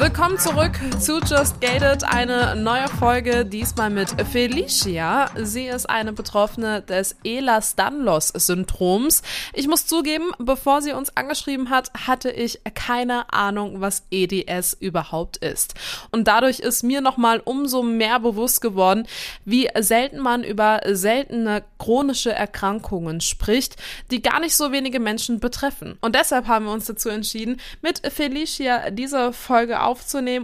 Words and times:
Willkommen 0.00 0.38
zurück 0.38 0.72
zu 0.98 1.20
Just 1.20 1.60
Gated, 1.60 2.04
eine 2.04 2.56
neue 2.56 2.88
Folge, 2.88 3.44
diesmal 3.44 3.90
mit 3.90 4.08
Felicia. 4.32 5.28
Sie 5.36 5.66
ist 5.66 5.90
eine 5.90 6.14
Betroffene 6.14 6.80
des 6.80 7.16
Ehlers-Danlos-Syndroms. 7.22 9.20
Ich 9.52 9.68
muss 9.68 9.86
zugeben, 9.86 10.30
bevor 10.38 10.80
sie 10.80 10.92
uns 10.92 11.14
angeschrieben 11.18 11.68
hat, 11.68 11.90
hatte 12.06 12.30
ich 12.30 12.60
keine 12.72 13.30
Ahnung, 13.30 13.82
was 13.82 14.04
EDS 14.10 14.72
überhaupt 14.80 15.36
ist. 15.36 15.74
Und 16.12 16.26
dadurch 16.28 16.60
ist 16.60 16.82
mir 16.82 17.02
nochmal 17.02 17.42
umso 17.44 17.82
mehr 17.82 18.20
bewusst 18.20 18.62
geworden, 18.62 19.06
wie 19.44 19.68
selten 19.80 20.20
man 20.20 20.44
über 20.44 20.80
seltene 20.86 21.62
chronische 21.78 22.32
Erkrankungen 22.32 23.20
spricht, 23.20 23.76
die 24.10 24.22
gar 24.22 24.40
nicht 24.40 24.56
so 24.56 24.72
wenige 24.72 24.98
Menschen 24.98 25.40
betreffen. 25.40 25.98
Und 26.00 26.14
deshalb 26.14 26.46
haben 26.48 26.64
wir 26.64 26.72
uns 26.72 26.86
dazu 26.86 27.10
entschieden, 27.10 27.60
mit 27.82 28.00
Felicia 28.10 28.88
diese 28.90 29.34
Folge 29.34 29.82
aufzunehmen, 29.82 29.89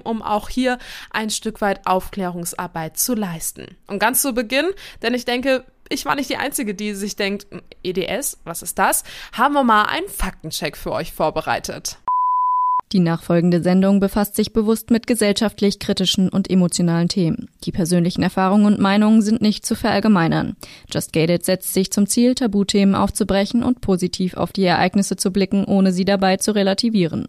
um 0.03 0.23
auch 0.23 0.49
hier 0.49 0.79
ein 1.11 1.31
Stück 1.31 1.61
weit 1.61 1.87
Aufklärungsarbeit 1.87 2.99
zu 2.99 3.15
leisten. 3.15 3.77
Und 3.87 3.99
ganz 3.99 4.23
zu 4.23 4.33
Beginn, 4.33 4.67
denn 5.03 5.15
ich 5.15 5.25
denke, 5.25 5.65
ich 5.89 6.05
war 6.05 6.17
nicht 6.17 6.31
die 6.31 6.37
Einzige, 6.37 6.75
die 6.75 6.95
sich 6.95 7.17
denkt, 7.17 7.47
hm, 7.51 7.63
EDS, 7.83 8.39
was 8.45 8.63
ist 8.63 8.79
das? 8.79 9.05
Haben 9.33 9.55
wir 9.55 9.65
mal 9.65 9.85
einen 9.85 10.09
Faktencheck 10.09 10.77
für 10.77 10.93
euch 10.93 11.13
vorbereitet. 11.13 11.99
Die 12.93 13.01
nachfolgende 13.01 13.63
Sendung 13.63 13.99
befasst 13.99 14.37
sich 14.37 14.53
bewusst 14.53 14.91
mit 14.91 15.09
gesellschaftlich 15.09 15.81
kritischen 15.81 16.29
und 16.29 16.49
emotionalen 16.49 17.09
Themen. 17.09 17.49
Die 17.65 17.73
persönlichen 17.73 18.23
Erfahrungen 18.23 18.67
und 18.67 18.79
Meinungen 18.79 19.23
sind 19.23 19.43
nicht 19.43 19.67
zu 19.67 19.75
verallgemeinern. 19.75 20.57
Just 20.93 21.13
Gated 21.13 21.45
setzt 21.45 21.75
sich 21.75 21.91
zum 21.91 22.07
Ziel, 22.07 22.37
Tabuthemen 22.37 22.95
aufzubrechen 22.95 23.65
und 23.65 23.81
positiv 23.81 24.35
auf 24.35 24.53
die 24.53 24.65
Ereignisse 24.65 25.17
zu 25.17 25.33
blicken, 25.33 25.65
ohne 25.65 25.93
sie 25.93 26.05
dabei 26.05 26.37
zu 26.37 26.53
relativieren. 26.53 27.27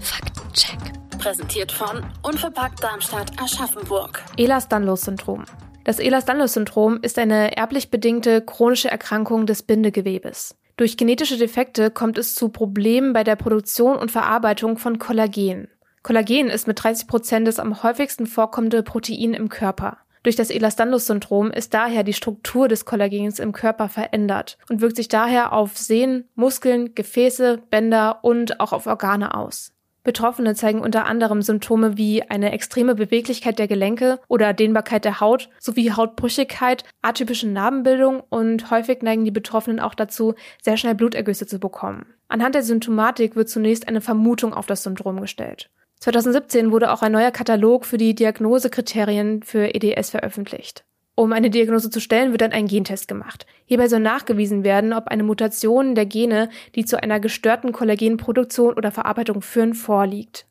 Faktencheck. 0.00 0.81
Präsentiert 1.22 1.70
von 1.70 2.04
Unverpackt 2.22 2.82
Darmstadt 2.82 3.30
Aschaffenburg. 3.40 4.24
Ehlers-Danlos-Syndrom. 4.36 5.44
Das 5.84 6.00
Ehlers-Danlos-Syndrom 6.00 6.98
ist 7.00 7.16
eine 7.16 7.56
erblich 7.56 7.92
bedingte 7.92 8.42
chronische 8.42 8.90
Erkrankung 8.90 9.46
des 9.46 9.62
Bindegewebes. 9.62 10.56
Durch 10.76 10.96
genetische 10.96 11.36
Defekte 11.36 11.92
kommt 11.92 12.18
es 12.18 12.34
zu 12.34 12.48
Problemen 12.48 13.12
bei 13.12 13.22
der 13.22 13.36
Produktion 13.36 13.98
und 13.98 14.10
Verarbeitung 14.10 14.78
von 14.78 14.98
Kollagen. 14.98 15.68
Kollagen 16.02 16.48
ist 16.48 16.66
mit 16.66 16.82
30 16.82 17.06
Prozent 17.06 17.46
das 17.46 17.60
am 17.60 17.84
häufigsten 17.84 18.26
vorkommende 18.26 18.82
Protein 18.82 19.32
im 19.32 19.48
Körper. 19.48 19.98
Durch 20.24 20.34
das 20.34 20.50
Ehlers-Danlos-Syndrom 20.50 21.52
ist 21.52 21.72
daher 21.72 22.02
die 22.02 22.14
Struktur 22.14 22.66
des 22.66 22.84
Kollagens 22.84 23.38
im 23.38 23.52
Körper 23.52 23.88
verändert 23.88 24.58
und 24.68 24.80
wirkt 24.80 24.96
sich 24.96 25.06
daher 25.06 25.52
auf 25.52 25.78
Sehnen, 25.78 26.28
Muskeln, 26.34 26.96
Gefäße, 26.96 27.62
Bänder 27.70 28.24
und 28.24 28.58
auch 28.58 28.72
auf 28.72 28.88
Organe 28.88 29.36
aus. 29.36 29.72
Betroffene 30.04 30.54
zeigen 30.54 30.80
unter 30.80 31.06
anderem 31.06 31.42
Symptome 31.42 31.96
wie 31.96 32.22
eine 32.22 32.52
extreme 32.52 32.94
Beweglichkeit 32.94 33.58
der 33.58 33.68
Gelenke 33.68 34.18
oder 34.28 34.52
Dehnbarkeit 34.52 35.04
der 35.04 35.20
Haut 35.20 35.48
sowie 35.60 35.92
Hautbrüchigkeit, 35.92 36.84
atypische 37.02 37.48
Narbenbildung 37.48 38.20
und 38.28 38.70
häufig 38.70 39.02
neigen 39.02 39.24
die 39.24 39.30
Betroffenen 39.30 39.78
auch 39.78 39.94
dazu, 39.94 40.34
sehr 40.60 40.76
schnell 40.76 40.96
Blutergüsse 40.96 41.46
zu 41.46 41.60
bekommen. 41.60 42.06
Anhand 42.28 42.54
der 42.54 42.62
Symptomatik 42.62 43.36
wird 43.36 43.48
zunächst 43.48 43.86
eine 43.86 44.00
Vermutung 44.00 44.54
auf 44.54 44.66
das 44.66 44.82
Syndrom 44.82 45.20
gestellt. 45.20 45.70
2017 46.00 46.72
wurde 46.72 46.90
auch 46.92 47.02
ein 47.02 47.12
neuer 47.12 47.30
Katalog 47.30 47.84
für 47.84 47.98
die 47.98 48.14
Diagnosekriterien 48.14 49.44
für 49.44 49.72
EDS 49.72 50.10
veröffentlicht. 50.10 50.84
Um 51.14 51.32
eine 51.32 51.50
Diagnose 51.50 51.90
zu 51.90 52.00
stellen, 52.00 52.30
wird 52.30 52.40
dann 52.40 52.52
ein 52.52 52.66
Gentest 52.66 53.06
gemacht. 53.06 53.46
Hierbei 53.66 53.88
soll 53.88 54.00
nachgewiesen 54.00 54.64
werden, 54.64 54.92
ob 54.92 55.08
eine 55.08 55.22
Mutation 55.22 55.94
der 55.94 56.06
Gene, 56.06 56.48
die 56.74 56.84
zu 56.84 57.02
einer 57.02 57.20
gestörten 57.20 57.72
Kollagenproduktion 57.72 58.74
oder 58.74 58.90
Verarbeitung 58.90 59.42
führen, 59.42 59.74
vorliegt. 59.74 60.46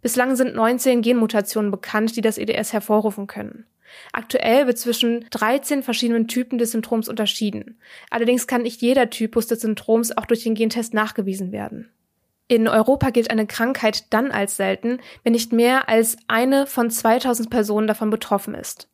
Bislang 0.00 0.36
sind 0.36 0.54
19 0.54 1.02
Genmutationen 1.02 1.70
bekannt, 1.70 2.16
die 2.16 2.22
das 2.22 2.38
EDS 2.38 2.72
hervorrufen 2.72 3.26
können. 3.26 3.66
Aktuell 4.12 4.66
wird 4.66 4.78
zwischen 4.78 5.26
13 5.30 5.82
verschiedenen 5.82 6.28
Typen 6.28 6.58
des 6.58 6.72
Syndroms 6.72 7.08
unterschieden. 7.08 7.78
Allerdings 8.10 8.46
kann 8.46 8.62
nicht 8.62 8.80
jeder 8.82 9.10
Typus 9.10 9.46
des 9.46 9.60
Syndroms 9.60 10.16
auch 10.16 10.26
durch 10.26 10.42
den 10.42 10.54
Gentest 10.54 10.94
nachgewiesen 10.94 11.52
werden. 11.52 11.90
In 12.48 12.68
Europa 12.68 13.10
gilt 13.10 13.30
eine 13.30 13.46
Krankheit 13.46 14.12
dann 14.12 14.30
als 14.30 14.56
selten, 14.56 15.00
wenn 15.24 15.32
nicht 15.32 15.52
mehr 15.52 15.88
als 15.88 16.16
eine 16.28 16.66
von 16.66 16.90
2000 16.90 17.50
Personen 17.50 17.86
davon 17.86 18.10
betroffen 18.10 18.54
ist. 18.54 18.88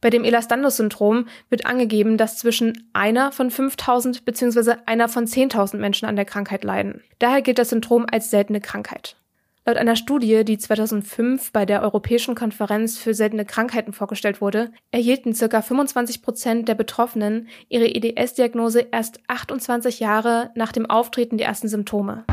Bei 0.00 0.10
dem 0.10 0.24
Ehlers-Danlos-Syndrom 0.24 1.26
wird 1.48 1.66
angegeben, 1.66 2.16
dass 2.16 2.38
zwischen 2.38 2.90
einer 2.92 3.32
von 3.32 3.50
5000 3.50 4.24
bzw. 4.24 4.74
einer 4.86 5.08
von 5.08 5.26
10.000 5.26 5.78
Menschen 5.78 6.06
an 6.06 6.16
der 6.16 6.24
Krankheit 6.24 6.64
leiden. 6.64 7.02
Daher 7.18 7.42
gilt 7.42 7.58
das 7.58 7.70
Syndrom 7.70 8.06
als 8.10 8.30
seltene 8.30 8.60
Krankheit. 8.60 9.16
Laut 9.68 9.78
einer 9.78 9.96
Studie, 9.96 10.44
die 10.44 10.58
2005 10.58 11.50
bei 11.50 11.66
der 11.66 11.82
Europäischen 11.82 12.36
Konferenz 12.36 12.98
für 12.98 13.14
seltene 13.14 13.44
Krankheiten 13.44 13.92
vorgestellt 13.92 14.40
wurde, 14.40 14.70
erhielten 14.92 15.34
ca. 15.34 15.60
25 15.60 16.22
Prozent 16.22 16.68
der 16.68 16.76
Betroffenen 16.76 17.48
ihre 17.68 17.86
EDS-Diagnose 17.86 18.86
erst 18.92 19.18
28 19.26 19.98
Jahre 19.98 20.50
nach 20.54 20.70
dem 20.70 20.88
Auftreten 20.88 21.36
der 21.36 21.48
ersten 21.48 21.66
Symptome. 21.66 22.24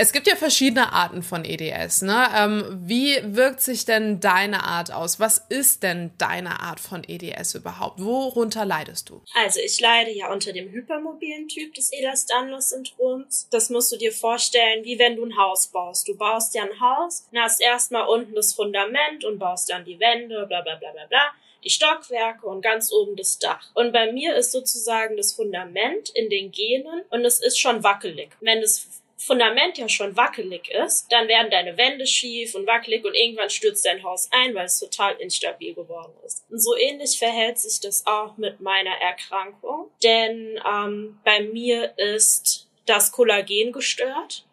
Es 0.00 0.12
gibt 0.12 0.28
ja 0.28 0.36
verschiedene 0.36 0.92
Arten 0.92 1.24
von 1.24 1.44
EDS. 1.44 2.02
Ne? 2.02 2.28
Ähm, 2.32 2.82
wie 2.86 3.18
wirkt 3.34 3.60
sich 3.60 3.84
denn 3.84 4.20
deine 4.20 4.62
Art 4.62 4.92
aus? 4.92 5.18
Was 5.18 5.38
ist 5.48 5.82
denn 5.82 6.12
deine 6.18 6.60
Art 6.60 6.78
von 6.78 7.02
EDS 7.04 7.56
überhaupt? 7.56 7.98
Worunter 7.98 8.64
leidest 8.64 9.10
du? 9.10 9.22
Also 9.34 9.58
ich 9.58 9.80
leide 9.80 10.12
ja 10.12 10.32
unter 10.32 10.52
dem 10.52 10.70
hypermobilen 10.70 11.48
Typ 11.48 11.74
des 11.74 11.92
Ehlers-Danlos-Syndroms. 11.92 13.48
Das 13.50 13.70
musst 13.70 13.90
du 13.90 13.96
dir 13.96 14.12
vorstellen, 14.12 14.84
wie 14.84 15.00
wenn 15.00 15.16
du 15.16 15.24
ein 15.24 15.36
Haus 15.36 15.66
baust. 15.66 16.06
Du 16.06 16.16
baust 16.16 16.54
ja 16.54 16.62
ein 16.62 16.80
Haus, 16.80 17.26
hast 17.34 17.60
erstmal 17.60 18.06
unten 18.06 18.36
das 18.36 18.54
Fundament 18.54 19.24
und 19.24 19.40
baust 19.40 19.68
dann 19.68 19.84
die 19.84 19.98
Wände, 19.98 20.46
bla 20.46 20.60
bla 20.60 20.76
bla 20.76 20.92
bla 20.92 21.06
bla 21.06 21.32
die 21.64 21.70
Stockwerke 21.70 22.46
und 22.46 22.62
ganz 22.62 22.92
oben 22.92 23.16
das 23.16 23.40
Dach. 23.40 23.70
Und 23.74 23.92
bei 23.92 24.12
mir 24.12 24.36
ist 24.36 24.52
sozusagen 24.52 25.16
das 25.16 25.32
Fundament 25.32 26.08
in 26.10 26.30
den 26.30 26.52
Genen 26.52 27.02
und 27.10 27.24
es 27.24 27.40
ist 27.40 27.58
schon 27.58 27.82
wackelig. 27.82 28.30
Wenn 28.40 28.60
das 28.60 28.86
Fundament 29.18 29.76
ja 29.78 29.88
schon 29.88 30.16
wackelig 30.16 30.68
ist, 30.70 31.10
dann 31.10 31.26
werden 31.26 31.50
deine 31.50 31.76
Wände 31.76 32.06
schief 32.06 32.54
und 32.54 32.66
wackelig 32.66 33.04
und 33.04 33.14
irgendwann 33.14 33.50
stürzt 33.50 33.84
dein 33.84 34.02
Haus 34.04 34.28
ein, 34.30 34.54
weil 34.54 34.66
es 34.66 34.78
total 34.78 35.16
instabil 35.16 35.74
geworden 35.74 36.12
ist. 36.24 36.44
Und 36.48 36.60
so 36.60 36.76
ähnlich 36.76 37.18
verhält 37.18 37.58
sich 37.58 37.80
das 37.80 38.06
auch 38.06 38.36
mit 38.36 38.60
meiner 38.60 38.94
Erkrankung, 39.00 39.90
denn 40.04 40.60
ähm, 40.64 41.18
bei 41.24 41.40
mir 41.40 41.98
ist 41.98 42.68
das 42.86 43.10
Kollagen 43.10 43.72
gestört. 43.72 44.44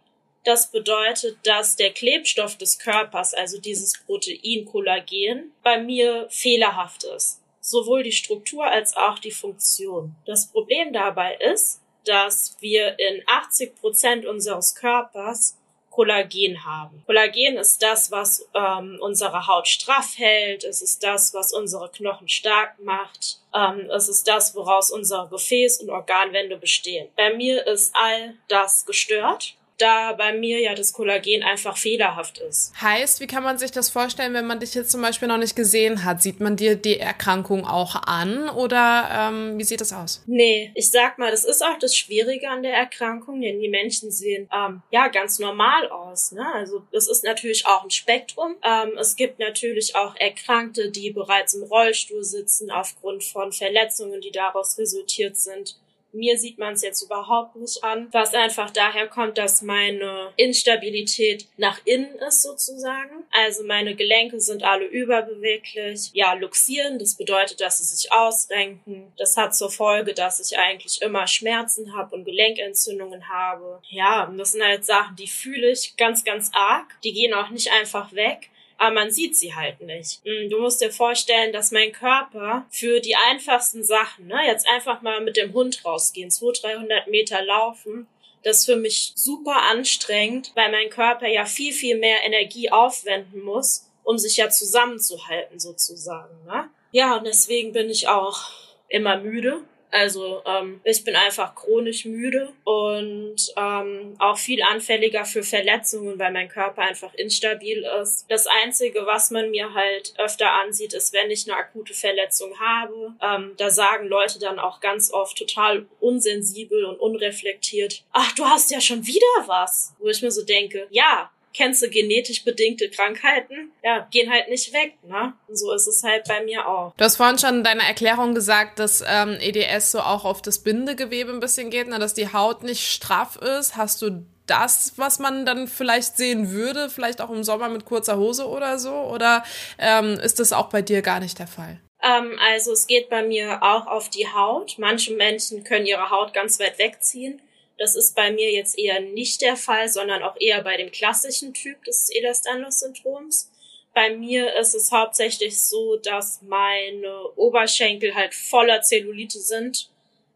Das 0.44 0.72
bedeutet, 0.72 1.38
dass 1.44 1.76
der 1.76 1.92
Klebstoff 1.92 2.58
des 2.58 2.80
Körpers, 2.80 3.34
also 3.34 3.60
dieses 3.60 3.94
Protein 4.06 4.66
Kollagen, 4.66 5.54
bei 5.64 5.80
mir 5.80 6.28
fehlerhaft 6.30 7.04
ist. 7.04 7.42
Sowohl 7.62 8.04
die 8.04 8.12
Struktur 8.12 8.66
als 8.66 8.96
auch 8.96 9.18
die 9.18 9.32
Funktion. 9.32 10.16
Das 10.26 10.52
Problem 10.52 10.94
dabei 10.94 11.36
ist, 11.36 11.82
dass 12.08 12.58
wir 12.60 12.98
in 13.00 13.24
80 13.28 13.76
Prozent 13.76 14.26
unseres 14.26 14.76
Körpers 14.76 15.58
Kollagen 15.96 16.66
haben. 16.66 17.04
Kollagen 17.06 17.58
ist 17.58 17.82
das, 17.82 18.12
was 18.12 18.46
ähm, 18.54 18.98
unsere 19.00 19.48
Haut 19.48 19.66
straff 19.66 20.18
hält. 20.18 20.66
Es 20.66 20.82
ist 20.82 21.04
das, 21.04 21.34
was 21.34 21.54
unsere 21.54 21.90
Knochen 21.90 22.28
stark 22.28 22.78
macht. 22.84 23.40
Ähm, 23.54 23.90
es 23.90 24.10
ist 24.10 24.28
das, 24.28 24.54
woraus 24.56 24.92
unsere 24.92 25.28
Gefäß- 25.28 25.82
und 25.82 25.90
Organwände 25.90 26.58
bestehen. 26.58 27.08
Bei 27.16 27.34
mir 27.34 27.66
ist 27.66 27.96
all 27.96 28.36
das 28.50 28.86
gestört. 28.86 29.56
Da 29.78 30.14
bei 30.14 30.34
mir 30.34 30.60
ja 30.60 30.74
das 30.74 30.94
Kollagen 30.94 31.44
einfach 31.44 31.78
fehlerhaft 31.78 32.38
ist. 32.40 32.74
Heißt, 32.82 33.20
wie 33.20 33.28
kann 33.28 33.44
man 33.44 33.58
sich 33.58 33.72
das 33.72 33.90
vorstellen, 33.90 34.34
wenn 34.34 34.48
man 34.48 34.60
dich 34.60 34.74
jetzt 34.74 34.92
zum 34.92 35.02
Beispiel 35.02 35.28
noch 35.28 35.38
nicht 35.38 35.56
gesehen 35.56 36.04
hat? 36.04 36.22
Sieht 36.22 36.40
man 36.40 36.56
dir 36.56 36.76
die 36.76 37.00
Erkrankung 37.00 37.66
auch 37.66 37.96
an 37.96 38.50
oder 38.50 39.10
ähm, 39.12 39.58
wie 39.58 39.64
sieht 39.64 39.82
das 39.82 39.94
aus? 39.94 40.24
Nee, 40.28 40.72
ich 40.76 40.92
sag 40.92 41.18
mal, 41.18 41.32
das 41.32 41.46
ist 41.46 41.64
auch 41.64 41.78
das 41.80 41.96
Schwierige 41.96 42.50
an 42.50 42.64
der 42.64 42.74
Erkrankung, 42.74 43.42
denn 43.42 43.60
die 43.60 43.70
Menschen 43.70 44.12
sehen 44.12 44.50
ähm, 44.54 44.82
ja 44.92 45.08
ganz 45.10 45.40
normal 45.40 45.90
aus. 45.90 46.32
Ne? 46.32 46.46
Also 46.54 46.84
es 46.92 47.08
ist 47.08 47.24
natürlich 47.24 47.66
auch 47.66 47.84
ein 47.84 47.92
Spektrum. 47.92 48.56
Ähm, 48.64 48.98
es 48.98 49.16
gibt 49.16 49.40
natürlich 49.40 49.96
auch 49.96 50.16
Erkrankte, 50.16 50.90
die 50.90 51.12
bereits 51.12 51.54
im 51.54 51.64
Rollstuhl 51.64 52.24
sitzen 52.24 52.72
aufgrund 52.72 53.24
von 53.24 53.52
Verletzungen, 53.52 54.22
die 54.22 54.32
daraus 54.32 54.78
resultiert 54.78 55.38
sind. 55.38 55.78
Mir 56.16 56.38
sieht 56.38 56.58
man 56.58 56.74
es 56.74 56.82
jetzt 56.82 57.02
überhaupt 57.02 57.56
nicht 57.56 57.84
an, 57.84 58.08
was 58.12 58.34
einfach 58.34 58.72
daher 58.72 59.08
kommt, 59.08 59.38
dass 59.38 59.62
meine 59.62 60.32
Instabilität 60.38 61.48
nach 61.58 61.80
innen 61.86 62.16
ist 62.16 62.42
sozusagen. 62.42 63.26
Also 63.32 63.64
meine 63.64 63.96
Gelenke 63.96 64.40
sind 64.40 64.64
alle 64.64 64.86
überbeweglich. 64.86 66.12
Ja, 66.14 66.34
luxieren, 66.34 67.00
das 67.00 67.16
bedeutet, 67.16 67.62
dass 67.62 67.80
sie 67.80 67.96
sich 67.96 68.12
ausrenken. 68.12 69.12
Das 69.18 69.38
hat 69.38 69.56
zur 69.56 69.70
Folge, 69.70 70.14
dass 70.14 70.40
ich 70.40 70.58
eigentlich 70.58 71.02
immer 71.02 71.28
Schmerzen 71.28 71.96
habe 71.96 72.16
und 72.16 72.26
Gelenkentzündungen 72.26 73.30
habe. 73.30 73.82
Ja, 73.90 74.34
das 74.38 74.54
sind 74.54 74.64
halt 74.64 74.86
Sachen, 74.86 75.16
die 75.18 75.28
fühle 75.28 75.72
ich 75.72 75.98
ganz, 75.98 76.24
ganz 76.24 76.52
arg. 76.54 76.96
Die 77.04 77.14
gehen 77.14 77.34
auch 77.34 77.50
nicht 77.50 77.72
einfach 77.72 78.14
weg 78.14 78.50
aber 78.78 78.94
man 78.94 79.12
sieht 79.12 79.38
sie 79.38 79.56
halt 79.56 79.82
nicht. 79.82 80.22
Mm, 80.26 80.50
du 80.50 80.60
musst 80.60 80.82
dir 80.82 80.92
vorstellen, 80.92 81.54
dass 81.54 81.72
mein 81.72 81.92
Körper 81.92 82.66
für 82.70 83.00
die 83.00 83.16
einfachsten 83.16 83.84
Sachen, 83.84 84.28
ne, 84.28 84.40
jetzt 84.46 84.68
einfach 84.68 85.02
mal 85.02 85.22
mit 85.22 85.38
dem 85.38 85.54
Hund 85.54 85.84
rausgehen, 85.86 86.32
200, 86.32 86.64
300 86.64 87.08
Meter 87.08 87.42
laufen, 87.42 88.08
das 88.44 88.60
ist 88.60 88.66
für 88.66 88.76
mich 88.76 89.12
super 89.16 89.64
anstrengend, 89.72 90.52
weil 90.54 90.72
mein 90.72 90.90
Körper 90.90 91.28
ja 91.28 91.46
viel, 91.46 91.74
viel 91.74 91.98
mehr 91.98 92.24
Energie 92.24 92.70
aufwenden 92.70 93.42
muss, 93.42 93.90
um 94.04 94.20
sich 94.20 94.38
ja 94.38 94.50
zusammenzuhalten 94.50 95.60
sozusagen. 95.60 96.46
Ne? 96.46 96.70
Ja, 96.92 97.18
und 97.18 97.26
deswegen 97.26 97.74
bin 97.74 97.90
ich 97.90 98.08
auch 98.08 98.52
immer 98.88 99.18
müde 99.18 99.64
also 99.96 100.42
ähm, 100.46 100.82
ich 100.84 101.06
bin 101.06 101.16
einfach 101.16 101.56
chronisch 101.56 102.04
müde 102.04 102.52
und 102.66 103.38
ähm, 103.56 104.16
auch 104.20 104.38
viel 104.38 104.62
anfälliger 104.62 105.24
für 105.24 105.42
Verletzungen, 105.42 106.20
weil 106.20 106.34
mein 106.34 106.50
Körper 106.50 106.82
einfach 106.82 107.14
instabil 107.14 107.88
ist. 108.02 108.26
Das 108.28 108.46
Einzige, 108.46 109.06
was 109.06 109.32
man 109.32 109.52
mir 109.52 109.74
halt 109.74 110.14
öfter 110.18 110.52
ansieht, 110.52 110.94
ist, 110.94 111.14
wenn 111.14 111.32
ich 111.32 111.50
eine 111.50 111.58
akute 111.58 111.94
Verletzung 111.94 112.60
habe. 112.60 113.14
Ähm, 113.22 113.54
da 113.56 113.70
sagen 113.70 114.08
Leute 114.10 114.38
dann 114.38 114.60
auch 114.60 114.82
ganz 114.82 115.14
oft 115.14 115.38
total 115.38 115.86
unsensibel 116.02 116.84
und 116.84 117.00
unreflektiert, 117.00 118.04
ach, 118.12 118.34
du 118.36 118.44
hast 118.44 118.72
ja 118.72 118.82
schon 118.82 119.08
wieder 119.08 119.26
was. 119.46 119.96
Wo 120.00 120.10
ich 120.10 120.22
mir 120.22 120.32
so 120.32 120.44
denke, 120.44 120.88
ja, 120.90 121.32
kennst 121.56 121.82
du 121.82 121.90
genetisch 121.90 122.44
bedingte 122.44 122.90
Krankheiten, 122.90 123.72
ja, 123.84 124.08
gehen 124.12 124.32
halt 124.32 124.50
nicht 124.50 124.74
weg, 124.74 124.94
ne? 125.04 125.34
Und 125.48 125.58
so 125.58 125.74
ist 125.74 125.88
es 125.88 126.04
halt 126.04 126.26
bei 126.28 126.44
mir 126.44 126.68
auch. 126.68 126.94
Du 126.98 127.04
hast 127.04 127.16
vorhin 127.16 127.40
schon 127.40 127.58
in 127.58 127.64
deiner 127.64 127.84
Erklärung 127.84 128.36
gesagt, 128.36 128.80
dass 128.80 129.04
ähm, 129.08 129.38
EDS 129.40 129.92
so 129.92 130.00
auch 130.00 130.26
auf 130.26 130.42
das 130.42 130.60
Bindegewebe 130.60 131.32
ein 131.32 131.40
bisschen 131.40 131.70
geht, 131.70 131.88
ne? 131.88 132.00
dass 132.00 132.14
die 132.14 132.32
Haut 132.32 132.64
nicht 132.64 132.86
straff 132.86 133.38
ist. 133.38 133.78
Hast 133.78 134.02
du 134.02 134.26
das, 134.48 134.94
was 134.98 135.20
man 135.20 135.46
dann 135.46 135.68
vielleicht 135.68 136.18
sehen 136.18 136.52
würde, 136.52 136.90
vielleicht 136.90 137.22
auch 137.22 137.30
im 137.30 137.44
Sommer 137.44 137.70
mit 137.70 137.86
kurzer 137.86 138.18
Hose 138.18 138.48
oder 138.48 138.78
so? 138.78 138.94
Oder 138.94 139.44
ähm, 139.80 140.20
ist 140.20 140.40
das 140.40 140.54
auch 140.54 140.70
bei 140.70 140.82
dir 140.82 141.02
gar 141.02 141.20
nicht 141.20 141.40
der 141.40 141.48
Fall? 141.48 141.80
Ähm, 142.04 142.38
also 142.52 142.72
es 142.74 142.88
geht 142.88 143.10
bei 143.10 143.24
mir 143.24 143.64
auch 143.64 143.88
auf 143.88 144.10
die 144.10 144.28
Haut. 144.28 144.76
Manche 144.78 145.14
Menschen 145.14 145.64
können 145.64 145.86
ihre 145.86 146.10
Haut 146.10 146.34
ganz 146.34 146.60
weit 146.60 146.78
wegziehen. 146.78 147.42
Das 147.78 147.96
ist 147.96 148.16
bei 148.16 148.32
mir 148.32 148.52
jetzt 148.52 148.78
eher 148.78 149.02
nicht 149.02 149.42
der 149.42 149.58
Fall, 149.58 149.90
sondern 149.90 150.24
auch 150.24 150.40
eher 150.40 150.64
bei 150.64 150.78
dem 150.78 150.92
klassischen 150.92 151.54
Typ 151.54 151.84
des 151.84 152.10
Ehlers-Danlos-Syndroms. 152.10 153.52
Bei 153.94 154.16
mir 154.16 154.54
ist 154.56 154.76
es 154.76 154.92
hauptsächlich 154.92 155.60
so, 155.60 155.98
dass 155.98 156.42
meine 156.42 157.30
Oberschenkel 157.36 158.16
halt 158.16 158.34
voller 158.34 158.82
Zellulite 158.82 159.40
sind, 159.40 159.90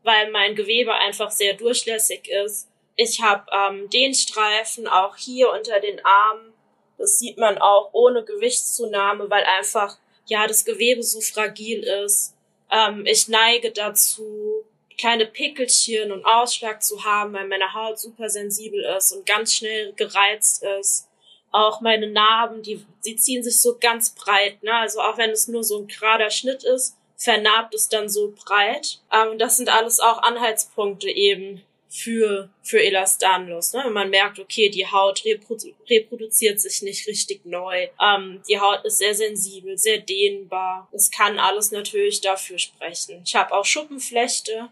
weil 0.03 0.31
mein 0.31 0.55
Gewebe 0.55 0.93
einfach 0.93 1.31
sehr 1.31 1.53
durchlässig 1.53 2.29
ist. 2.29 2.67
Ich 2.95 3.21
habe 3.21 3.45
ähm, 3.51 3.89
den 3.89 4.13
Streifen 4.13 4.87
auch 4.87 5.15
hier 5.15 5.51
unter 5.51 5.79
den 5.79 6.03
Armen. 6.03 6.53
Das 6.97 7.19
sieht 7.19 7.37
man 7.37 7.57
auch 7.57 7.89
ohne 7.93 8.23
Gewichtszunahme, 8.23 9.29
weil 9.29 9.43
einfach 9.43 9.97
ja 10.25 10.47
das 10.47 10.65
Gewebe 10.65 11.03
so 11.03 11.21
fragil 11.21 11.83
ist. 11.83 12.35
Ähm, 12.71 13.05
ich 13.05 13.27
neige 13.27 13.71
dazu, 13.71 14.65
kleine 14.99 15.25
Pickelchen 15.25 16.11
und 16.11 16.25
Ausschlag 16.25 16.83
zu 16.83 17.03
haben, 17.03 17.33
weil 17.33 17.47
meine 17.47 17.73
Haut 17.73 17.97
super 17.97 18.29
sensibel 18.29 18.83
ist 18.97 19.13
und 19.13 19.25
ganz 19.25 19.53
schnell 19.53 19.93
gereizt 19.93 20.63
ist. 20.79 21.07
Auch 21.51 21.81
meine 21.81 22.07
Narben, 22.07 22.61
die, 22.61 22.85
sie 22.99 23.15
ziehen 23.15 23.41
sich 23.41 23.59
so 23.59 23.77
ganz 23.79 24.13
breit, 24.13 24.61
ne? 24.61 24.73
Also 24.73 25.01
auch 25.01 25.17
wenn 25.17 25.31
es 25.31 25.47
nur 25.47 25.63
so 25.63 25.79
ein 25.79 25.87
gerader 25.87 26.29
Schnitt 26.29 26.63
ist, 26.63 26.95
vernarbt 27.15 27.73
es 27.73 27.89
dann 27.89 28.07
so 28.07 28.33
breit. 28.35 28.99
Ähm, 29.11 29.39
das 29.39 29.57
sind 29.57 29.69
alles 29.69 29.99
auch 29.99 30.21
Anhaltspunkte 30.21 31.09
eben 31.09 31.63
für, 31.89 32.49
für 32.61 32.83
Elastanlos. 32.83 33.73
Ne? 33.73 33.81
Wenn 33.85 33.93
man 33.93 34.09
merkt, 34.11 34.37
okay, 34.37 34.69
die 34.69 34.85
Haut 34.85 35.25
reprodu 35.25 35.73
reproduziert 35.89 36.61
sich 36.61 36.83
nicht 36.83 37.07
richtig 37.07 37.45
neu. 37.45 37.87
Ähm, 37.99 38.43
die 38.47 38.59
Haut 38.59 38.85
ist 38.85 38.99
sehr 38.99 39.15
sensibel, 39.15 39.77
sehr 39.77 39.97
dehnbar. 39.97 40.87
Es 40.91 41.09
kann 41.09 41.39
alles 41.39 41.71
natürlich 41.71 42.21
dafür 42.21 42.59
sprechen. 42.59 43.23
Ich 43.25 43.35
habe 43.35 43.53
auch 43.53 43.65
Schuppenflechte 43.65 44.69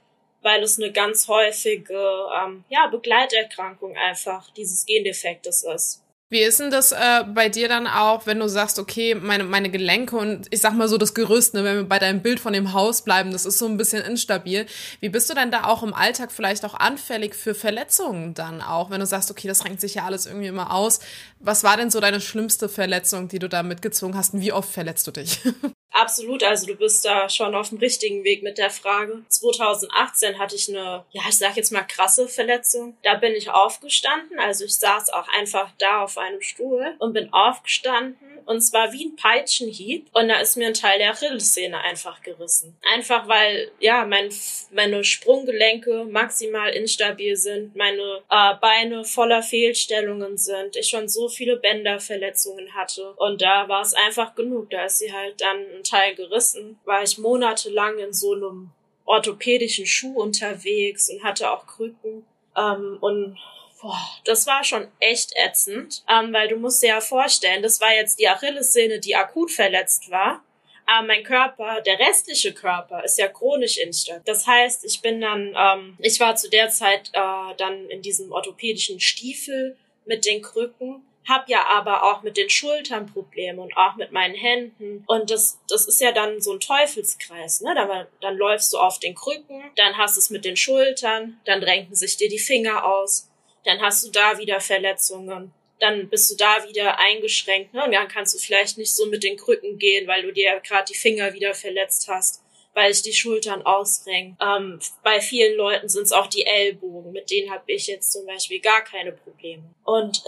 weil 0.48 0.64
es 0.64 0.80
eine 0.80 0.94
ganz 0.94 1.28
häufige 1.28 1.94
ähm, 1.94 2.64
ja, 2.70 2.88
Begleiterkrankung 2.88 3.98
einfach 3.98 4.50
dieses 4.54 4.86
Gendefektes 4.86 5.64
ist. 5.64 6.04
Wie 6.30 6.40
ist 6.40 6.60
denn 6.60 6.72
das 6.72 6.94
äh, 6.94 7.24
bei 7.34 7.50
dir 7.50 7.68
dann 7.68 7.86
auch, 7.86 8.26
wenn 8.26 8.40
du 8.40 8.48
sagst, 8.48 8.80
okay, 8.80 9.16
meine, 9.16 9.44
meine 9.44 9.70
Gelenke 9.70 10.16
und 10.16 10.48
ich 10.50 10.60
sag 10.60 10.74
mal 10.74 10.88
so 10.88 10.98
das 10.98 11.14
Gerüst, 11.14 11.54
ne, 11.54 11.66
wenn 11.66 11.76
wir 11.76 11.84
bei 11.84 12.00
deinem 12.00 12.22
Bild 12.22 12.40
von 12.40 12.52
dem 12.52 12.74
Haus 12.74 13.02
bleiben, 13.02 13.32
das 13.32 13.46
ist 13.46 13.60
so 13.60 13.66
ein 13.66 13.78
bisschen 13.78 14.04
instabil. 14.04 14.66
Wie 15.02 15.10
bist 15.10 15.30
du 15.30 15.34
denn 15.34 15.52
da 15.52 15.66
auch 15.66 15.84
im 15.84 15.94
Alltag 15.94 16.32
vielleicht 16.32 16.64
auch 16.64 16.74
anfällig 16.74 17.36
für 17.36 17.56
Verletzungen 17.56 18.34
dann 18.34 18.62
auch, 18.62 18.90
wenn 18.90 19.00
du 19.02 19.06
sagst, 19.06 19.32
okay, 19.32 19.48
das 19.50 19.66
renkt 19.66 19.82
sich 19.82 19.96
ja 19.96 20.06
alles 20.06 20.26
irgendwie 20.26 20.48
immer 20.48 20.74
aus. 20.74 21.00
Was 21.40 21.64
war 21.64 21.76
denn 21.76 21.92
so 21.92 22.00
deine 22.00 22.20
schlimmste 22.20 22.68
Verletzung, 22.68 23.28
die 23.30 23.40
du 23.40 23.48
da 23.50 23.64
mitgezogen 23.64 24.18
hast 24.18 24.34
und 24.34 24.42
wie 24.42 24.52
oft 24.54 24.72
verletzt 24.72 25.08
du 25.08 25.12
dich? 25.12 25.40
Absolut, 25.92 26.44
also 26.44 26.68
du 26.68 26.76
bist 26.76 27.06
da 27.06 27.30
schon 27.30 27.56
auf 27.56 27.70
dem 27.70 27.80
richtigen 27.80 28.24
Weg 28.24 28.44
mit 28.44 28.58
der 28.58 28.70
Frage. 28.70 29.24
2018 29.30 30.38
hatte 30.38 30.56
ich 30.56 30.70
eine, 30.70 31.06
ja, 31.12 31.24
ich 31.28 31.38
sag 31.38 31.56
jetzt 31.56 31.72
mal 31.72 31.84
krasse 31.84 32.28
Verletzung. 32.28 32.98
Da 33.04 33.16
bin 33.16 33.34
ich 33.34 33.50
aufgestanden, 33.50 34.40
also 34.40 34.66
ich 34.66 34.76
saß 34.76 35.10
auch 35.10 35.28
einfach 35.30 35.72
da 35.80 36.04
auf 36.04 36.18
einem 36.18 36.42
Stuhl 36.42 36.96
und 37.00 37.14
bin 37.14 37.34
aufgestanden 37.34 38.38
und 38.48 38.62
zwar 38.62 38.94
wie 38.94 39.06
ein 39.06 39.16
Peitschenhieb 39.16 40.08
und 40.14 40.30
da 40.30 40.40
ist 40.40 40.56
mir 40.56 40.68
ein 40.68 40.74
Teil 40.74 41.00
der 41.00 41.12
Achillessehne 41.12 41.80
einfach 41.82 42.22
gerissen. 42.22 42.76
Einfach 42.94 43.28
weil, 43.28 43.72
ja, 43.80 44.06
mein, 44.06 44.30
meine 44.72 45.04
Sprunggelenke 45.04 46.06
maximal 46.06 46.70
instabil 46.70 47.36
sind, 47.36 47.76
meine 47.76 48.22
äh, 48.30 48.56
Beine 48.62 49.04
voller 49.04 49.44
Fehlstellungen 49.44 50.38
sind, 50.38 50.78
ich 50.78 50.88
schon 50.88 51.10
so 51.10 51.28
viele 51.28 51.58
Bänderverletzungen 51.58 52.74
hatte 52.74 53.12
und 53.18 53.42
da 53.42 53.68
war 53.68 53.82
es 53.82 53.94
einfach 53.94 54.34
genug. 54.34 54.70
Da 54.70 54.86
ist 54.86 55.00
sie 55.00 55.12
halt 55.12 55.42
dann 55.42 55.77
ein 55.78 55.84
Teil 55.84 56.16
gerissen, 56.16 56.80
war 56.86 57.04
ich 57.04 57.18
monatelang 57.18 58.00
in 58.00 58.14
so 58.14 58.34
einem 58.34 58.72
orthopädischen 59.06 59.86
Schuh 59.86 60.20
unterwegs 60.20 61.10
und 61.10 61.24
hatte 61.24 61.52
auch 61.52 61.66
Krücken. 61.66 62.26
Ähm, 62.56 62.98
und 63.02 63.38
boah, 63.82 64.00
das 64.26 64.48
war 64.48 64.64
schon 64.64 64.88
echt 65.00 65.34
ätzend, 65.36 66.04
ähm, 66.10 66.34
weil 66.34 66.48
du 66.48 66.58
musst 66.58 66.84
dir 66.84 66.90
ja 66.90 67.02
vorstellen, 67.02 67.64
das 67.64 67.80
war 67.80 67.94
jetzt 67.94 68.20
die 68.20 68.28
Achillessehne, 68.28 69.00
die 69.00 69.16
akut 69.16 69.52
verletzt 69.52 70.12
war. 70.12 70.44
Aber 70.86 71.06
mein 71.06 71.24
Körper, 71.24 71.82
der 71.82 72.00
restliche 72.00 72.54
Körper, 72.54 73.04
ist 73.04 73.18
ja 73.18 73.28
chronisch 73.28 73.78
instabil. 73.78 74.22
Das 74.26 74.48
heißt, 74.48 74.86
ich 74.86 75.02
bin 75.02 75.20
dann, 75.20 75.54
ähm, 75.58 75.98
ich 76.00 76.20
war 76.20 76.36
zu 76.36 76.50
der 76.50 76.70
Zeit 76.70 77.10
äh, 77.14 77.56
dann 77.58 77.90
in 77.90 78.02
diesem 78.02 78.32
orthopädischen 78.32 79.00
Stiefel 79.02 79.76
mit 80.06 80.26
den 80.26 80.42
Krücken 80.42 81.04
hab 81.28 81.50
ja 81.50 81.66
aber 81.68 82.04
auch 82.04 82.24
mit 82.24 82.38
den 82.38 82.50
Schultern 82.50 83.06
Probleme 83.12 83.62
und 83.62 83.76
auch 83.76 83.96
mit 83.96 84.12
meinen 84.12 84.36
Händen. 84.36 85.04
Und 85.08 85.30
das, 85.30 85.60
das 85.68 85.88
ist 85.88 86.00
ja 86.00 86.12
dann 86.12 86.42
so 86.42 86.54
ein 86.54 86.60
Teufelskreis, 86.60 87.62
ne? 87.62 87.74
Dann, 87.76 88.08
dann 88.22 88.38
läufst 88.38 88.74
du 88.74 88.78
auf 88.78 89.00
den 89.00 89.16
Krücken, 89.16 89.64
dann 89.76 89.98
hast 89.98 90.16
du 90.16 90.20
es 90.20 90.30
mit 90.30 90.46
den 90.46 90.56
Schultern, 90.56 91.40
dann 91.46 91.64
renken 91.64 91.96
sich 91.96 92.18
dir 92.18 92.30
die 92.30 92.40
Finger 92.40 92.86
aus, 92.86 93.30
dann 93.66 93.82
hast 93.82 94.06
du 94.06 94.12
da 94.12 94.38
wieder 94.38 94.62
Verletzungen, 94.62 95.54
dann 95.80 96.10
bist 96.10 96.32
du 96.32 96.36
da 96.36 96.68
wieder 96.68 96.98
eingeschränkt, 96.98 97.74
ne? 97.74 97.84
Und 97.84 97.92
dann 97.92 98.08
kannst 98.08 98.34
du 98.34 98.40
vielleicht 98.40 98.78
nicht 98.78 98.96
so 98.96 99.06
mit 99.08 99.24
den 99.24 99.38
Krücken 99.38 99.78
gehen, 99.78 100.08
weil 100.08 100.24
du 100.24 100.32
dir 100.32 100.62
gerade 100.66 100.86
die 100.86 100.98
Finger 100.98 101.34
wieder 101.34 101.54
verletzt 101.54 102.08
hast 102.08 102.42
weil 102.78 102.94
sich 102.94 103.02
die 103.02 103.14
Schultern 103.14 103.64
ausrenken. 103.64 104.38
Ähm, 104.40 104.80
bei 105.02 105.20
vielen 105.20 105.58
Leuten 105.58 105.90
sind 105.90 106.04
es 106.04 106.12
auch 106.12 106.28
die 106.28 106.46
Ellbogen, 106.46 107.12
mit 107.12 107.32
denen 107.32 107.50
habe 107.50 107.64
ich 107.66 107.88
jetzt 107.88 108.12
zum 108.12 108.28
Beispiel 108.28 108.60
gar 108.60 108.84
keine 108.84 109.14
Probleme. 109.14 109.64
Und 109.84 110.22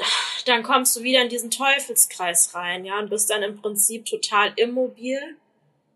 dann 0.48 0.63
kommst 0.63 0.96
du 0.96 1.03
wieder 1.03 1.22
in 1.22 1.29
diesen 1.29 1.51
Teufelskreis 1.51 2.56
rein, 2.56 2.86
ja, 2.86 2.98
und 2.98 3.12
bist 3.12 3.29
dann 3.29 3.44
im 3.44 3.62
Prinzip 3.62 4.06
total 4.06 4.51
immobil, 4.56 5.20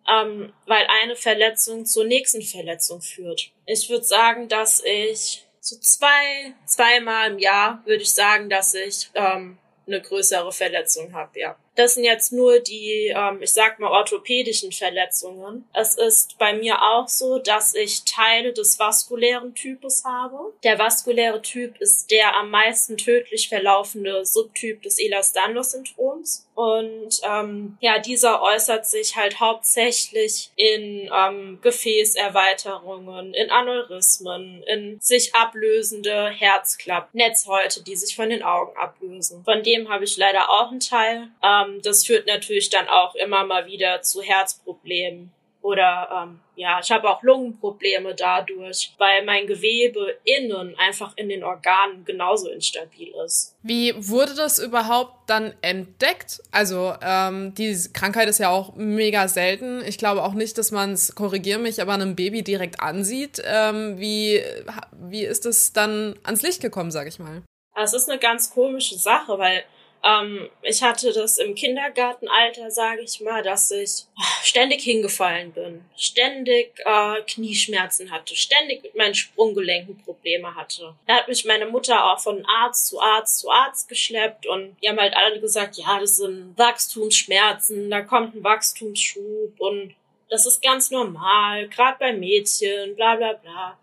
ähm, 0.08 0.54
weil 0.68 0.86
eine 1.02 1.16
Verletzung 1.16 1.88
zur 1.88 2.06
nächsten 2.06 2.44
Verletzung 2.44 3.02
führt. 3.02 3.50
Ich 3.66 3.90
würde 3.90 4.06
sagen, 4.06 4.48
dass 4.48 4.84
ich 4.86 5.48
so 5.60 5.76
zwei, 5.80 6.54
zweimal 6.68 7.32
im 7.32 7.40
Jahr 7.40 7.82
würde 7.86 8.04
ich 8.04 8.12
sagen, 8.12 8.48
dass 8.52 8.76
ich 8.76 9.10
ähm, 9.16 9.58
eine 9.88 10.02
größere 10.02 10.52
Verletzung 10.52 11.14
habe, 11.14 11.40
ja. 11.40 11.58
Das 11.76 11.96
sind 11.96 12.04
jetzt 12.04 12.32
nur 12.32 12.60
die, 12.60 13.14
ähm, 13.16 13.42
ich 13.42 13.52
sag 13.52 13.80
mal, 13.80 13.92
orthopädischen 13.92 14.72
Verletzungen. 14.72 15.68
Es 15.74 15.96
ist 15.96 16.38
bei 16.38 16.54
mir 16.54 16.82
auch 16.82 17.08
so, 17.08 17.40
dass 17.40 17.74
ich 17.74 18.04
Teile 18.04 18.54
des 18.54 18.80
vaskulären 18.80 19.56
Typus 19.56 20.04
habe. 20.04 20.54
Der 20.64 20.78
vaskuläre 20.78 21.42
Typ 21.42 21.80
ist 21.80 22.12
der 22.12 22.36
am 22.38 22.50
meisten 22.52 22.98
tödlich 22.98 23.50
verlaufende 23.50 24.26
Subtyp 24.26 24.82
des 24.84 25.00
Ehlers-Danlos-Syndroms. 25.00 26.48
Und 26.56 27.20
ähm, 27.24 27.78
ja, 27.80 27.98
dieser 27.98 28.42
äußert 28.42 28.86
sich 28.86 29.16
halt 29.16 29.40
hauptsächlich 29.40 30.52
in 30.56 31.10
ähm, 31.12 31.60
Gefäßerweiterungen, 31.62 33.34
in 33.34 33.50
Aneurysmen, 33.50 34.62
in 34.64 35.00
sich 35.02 35.34
ablösende 35.34 36.30
Herzklappen, 36.30 37.18
Netzhäute, 37.18 37.84
die 37.84 37.96
sich 37.96 38.16
von 38.16 38.30
den 38.30 38.44
Augen 38.44 38.78
ablösen. 38.78 39.44
Von 39.44 39.64
dem 39.64 39.90
habe 39.90 40.04
ich 40.04 40.18
leider 40.18 40.50
auch 40.50 40.70
einen 40.70 40.80
Teil. 40.80 41.30
Ähm, 41.42 41.63
das 41.82 42.06
führt 42.06 42.28
natürlich 42.28 42.70
dann 42.70 42.88
auch 42.88 43.16
immer 43.16 43.46
mal 43.46 43.66
wieder 43.66 44.02
zu 44.02 44.22
Herzproblemen 44.22 45.32
oder 45.64 46.10
ähm, 46.24 46.42
ja, 46.56 46.82
ich 46.84 46.92
habe 46.92 47.10
auch 47.10 47.24
Lungenprobleme 47.24 48.14
dadurch, 48.14 48.94
weil 48.98 49.24
mein 49.24 49.48
Gewebe 49.48 50.18
innen 50.26 50.78
einfach 50.78 51.14
in 51.16 51.30
den 51.30 51.42
Organen 51.42 52.04
genauso 52.04 52.50
instabil 52.50 53.14
ist. 53.26 53.56
Wie 53.64 53.94
wurde 53.96 54.36
das 54.36 54.60
überhaupt 54.60 55.30
dann 55.30 55.54
entdeckt? 55.62 56.42
Also 56.52 56.94
ähm, 57.02 57.56
die 57.56 57.76
Krankheit 57.94 58.28
ist 58.28 58.40
ja 58.40 58.50
auch 58.50 58.76
mega 58.76 59.30
selten. 59.30 59.82
Ich 59.86 59.98
glaube 59.98 60.24
auch 60.24 60.34
nicht, 60.34 60.58
dass 60.58 60.72
man 60.72 60.92
es, 60.92 61.16
korrigiere 61.16 61.60
mich, 61.60 61.82
aber 61.82 61.94
einem 61.94 62.18
Baby 62.18 62.44
direkt 62.44 62.82
ansieht. 62.82 63.42
Ähm, 63.46 63.98
wie, 64.02 64.44
wie 64.92 65.24
ist 65.24 65.46
es 65.46 65.72
dann 65.72 66.20
ans 66.24 66.42
Licht 66.42 66.62
gekommen, 66.62 66.92
sage 66.92 67.08
ich 67.08 67.20
mal? 67.20 67.42
Es 67.82 67.94
ist 67.94 68.10
eine 68.10 68.20
ganz 68.20 68.54
komische 68.54 68.96
Sache, 68.96 69.40
weil 69.40 69.64
ähm, 70.04 70.50
ich 70.62 70.84
hatte 70.84 71.14
das 71.14 71.38
im 71.38 71.56
Kindergartenalter, 71.56 72.70
sage 72.70 73.02
ich 73.02 73.22
mal, 73.22 73.42
dass 73.42 73.72
ich 73.72 74.06
ständig 74.44 74.82
hingefallen 74.82 75.54
bin, 75.54 75.86
ständig 75.96 76.74
äh, 76.80 77.22
Knieschmerzen 77.22 78.12
hatte, 78.12 78.36
ständig 78.36 78.84
mit 78.84 78.96
meinen 78.96 79.16
Sprunggelenken 79.16 79.98
Probleme 80.04 80.54
hatte. 80.56 80.94
Da 81.08 81.16
hat 81.16 81.28
mich 81.28 81.46
meine 81.46 81.68
Mutter 81.68 82.12
auch 82.12 82.20
von 82.20 82.46
Arzt 82.46 82.88
zu 82.88 83.00
Arzt 83.00 83.40
zu 83.40 83.50
Arzt 83.50 83.88
geschleppt 83.88 84.46
und 84.46 84.76
die 84.82 84.90
haben 84.90 85.00
halt 85.00 85.16
alle 85.16 85.40
gesagt, 85.40 85.78
ja, 85.78 86.00
das 86.00 86.18
sind 86.18 86.58
Wachstumsschmerzen, 86.58 87.90
da 87.90 88.02
kommt 88.02 88.36
ein 88.36 88.44
Wachstumsschub 88.44 89.60
und 89.60 89.96
das 90.30 90.46
ist 90.46 90.62
ganz 90.62 90.92
normal, 90.92 91.70
gerade 91.70 91.98
bei 92.00 92.12
Mädchen, 92.12 92.96
bla 92.96 93.16
bla 93.16 93.34
bla. 93.34 93.78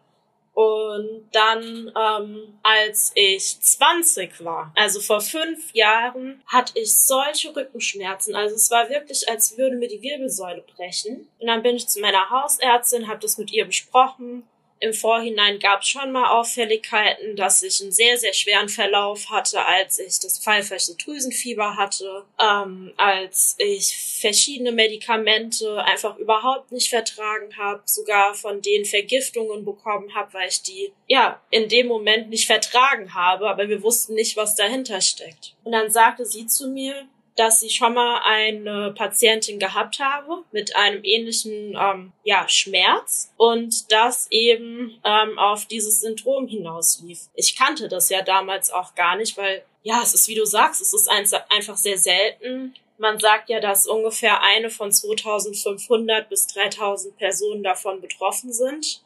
Und 0.60 1.26
dann, 1.32 1.90
ähm, 1.96 2.58
als 2.62 3.12
ich 3.14 3.58
20 3.62 4.44
war, 4.44 4.70
also 4.76 5.00
vor 5.00 5.22
fünf 5.22 5.72
Jahren, 5.72 6.42
hatte 6.44 6.78
ich 6.78 6.92
solche 6.94 7.56
Rückenschmerzen. 7.56 8.34
Also 8.36 8.56
es 8.56 8.70
war 8.70 8.90
wirklich, 8.90 9.26
als 9.26 9.56
würde 9.56 9.76
mir 9.76 9.88
die 9.88 10.02
Wirbelsäule 10.02 10.62
brechen. 10.76 11.26
Und 11.38 11.46
dann 11.46 11.62
bin 11.62 11.76
ich 11.76 11.88
zu 11.88 12.00
meiner 12.00 12.28
Hausärztin, 12.28 13.08
habe 13.08 13.20
das 13.20 13.38
mit 13.38 13.50
ihr 13.54 13.64
besprochen 13.64 14.42
im 14.80 14.94
Vorhinein 14.94 15.58
gab 15.58 15.82
es 15.82 15.88
schon 15.88 16.10
mal 16.10 16.30
Auffälligkeiten, 16.30 17.36
dass 17.36 17.62
ich 17.62 17.82
einen 17.82 17.92
sehr, 17.92 18.16
sehr 18.16 18.32
schweren 18.32 18.70
Verlauf 18.70 19.28
hatte, 19.28 19.64
als 19.64 19.98
ich 19.98 20.18
das 20.20 20.38
pfeifische 20.42 20.94
Drüsenfieber 20.96 21.76
hatte, 21.76 22.24
ähm, 22.40 22.92
als 22.96 23.56
ich 23.58 24.18
verschiedene 24.20 24.72
Medikamente 24.72 25.84
einfach 25.84 26.16
überhaupt 26.16 26.72
nicht 26.72 26.88
vertragen 26.88 27.56
habe, 27.58 27.82
sogar 27.84 28.34
von 28.34 28.62
denen 28.62 28.86
Vergiftungen 28.86 29.66
bekommen 29.66 30.14
habe, 30.14 30.32
weil 30.32 30.48
ich 30.48 30.62
die 30.62 30.92
ja 31.06 31.40
in 31.50 31.68
dem 31.68 31.86
Moment 31.86 32.30
nicht 32.30 32.46
vertragen 32.46 33.14
habe, 33.14 33.50
aber 33.50 33.68
wir 33.68 33.82
wussten 33.82 34.14
nicht, 34.14 34.38
was 34.38 34.54
dahinter 34.54 35.02
steckt. 35.02 35.54
Und 35.62 35.72
dann 35.72 35.90
sagte 35.90 36.24
sie 36.24 36.46
zu 36.46 36.68
mir, 36.68 37.06
dass 37.40 37.62
ich 37.62 37.74
schon 37.74 37.94
mal 37.94 38.20
eine 38.22 38.92
Patientin 38.92 39.58
gehabt 39.58 39.98
habe 39.98 40.44
mit 40.52 40.76
einem 40.76 41.02
ähnlichen 41.02 41.74
ähm, 41.74 42.12
ja, 42.22 42.46
Schmerz 42.46 43.32
und 43.38 43.90
das 43.90 44.26
eben 44.30 45.00
ähm, 45.04 45.38
auf 45.38 45.64
dieses 45.64 46.02
Syndrom 46.02 46.48
hinauslief. 46.48 47.20
Ich 47.34 47.56
kannte 47.56 47.88
das 47.88 48.10
ja 48.10 48.20
damals 48.20 48.70
auch 48.70 48.94
gar 48.94 49.16
nicht, 49.16 49.38
weil 49.38 49.62
ja, 49.82 50.02
es 50.02 50.12
ist 50.12 50.28
wie 50.28 50.34
du 50.34 50.44
sagst, 50.44 50.82
es 50.82 50.92
ist 50.92 51.08
einfach 51.08 51.78
sehr 51.78 51.96
selten. 51.96 52.74
Man 52.98 53.18
sagt 53.18 53.48
ja, 53.48 53.58
dass 53.58 53.86
ungefähr 53.86 54.42
eine 54.42 54.68
von 54.68 54.92
2500 54.92 56.28
bis 56.28 56.46
3000 56.48 57.16
Personen 57.16 57.62
davon 57.62 58.02
betroffen 58.02 58.52
sind. 58.52 59.02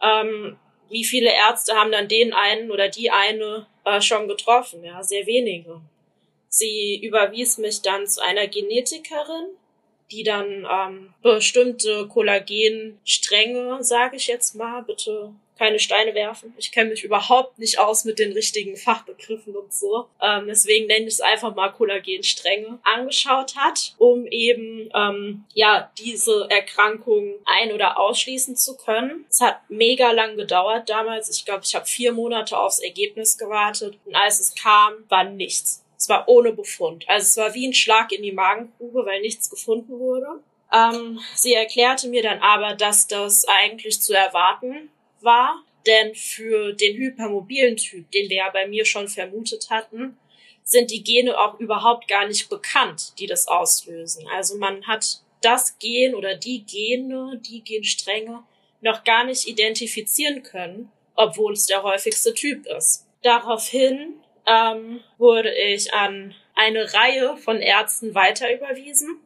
Ähm, 0.00 0.56
wie 0.88 1.04
viele 1.04 1.34
Ärzte 1.34 1.74
haben 1.74 1.90
dann 1.90 2.06
den 2.06 2.32
einen 2.32 2.70
oder 2.70 2.88
die 2.88 3.10
eine 3.10 3.66
äh, 3.84 4.00
schon 4.00 4.28
getroffen? 4.28 4.84
Ja, 4.84 5.02
sehr 5.02 5.26
wenige. 5.26 5.80
Sie 6.56 6.98
überwies 7.02 7.58
mich 7.58 7.82
dann 7.82 8.06
zu 8.06 8.22
einer 8.22 8.46
Genetikerin, 8.46 9.48
die 10.10 10.22
dann 10.22 10.66
ähm, 10.70 11.14
bestimmte 11.22 12.08
Kollagenstränge, 12.08 13.82
sage 13.84 14.16
ich 14.16 14.26
jetzt 14.26 14.54
mal, 14.54 14.82
bitte 14.82 15.32
keine 15.58 15.78
Steine 15.78 16.14
werfen. 16.14 16.54
Ich 16.58 16.70
kenne 16.70 16.90
mich 16.90 17.02
überhaupt 17.02 17.58
nicht 17.58 17.78
aus 17.78 18.04
mit 18.04 18.18
den 18.18 18.32
richtigen 18.32 18.76
Fachbegriffen 18.76 19.56
und 19.56 19.72
so. 19.72 20.06
Ähm, 20.20 20.46
deswegen 20.46 20.86
nenne 20.86 21.06
ich 21.06 21.14
es 21.14 21.20
einfach 21.20 21.54
mal 21.54 21.72
Kollagenstränge 21.72 22.78
angeschaut 22.84 23.56
hat, 23.56 23.94
um 23.98 24.26
eben 24.26 24.90
ähm, 24.94 25.44
ja 25.54 25.90
diese 25.98 26.46
Erkrankung 26.50 27.34
ein- 27.44 27.72
oder 27.72 27.98
ausschließen 27.98 28.56
zu 28.56 28.76
können. 28.76 29.24
Es 29.30 29.40
hat 29.40 29.58
mega 29.68 30.10
lang 30.12 30.36
gedauert 30.36 30.88
damals. 30.88 31.30
Ich 31.34 31.44
glaube, 31.44 31.62
ich 31.64 31.74
habe 31.74 31.86
vier 31.86 32.12
Monate 32.12 32.58
aufs 32.58 32.78
Ergebnis 32.78 33.38
gewartet 33.38 33.98
und 34.04 34.14
als 34.14 34.40
es 34.40 34.54
kam, 34.54 34.92
war 35.08 35.24
nichts. 35.24 35.85
Es 35.96 36.08
war 36.08 36.28
ohne 36.28 36.52
Befund. 36.52 37.08
Also 37.08 37.24
es 37.24 37.36
war 37.36 37.54
wie 37.54 37.68
ein 37.68 37.74
Schlag 37.74 38.12
in 38.12 38.22
die 38.22 38.32
Magengrube, 38.32 39.04
weil 39.06 39.20
nichts 39.20 39.48
gefunden 39.48 39.98
wurde. 39.98 40.40
Ähm, 40.72 41.20
sie 41.34 41.54
erklärte 41.54 42.08
mir 42.08 42.22
dann 42.22 42.40
aber, 42.40 42.74
dass 42.74 43.06
das 43.06 43.46
eigentlich 43.46 44.00
zu 44.00 44.14
erwarten 44.14 44.90
war, 45.20 45.62
denn 45.86 46.14
für 46.14 46.72
den 46.72 46.96
hypermobilen 46.96 47.76
Typ, 47.76 48.10
den 48.10 48.28
wir 48.28 48.38
ja 48.38 48.50
bei 48.50 48.66
mir 48.66 48.84
schon 48.84 49.08
vermutet 49.08 49.70
hatten, 49.70 50.18
sind 50.64 50.90
die 50.90 51.04
Gene 51.04 51.38
auch 51.38 51.60
überhaupt 51.60 52.08
gar 52.08 52.26
nicht 52.26 52.48
bekannt, 52.48 53.12
die 53.18 53.26
das 53.26 53.46
auslösen. 53.46 54.26
Also 54.34 54.58
man 54.58 54.86
hat 54.86 55.20
das 55.40 55.78
Gen 55.78 56.14
oder 56.14 56.34
die 56.34 56.64
Gene, 56.64 57.40
die 57.46 57.62
Genstränge 57.62 58.42
noch 58.80 59.04
gar 59.04 59.24
nicht 59.24 59.46
identifizieren 59.46 60.42
können, 60.42 60.90
obwohl 61.14 61.52
es 61.52 61.66
der 61.66 61.84
häufigste 61.84 62.34
Typ 62.34 62.66
ist. 62.66 63.06
Daraufhin 63.22 64.14
ähm, 64.46 65.00
wurde 65.18 65.52
ich 65.54 65.92
an 65.92 66.34
eine 66.54 66.92
Reihe 66.94 67.36
von 67.36 67.60
Ärzten 67.60 68.14
weiter 68.14 68.52
überwiesen, 68.52 69.20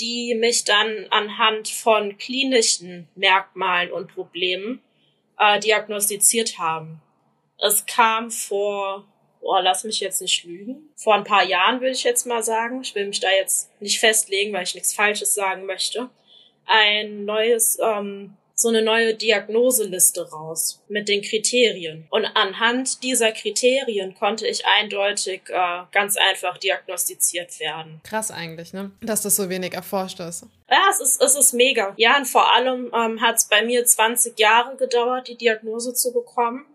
die 0.00 0.34
mich 0.34 0.64
dann 0.64 1.06
anhand 1.10 1.68
von 1.68 2.16
klinischen 2.18 3.08
Merkmalen 3.14 3.92
und 3.92 4.14
Problemen 4.14 4.80
äh, 5.38 5.58
diagnostiziert 5.60 6.58
haben. 6.58 7.00
Es 7.58 7.84
kam 7.86 8.30
vor, 8.30 9.04
boah, 9.40 9.60
lass 9.62 9.84
mich 9.84 10.00
jetzt 10.00 10.20
nicht 10.20 10.44
lügen, 10.44 10.88
vor 10.96 11.14
ein 11.14 11.24
paar 11.24 11.44
Jahren 11.44 11.80
würde 11.80 11.92
ich 11.92 12.04
jetzt 12.04 12.26
mal 12.26 12.42
sagen, 12.42 12.80
ich 12.82 12.94
will 12.94 13.08
mich 13.08 13.20
da 13.20 13.30
jetzt 13.30 13.70
nicht 13.80 13.98
festlegen, 13.98 14.52
weil 14.52 14.62
ich 14.62 14.74
nichts 14.74 14.94
Falsches 14.94 15.34
sagen 15.34 15.66
möchte, 15.66 16.08
ein 16.66 17.24
neues 17.24 17.78
ähm, 17.82 18.36
so 18.60 18.68
eine 18.68 18.82
neue 18.82 19.14
Diagnoseliste 19.14 20.28
raus 20.32 20.82
mit 20.88 21.08
den 21.08 21.22
Kriterien. 21.22 22.08
Und 22.10 22.24
anhand 22.24 23.04
dieser 23.04 23.30
Kriterien 23.30 24.16
konnte 24.16 24.48
ich 24.48 24.64
eindeutig 24.66 25.42
äh, 25.46 25.82
ganz 25.92 26.16
einfach 26.16 26.58
diagnostiziert 26.58 27.60
werden. 27.60 28.00
Krass 28.02 28.32
eigentlich, 28.32 28.72
ne? 28.72 28.90
Dass 29.00 29.22
das 29.22 29.36
so 29.36 29.48
wenig 29.48 29.74
erforscht 29.74 30.18
ist. 30.18 30.44
Ja, 30.68 30.88
es 30.90 31.00
ist, 31.00 31.22
es 31.22 31.36
ist 31.36 31.52
mega. 31.52 31.94
Ja, 31.96 32.16
und 32.16 32.26
vor 32.26 32.52
allem 32.52 32.90
ähm, 32.92 33.20
hat 33.20 33.36
es 33.36 33.44
bei 33.44 33.64
mir 33.64 33.84
20 33.84 34.36
Jahre 34.36 34.76
gedauert, 34.76 35.28
die 35.28 35.36
Diagnose 35.36 35.94
zu 35.94 36.12
bekommen. 36.12 36.66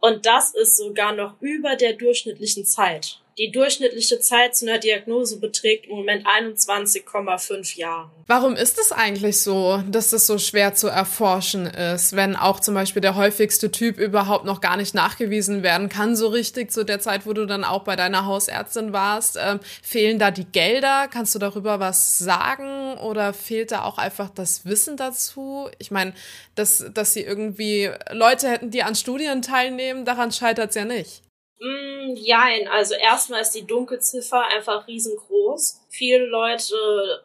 Und 0.00 0.26
das 0.26 0.54
ist 0.54 0.76
sogar 0.76 1.12
noch 1.12 1.40
über 1.40 1.76
der 1.76 1.92
durchschnittlichen 1.92 2.64
Zeit. 2.64 3.20
Die 3.38 3.52
durchschnittliche 3.52 4.18
Zeit 4.18 4.56
zu 4.56 4.66
einer 4.66 4.78
Diagnose 4.78 5.38
beträgt 5.38 5.86
im 5.86 5.94
Moment 5.94 6.26
21,5 6.26 7.78
Jahre. 7.78 8.10
Warum 8.26 8.56
ist 8.56 8.80
es 8.80 8.90
eigentlich 8.90 9.40
so, 9.40 9.80
dass 9.88 10.10
das 10.10 10.26
so 10.26 10.38
schwer 10.38 10.74
zu 10.74 10.88
erforschen 10.88 11.66
ist, 11.66 12.16
wenn 12.16 12.34
auch 12.34 12.58
zum 12.58 12.74
Beispiel 12.74 13.00
der 13.00 13.14
häufigste 13.14 13.70
Typ 13.70 13.98
überhaupt 13.98 14.44
noch 14.44 14.60
gar 14.60 14.76
nicht 14.76 14.92
nachgewiesen 14.92 15.62
werden 15.62 15.88
kann, 15.88 16.16
so 16.16 16.26
richtig 16.26 16.72
zu 16.72 16.84
der 16.84 16.98
Zeit, 16.98 17.26
wo 17.26 17.32
du 17.32 17.46
dann 17.46 17.62
auch 17.62 17.84
bei 17.84 17.94
deiner 17.94 18.26
Hausärztin 18.26 18.92
warst? 18.92 19.38
Ähm, 19.40 19.60
fehlen 19.82 20.18
da 20.18 20.32
die 20.32 20.44
Gelder? 20.44 21.06
Kannst 21.08 21.32
du 21.36 21.38
darüber 21.38 21.78
was 21.78 22.18
sagen? 22.18 22.98
Oder 22.98 23.32
fehlt 23.32 23.70
da 23.70 23.84
auch 23.84 23.98
einfach 23.98 24.30
das 24.30 24.66
Wissen 24.66 24.96
dazu? 24.96 25.68
Ich 25.78 25.92
meine, 25.92 26.12
dass, 26.56 26.84
dass 26.92 27.12
sie 27.12 27.22
irgendwie 27.22 27.88
Leute 28.10 28.48
hätten, 28.48 28.72
die 28.72 28.82
an 28.82 28.96
Studien 28.96 29.42
teilnehmen, 29.42 30.04
daran 30.04 30.32
scheitert 30.32 30.70
es 30.70 30.74
ja 30.74 30.84
nicht. 30.84 31.22
Mm, 31.60 32.14
jein, 32.14 32.68
also 32.68 32.94
erstmal 32.94 33.40
ist 33.40 33.50
die 33.50 33.66
Dunkelziffer 33.66 34.46
einfach 34.46 34.86
riesengroß. 34.86 35.80
Viele 35.88 36.26
Leute 36.26 36.76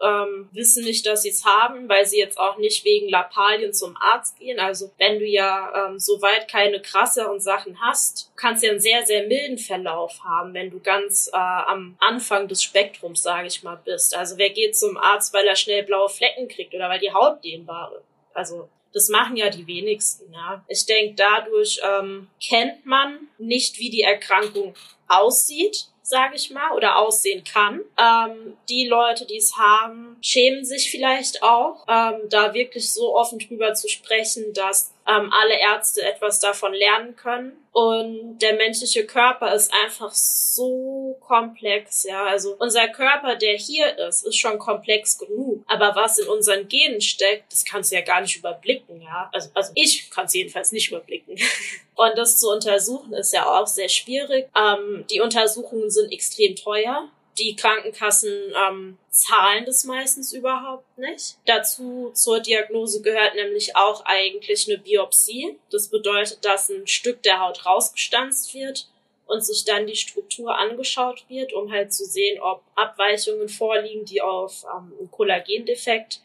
ähm, 0.01 0.49
wissen 0.51 0.83
nicht, 0.83 1.05
dass 1.05 1.21
sie 1.21 1.29
es 1.29 1.45
haben, 1.45 1.87
weil 1.87 2.05
sie 2.07 2.17
jetzt 2.17 2.39
auch 2.39 2.57
nicht 2.57 2.83
wegen 2.83 3.09
Lappalien 3.09 3.73
zum 3.73 3.95
Arzt 3.97 4.39
gehen. 4.39 4.59
Also 4.59 4.91
wenn 4.97 5.19
du 5.19 5.25
ja 5.25 5.87
ähm, 5.87 5.99
soweit 5.99 6.49
keine 6.49 6.81
krasseren 6.81 7.39
Sachen 7.39 7.79
hast, 7.79 8.31
kannst 8.35 8.63
du 8.63 8.67
ja 8.67 8.71
einen 8.71 8.81
sehr, 8.81 9.05
sehr 9.05 9.27
milden 9.27 9.59
Verlauf 9.59 10.23
haben, 10.23 10.55
wenn 10.55 10.71
du 10.71 10.79
ganz 10.79 11.29
äh, 11.31 11.37
am 11.37 11.95
Anfang 11.99 12.47
des 12.47 12.63
Spektrums, 12.63 13.21
sage 13.21 13.47
ich 13.47 13.61
mal, 13.61 13.79
bist. 13.85 14.15
Also 14.15 14.37
wer 14.37 14.49
geht 14.49 14.75
zum 14.75 14.97
Arzt, 14.97 15.33
weil 15.33 15.45
er 15.45 15.55
schnell 15.55 15.83
blaue 15.83 16.09
Flecken 16.09 16.47
kriegt 16.47 16.73
oder 16.73 16.89
weil 16.89 16.99
die 16.99 17.13
Haut 17.13 17.43
dehnbar 17.43 17.91
also 18.33 18.69
das 18.93 19.09
machen 19.09 19.35
ja 19.35 19.49
die 19.49 19.67
wenigsten. 19.67 20.31
Ja. 20.31 20.63
Ich 20.67 20.85
denke, 20.85 21.15
dadurch 21.15 21.79
ähm, 21.83 22.29
kennt 22.45 22.85
man 22.85 23.27
nicht, 23.37 23.79
wie 23.79 23.89
die 23.89 24.01
Erkrankung 24.01 24.75
aussieht 25.07 25.87
sage 26.03 26.35
ich 26.35 26.51
mal, 26.51 26.71
oder 26.75 26.99
aussehen 26.99 27.43
kann. 27.43 27.81
Ähm, 27.97 28.57
die 28.69 28.87
Leute, 28.87 29.25
die 29.25 29.37
es 29.37 29.57
haben, 29.57 30.17
schämen 30.21 30.65
sich 30.65 30.91
vielleicht 30.91 31.41
auch, 31.41 31.85
ähm, 31.87 32.29
da 32.29 32.53
wirklich 32.53 32.91
so 32.91 33.15
offen 33.15 33.39
drüber 33.39 33.73
zu 33.73 33.87
sprechen, 33.87 34.53
dass 34.53 34.92
ähm, 35.07 35.31
alle 35.33 35.59
Ärzte 35.59 36.01
etwas 36.01 36.39
davon 36.39 36.73
lernen 36.73 37.15
können. 37.15 37.57
Und 37.71 38.37
der 38.39 38.53
menschliche 38.53 39.05
Körper 39.05 39.53
ist 39.53 39.73
einfach 39.73 40.13
so 40.13 41.17
komplex, 41.19 42.03
ja. 42.03 42.23
Also 42.25 42.55
unser 42.59 42.87
Körper, 42.89 43.35
der 43.35 43.57
hier 43.57 43.97
ist, 44.07 44.25
ist 44.25 44.37
schon 44.37 44.59
komplex 44.59 45.17
genug. 45.17 45.63
Aber 45.67 45.95
was 45.95 46.19
in 46.19 46.27
unseren 46.27 46.67
Genen 46.67 47.01
steckt, 47.01 47.51
das 47.51 47.65
kannst 47.65 47.91
du 47.91 47.95
ja 47.95 48.01
gar 48.01 48.21
nicht 48.21 48.37
überblicken, 48.37 49.01
ja. 49.01 49.29
Also, 49.33 49.49
also 49.55 49.71
ich 49.75 50.11
kann 50.11 50.25
es 50.25 50.33
jedenfalls 50.33 50.71
nicht 50.71 50.89
überblicken. 50.89 51.37
Und 51.95 52.17
das 52.17 52.39
zu 52.39 52.49
untersuchen 52.49 53.13
ist 53.13 53.33
ja 53.33 53.45
auch 53.45 53.67
sehr 53.67 53.89
schwierig. 53.89 54.47
Ähm, 54.55 55.05
die 55.11 55.21
Untersuchungen 55.21 55.89
sind 55.89 56.11
extrem 56.11 56.55
teuer. 56.55 57.09
Die 57.39 57.55
Krankenkassen 57.55 58.53
ähm, 58.69 58.97
zahlen 59.09 59.65
das 59.65 59.85
meistens 59.85 60.33
überhaupt 60.33 60.97
nicht. 60.97 61.37
Dazu 61.45 62.11
zur 62.13 62.39
Diagnose 62.39 63.01
gehört 63.01 63.33
nämlich 63.35 63.75
auch 63.75 64.05
eigentlich 64.05 64.67
eine 64.67 64.77
Biopsie. 64.77 65.57
Das 65.71 65.87
bedeutet, 65.87 66.45
dass 66.45 66.69
ein 66.69 66.85
Stück 66.85 67.23
der 67.23 67.39
Haut 67.39 67.65
rausgestanzt 67.65 68.53
wird 68.53 68.87
und 69.25 69.43
sich 69.43 69.65
dann 69.65 69.87
die 69.87 69.95
Struktur 69.95 70.55
angeschaut 70.55 71.25
wird, 71.27 71.53
um 71.53 71.71
halt 71.71 71.91
zu 71.93 72.05
sehen, 72.05 72.39
ob 72.39 72.61
Abweichungen 72.75 73.49
vorliegen, 73.49 74.05
die 74.05 74.21
auf 74.21 74.63
ähm, 74.65 74.93
einen 74.99 75.11
Kollagendefekt 75.11 76.21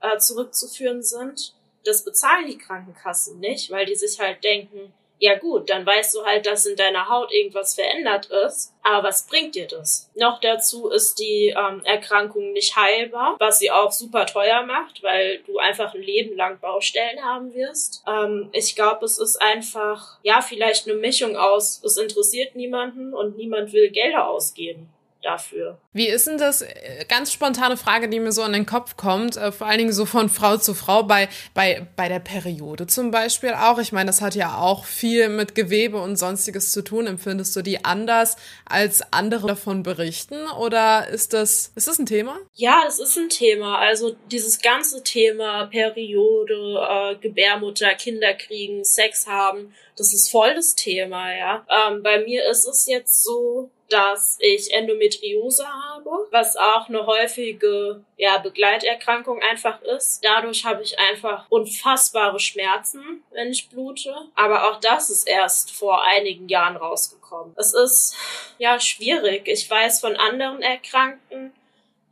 äh, 0.00 0.18
zurückzuführen 0.18 1.02
sind. 1.02 1.54
Das 1.84 2.04
bezahlen 2.04 2.46
die 2.46 2.58
Krankenkassen 2.58 3.38
nicht, 3.40 3.70
weil 3.70 3.86
die 3.86 3.96
sich 3.96 4.18
halt 4.18 4.42
denken, 4.44 4.92
ja 5.18 5.36
gut, 5.36 5.68
dann 5.70 5.84
weißt 5.84 6.14
du 6.14 6.24
halt, 6.24 6.46
dass 6.46 6.66
in 6.66 6.76
deiner 6.76 7.08
Haut 7.08 7.32
irgendwas 7.32 7.74
verändert 7.74 8.26
ist. 8.46 8.72
Aber 8.82 9.08
was 9.08 9.26
bringt 9.26 9.54
dir 9.54 9.66
das? 9.66 10.10
Noch 10.14 10.40
dazu 10.40 10.88
ist 10.88 11.18
die 11.18 11.54
ähm, 11.56 11.82
Erkrankung 11.84 12.52
nicht 12.52 12.76
heilbar, 12.76 13.36
was 13.38 13.58
sie 13.58 13.70
auch 13.70 13.92
super 13.92 14.26
teuer 14.26 14.62
macht, 14.62 15.02
weil 15.02 15.40
du 15.46 15.58
einfach 15.58 15.94
ein 15.94 16.02
Leben 16.02 16.36
lang 16.36 16.58
Baustellen 16.60 17.22
haben 17.22 17.52
wirst. 17.54 18.02
Ähm, 18.06 18.48
ich 18.52 18.74
glaube, 18.74 19.04
es 19.04 19.18
ist 19.18 19.42
einfach, 19.42 20.18
ja, 20.22 20.40
vielleicht 20.40 20.88
eine 20.88 20.96
Mischung 20.96 21.36
aus, 21.36 21.82
es 21.84 21.96
interessiert 21.96 22.54
niemanden 22.54 23.12
und 23.12 23.36
niemand 23.36 23.72
will 23.72 23.90
Gelder 23.90 24.28
ausgeben 24.28 24.88
dafür. 25.28 25.78
Wie 25.92 26.08
ist 26.08 26.26
denn 26.26 26.38
das? 26.38 26.64
Ganz 27.08 27.32
spontane 27.32 27.76
Frage, 27.76 28.08
die 28.08 28.18
mir 28.18 28.32
so 28.32 28.42
in 28.44 28.52
den 28.52 28.66
Kopf 28.66 28.96
kommt, 28.96 29.36
äh, 29.36 29.52
vor 29.52 29.66
allen 29.66 29.78
Dingen 29.78 29.92
so 29.92 30.06
von 30.06 30.28
Frau 30.28 30.56
zu 30.56 30.74
Frau 30.74 31.02
bei, 31.02 31.28
bei, 31.54 31.86
bei 31.96 32.08
der 32.08 32.20
Periode 32.20 32.86
zum 32.86 33.10
Beispiel 33.10 33.52
auch. 33.52 33.78
Ich 33.78 33.92
meine, 33.92 34.06
das 34.06 34.20
hat 34.20 34.34
ja 34.34 34.58
auch 34.58 34.84
viel 34.84 35.28
mit 35.28 35.54
Gewebe 35.54 36.00
und 36.00 36.16
sonstiges 36.16 36.72
zu 36.72 36.82
tun. 36.82 37.06
Empfindest 37.06 37.54
du 37.56 37.62
die 37.62 37.84
anders 37.84 38.36
als 38.64 39.02
andere 39.12 39.48
davon 39.48 39.82
berichten? 39.82 40.48
Oder 40.58 41.08
ist 41.08 41.34
das, 41.34 41.72
ist 41.74 41.88
das 41.88 41.98
ein 41.98 42.06
Thema? 42.06 42.38
Ja, 42.54 42.84
es 42.88 42.98
ist 42.98 43.16
ein 43.18 43.28
Thema. 43.28 43.78
Also 43.78 44.16
dieses 44.30 44.60
ganze 44.60 45.02
Thema 45.02 45.66
Periode, 45.66 46.86
äh, 46.88 47.16
Gebärmutter, 47.16 47.94
Kinder 47.94 48.32
kriegen, 48.34 48.84
Sex 48.84 49.26
haben, 49.26 49.74
das 49.96 50.14
ist 50.14 50.30
voll 50.30 50.54
das 50.54 50.74
Thema, 50.74 51.34
ja. 51.36 51.66
Ähm, 51.68 52.02
bei 52.02 52.20
mir 52.20 52.48
ist 52.48 52.66
es 52.66 52.86
jetzt 52.86 53.22
so, 53.24 53.70
dass 53.88 54.38
ich 54.40 54.72
Endometriose 54.72 55.66
habe, 55.66 56.10
was 56.30 56.56
auch 56.56 56.88
eine 56.88 57.06
häufige 57.06 58.04
ja, 58.16 58.38
Begleiterkrankung 58.38 59.40
einfach 59.42 59.80
ist. 59.82 60.24
Dadurch 60.24 60.64
habe 60.64 60.82
ich 60.82 60.98
einfach 60.98 61.46
unfassbare 61.48 62.38
Schmerzen, 62.38 63.24
wenn 63.30 63.50
ich 63.50 63.68
blute. 63.68 64.14
Aber 64.34 64.70
auch 64.70 64.80
das 64.80 65.10
ist 65.10 65.28
erst 65.28 65.70
vor 65.70 66.04
einigen 66.04 66.48
Jahren 66.48 66.76
rausgekommen. 66.76 67.54
Es 67.56 67.72
ist 67.72 68.16
ja 68.58 68.78
schwierig. 68.78 69.48
Ich 69.48 69.68
weiß 69.70 70.00
von 70.00 70.16
anderen 70.16 70.62
Erkrankten, 70.62 71.52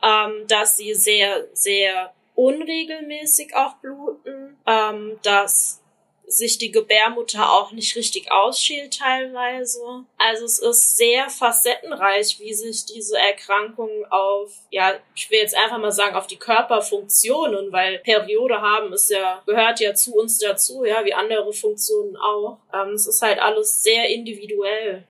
ähm, 0.02 0.46
dass 0.48 0.76
sie 0.76 0.94
sehr, 0.94 1.46
sehr 1.52 2.12
unregelmäßig 2.34 3.54
auch 3.54 3.74
bluten, 3.76 4.56
ähm, 4.66 5.18
dass 5.22 5.82
sich 6.26 6.58
die 6.58 6.70
Gebärmutter 6.70 7.52
auch 7.52 7.72
nicht 7.72 7.94
richtig 7.96 8.30
ausschält 8.32 8.98
teilweise. 8.98 9.80
Also 10.18 10.44
es 10.44 10.58
ist 10.58 10.96
sehr 10.96 11.30
facettenreich, 11.30 12.38
wie 12.40 12.52
sich 12.52 12.84
diese 12.86 13.16
Erkrankung 13.16 13.90
auf, 14.10 14.52
ja, 14.70 14.94
ich 15.14 15.30
will 15.30 15.38
jetzt 15.38 15.56
einfach 15.56 15.78
mal 15.78 15.92
sagen, 15.92 16.16
auf 16.16 16.26
die 16.26 16.36
Körperfunktionen, 16.36 17.72
weil 17.72 17.98
Periode 17.98 18.60
haben 18.60 18.92
ist 18.92 19.10
ja, 19.10 19.42
gehört 19.46 19.80
ja 19.80 19.94
zu 19.94 20.14
uns 20.16 20.38
dazu, 20.38 20.84
ja, 20.84 21.04
wie 21.04 21.14
andere 21.14 21.52
Funktionen 21.52 22.16
auch. 22.16 22.58
Ähm, 22.72 22.94
es 22.94 23.06
ist 23.06 23.22
halt 23.22 23.38
alles 23.38 23.82
sehr 23.82 24.08
individuell. 24.08 25.06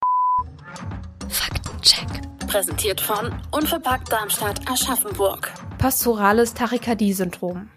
Faktencheck. 1.29 2.07
Präsentiert 2.46 3.00
von 3.00 3.42
Unverpackt 3.50 4.12
Darmstadt 4.12 4.61
Aschaffenburg. 4.70 5.52
Pastorales 5.79 6.55
Tachykardie-Syndrom. 6.55 7.70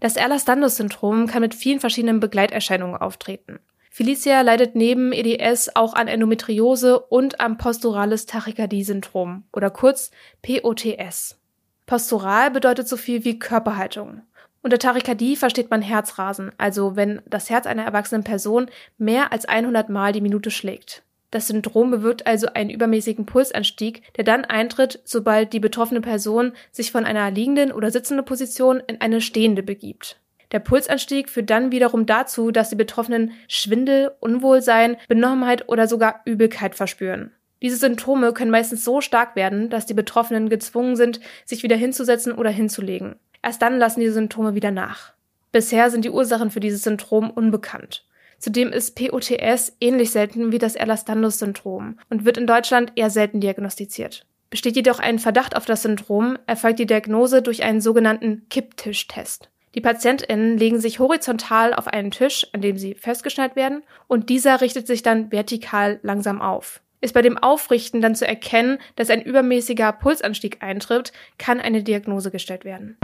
Das 0.00 0.16
Ehlers-Danlos-Syndrom 0.16 1.26
kann 1.26 1.42
mit 1.42 1.54
vielen 1.54 1.80
verschiedenen 1.80 2.20
Begleiterscheinungen 2.20 2.96
auftreten. 2.96 3.60
Felicia 3.90 4.42
leidet 4.42 4.74
neben 4.74 5.12
EDS 5.12 5.74
auch 5.74 5.94
an 5.94 6.06
Endometriose 6.06 7.00
und 7.00 7.40
am 7.40 7.56
posturales 7.56 8.26
Tachykardie-Syndrom 8.26 9.44
oder 9.54 9.70
kurz 9.70 10.10
POTS. 10.42 11.40
Postural 11.86 12.50
bedeutet 12.50 12.88
so 12.88 12.98
viel 12.98 13.24
wie 13.24 13.38
Körperhaltung. 13.38 14.20
Unter 14.60 14.78
Tachykardie 14.78 15.36
versteht 15.36 15.70
man 15.70 15.80
Herzrasen, 15.80 16.50
also 16.58 16.94
wenn 16.94 17.22
das 17.24 17.48
Herz 17.48 17.66
einer 17.66 17.84
erwachsenen 17.84 18.22
Person 18.22 18.66
mehr 18.98 19.32
als 19.32 19.46
100 19.46 19.88
Mal 19.88 20.12
die 20.12 20.20
Minute 20.20 20.50
schlägt. 20.50 21.05
Das 21.36 21.48
Syndrom 21.48 21.90
bewirkt 21.90 22.26
also 22.26 22.46
einen 22.54 22.70
übermäßigen 22.70 23.26
Pulsanstieg, 23.26 24.10
der 24.14 24.24
dann 24.24 24.46
eintritt, 24.46 25.00
sobald 25.04 25.52
die 25.52 25.60
betroffene 25.60 26.00
Person 26.00 26.52
sich 26.72 26.90
von 26.90 27.04
einer 27.04 27.30
liegenden 27.30 27.72
oder 27.72 27.90
sitzenden 27.90 28.24
Position 28.24 28.82
in 28.86 29.02
eine 29.02 29.20
stehende 29.20 29.62
begibt. 29.62 30.18
Der 30.52 30.60
Pulsanstieg 30.60 31.28
führt 31.28 31.50
dann 31.50 31.72
wiederum 31.72 32.06
dazu, 32.06 32.52
dass 32.52 32.70
die 32.70 32.74
Betroffenen 32.74 33.32
Schwindel, 33.48 34.12
Unwohlsein, 34.18 34.96
Benommenheit 35.08 35.68
oder 35.68 35.88
sogar 35.88 36.22
Übelkeit 36.24 36.74
verspüren. 36.74 37.32
Diese 37.60 37.76
Symptome 37.76 38.32
können 38.32 38.50
meistens 38.50 38.82
so 38.82 39.02
stark 39.02 39.36
werden, 39.36 39.68
dass 39.68 39.84
die 39.84 39.92
Betroffenen 39.92 40.48
gezwungen 40.48 40.96
sind, 40.96 41.20
sich 41.44 41.62
wieder 41.62 41.76
hinzusetzen 41.76 42.32
oder 42.32 42.48
hinzulegen. 42.48 43.16
Erst 43.42 43.60
dann 43.60 43.78
lassen 43.78 44.00
die 44.00 44.08
Symptome 44.08 44.54
wieder 44.54 44.70
nach. 44.70 45.12
Bisher 45.52 45.90
sind 45.90 46.06
die 46.06 46.10
Ursachen 46.10 46.50
für 46.50 46.60
dieses 46.60 46.84
Syndrom 46.84 47.30
unbekannt. 47.30 48.06
Zudem 48.38 48.70
ist 48.70 48.94
POTS 48.94 49.72
ähnlich 49.80 50.10
selten 50.10 50.52
wie 50.52 50.58
das 50.58 50.76
Ehlers-Danlos-Syndrom 50.76 51.98
und 52.10 52.24
wird 52.24 52.38
in 52.38 52.46
Deutschland 52.46 52.92
eher 52.96 53.10
selten 53.10 53.40
diagnostiziert. 53.40 54.26
Besteht 54.50 54.76
jedoch 54.76 55.00
ein 55.00 55.18
Verdacht 55.18 55.56
auf 55.56 55.64
das 55.64 55.82
Syndrom, 55.82 56.38
erfolgt 56.46 56.78
die 56.78 56.86
Diagnose 56.86 57.42
durch 57.42 57.62
einen 57.64 57.80
sogenannten 57.80 58.46
Kipptischtest. 58.48 59.50
Die 59.74 59.80
PatientInnen 59.80 60.56
legen 60.56 60.80
sich 60.80 61.00
horizontal 61.00 61.74
auf 61.74 61.88
einen 61.88 62.10
Tisch, 62.10 62.46
an 62.52 62.62
dem 62.62 62.78
sie 62.78 62.94
festgeschnallt 62.94 63.56
werden, 63.56 63.82
und 64.06 64.30
dieser 64.30 64.60
richtet 64.60 64.86
sich 64.86 65.02
dann 65.02 65.30
vertikal 65.32 65.98
langsam 66.02 66.40
auf. 66.40 66.80
Ist 67.02 67.12
bei 67.12 67.22
dem 67.22 67.36
Aufrichten 67.36 68.00
dann 68.00 68.14
zu 68.14 68.26
erkennen, 68.26 68.78
dass 68.94 69.10
ein 69.10 69.20
übermäßiger 69.20 69.92
Pulsanstieg 69.92 70.62
eintritt, 70.62 71.12
kann 71.36 71.60
eine 71.60 71.82
Diagnose 71.82 72.30
gestellt 72.30 72.64
werden. 72.64 72.96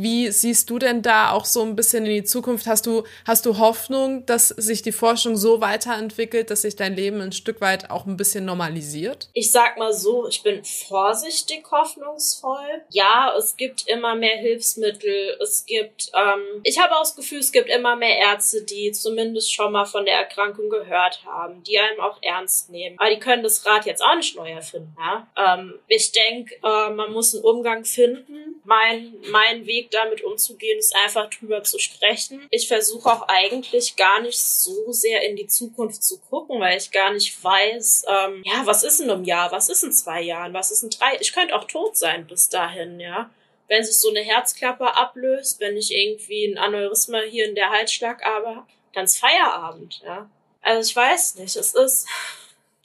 Wie 0.00 0.30
siehst 0.30 0.70
du 0.70 0.78
denn 0.78 1.02
da 1.02 1.32
auch 1.32 1.44
so 1.44 1.60
ein 1.62 1.74
bisschen 1.74 2.06
in 2.06 2.12
die 2.12 2.22
Zukunft? 2.22 2.68
Hast 2.68 2.86
du, 2.86 3.02
hast 3.26 3.44
du 3.46 3.58
Hoffnung, 3.58 4.24
dass 4.26 4.46
sich 4.46 4.82
die 4.82 4.92
Forschung 4.92 5.36
so 5.36 5.60
weiterentwickelt, 5.60 6.50
dass 6.50 6.62
sich 6.62 6.76
dein 6.76 6.94
Leben 6.94 7.20
ein 7.20 7.32
Stück 7.32 7.60
weit 7.60 7.90
auch 7.90 8.06
ein 8.06 8.16
bisschen 8.16 8.44
normalisiert? 8.44 9.28
Ich 9.32 9.50
sag 9.50 9.76
mal 9.76 9.92
so, 9.92 10.28
ich 10.28 10.44
bin 10.44 10.64
vorsichtig 10.64 11.64
hoffnungsvoll. 11.68 12.82
Ja, 12.90 13.34
es 13.36 13.56
gibt 13.56 13.88
immer 13.88 14.14
mehr 14.14 14.36
Hilfsmittel. 14.36 15.36
Es 15.42 15.66
gibt, 15.66 16.12
ähm, 16.14 16.60
ich 16.62 16.78
habe 16.78 16.94
auch 16.94 17.00
das 17.00 17.16
Gefühl, 17.16 17.40
es 17.40 17.50
gibt 17.50 17.68
immer 17.68 17.96
mehr 17.96 18.18
Ärzte, 18.18 18.62
die 18.62 18.92
zumindest 18.92 19.52
schon 19.52 19.72
mal 19.72 19.84
von 19.84 20.04
der 20.04 20.14
Erkrankung 20.14 20.70
gehört 20.70 21.24
haben, 21.26 21.64
die 21.64 21.76
einem 21.76 21.98
auch 21.98 22.22
ernst 22.22 22.70
nehmen. 22.70 22.96
Aber 23.00 23.10
die 23.10 23.18
können 23.18 23.42
das 23.42 23.66
Rad 23.66 23.84
jetzt 23.84 24.04
auch 24.04 24.14
nicht 24.14 24.36
neu 24.36 24.48
erfinden. 24.48 24.96
Ja? 24.96 25.26
Ähm, 25.36 25.74
ich 25.88 26.12
denke, 26.12 26.54
äh, 26.62 26.90
man 26.90 27.12
muss 27.12 27.34
einen 27.34 27.42
Umgang 27.42 27.84
finden. 27.84 28.60
Mein, 28.62 29.14
mein 29.32 29.66
Weg 29.66 29.87
Damit 29.90 30.22
umzugehen, 30.22 30.78
ist 30.78 30.94
einfach 31.04 31.30
drüber 31.30 31.62
zu 31.62 31.78
sprechen. 31.78 32.46
Ich 32.50 32.68
versuche 32.68 33.10
auch 33.10 33.26
eigentlich 33.28 33.96
gar 33.96 34.20
nicht 34.20 34.38
so 34.38 34.92
sehr 34.92 35.22
in 35.22 35.36
die 35.36 35.46
Zukunft 35.46 36.02
zu 36.02 36.18
gucken, 36.18 36.60
weil 36.60 36.78
ich 36.78 36.90
gar 36.90 37.12
nicht 37.12 37.42
weiß, 37.42 38.04
ähm, 38.08 38.42
ja, 38.44 38.62
was 38.64 38.84
ist 38.84 39.00
in 39.00 39.10
einem 39.10 39.24
Jahr, 39.24 39.50
was 39.52 39.68
ist 39.68 39.84
in 39.84 39.92
zwei 39.92 40.22
Jahren, 40.22 40.54
was 40.54 40.70
ist 40.70 40.82
in 40.82 40.90
drei, 40.90 41.16
ich 41.20 41.32
könnte 41.32 41.54
auch 41.54 41.64
tot 41.64 41.96
sein 41.96 42.26
bis 42.26 42.48
dahin, 42.48 43.00
ja 43.00 43.30
wenn 43.68 43.84
sich 43.84 43.98
so 43.98 44.08
eine 44.08 44.20
Herzklappe 44.20 44.96
ablöst, 44.96 45.60
wenn 45.60 45.76
ich 45.76 45.94
irgendwie 45.94 46.46
ein 46.46 46.58
Aneurysma 46.58 47.20
hier 47.20 47.46
in 47.46 47.54
der 47.54 47.70
Halsschlagader 47.70 48.56
habe, 48.56 48.66
dann 48.94 49.04
ist 49.04 49.18
Feierabend, 49.18 50.00
ja. 50.04 50.28
Also 50.62 50.90
ich 50.90 50.96
weiß 50.96 51.36
nicht, 51.36 51.54
es 51.54 51.74
ist, 51.74 52.08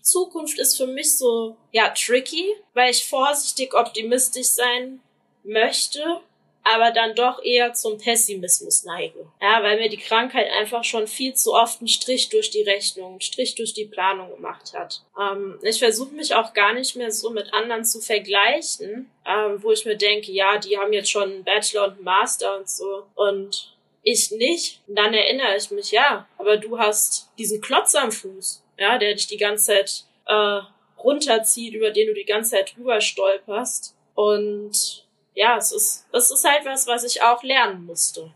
Zukunft 0.02 0.60
ist 0.60 0.78
für 0.78 0.88
mich 0.88 1.18
so, 1.18 1.56
ja, 1.72 1.90
tricky, 1.90 2.54
weil 2.74 2.92
ich 2.92 3.08
vorsichtig 3.08 3.74
optimistisch 3.74 4.48
sein 4.48 5.02
möchte, 5.44 6.22
aber 6.64 6.92
dann 6.92 7.16
doch 7.16 7.44
eher 7.44 7.74
zum 7.74 7.98
Pessimismus 7.98 8.84
neige. 8.84 9.28
Ja, 9.42 9.62
weil 9.64 9.78
mir 9.78 9.90
die 9.90 9.98
Krankheit 9.98 10.48
einfach 10.60 10.84
schon 10.84 11.08
viel 11.08 11.34
zu 11.34 11.54
oft 11.54 11.82
einen 11.82 11.88
Strich 11.88 12.30
durch 12.30 12.52
die 12.52 12.62
Rechnung, 12.62 13.12
einen 13.12 13.22
Strich 13.22 13.56
durch 13.56 13.74
die 13.74 13.86
Planung 13.86 14.30
gemacht 14.34 14.74
hat. 14.74 15.02
Ähm, 15.20 15.60
ich 15.62 15.80
versuche 15.80 16.14
mich 16.14 16.34
auch 16.36 16.54
gar 16.54 16.74
nicht 16.74 16.96
mehr 16.96 17.12
so 17.12 17.30
mit 17.32 17.54
anderen 17.54 17.84
zu 17.84 18.00
vergleichen, 18.00 19.10
ähm, 19.26 19.62
wo 19.62 19.72
ich 19.72 19.86
mir 19.86 19.98
denke, 19.98 20.32
ja, 20.32 20.58
die 20.58 20.78
haben 20.78 20.94
jetzt 20.94 21.12
schon 21.12 21.32
einen 21.32 21.44
Bachelor 21.44 21.88
und 21.88 21.96
einen 21.96 22.04
Master 22.04 22.58
und 22.58 22.70
so 22.70 23.04
und 23.16 23.74
ich 24.04 24.32
nicht. 24.32 24.82
Und 24.88 24.96
dann 24.96 25.14
erinnere 25.14 25.56
ich 25.58 25.72
mich, 25.72 25.92
ja, 25.92 26.28
aber 26.38 26.58
du 26.58 26.78
hast 26.78 27.30
diesen 27.38 27.62
Klotz 27.62 27.96
am 27.96 28.12
Fuß, 28.12 28.64
ja, 28.78 28.98
der 28.98 29.16
dich 29.16 29.28
die 29.28 29.38
ganze 29.38 29.66
Zeit 29.68 30.04
äh, 30.28 30.60
runterzieht, 31.02 31.74
über 31.74 31.92
den 31.92 32.08
du 32.08 32.14
die 32.14 32.26
ganze 32.26 32.52
Zeit 32.52 32.76
drüber 32.76 33.02
stolperst. 33.02 33.96
Und 34.16 35.03
ja, 35.36 35.58
es 35.58 35.72
ist, 35.72 36.06
es 36.12 36.32
ist 36.32 36.44
halt 36.44 36.66
was, 36.66 36.88
was 36.88 37.04
ich 37.04 37.22
auch 37.22 37.44
lernen 37.44 37.86
musste. 37.86 38.32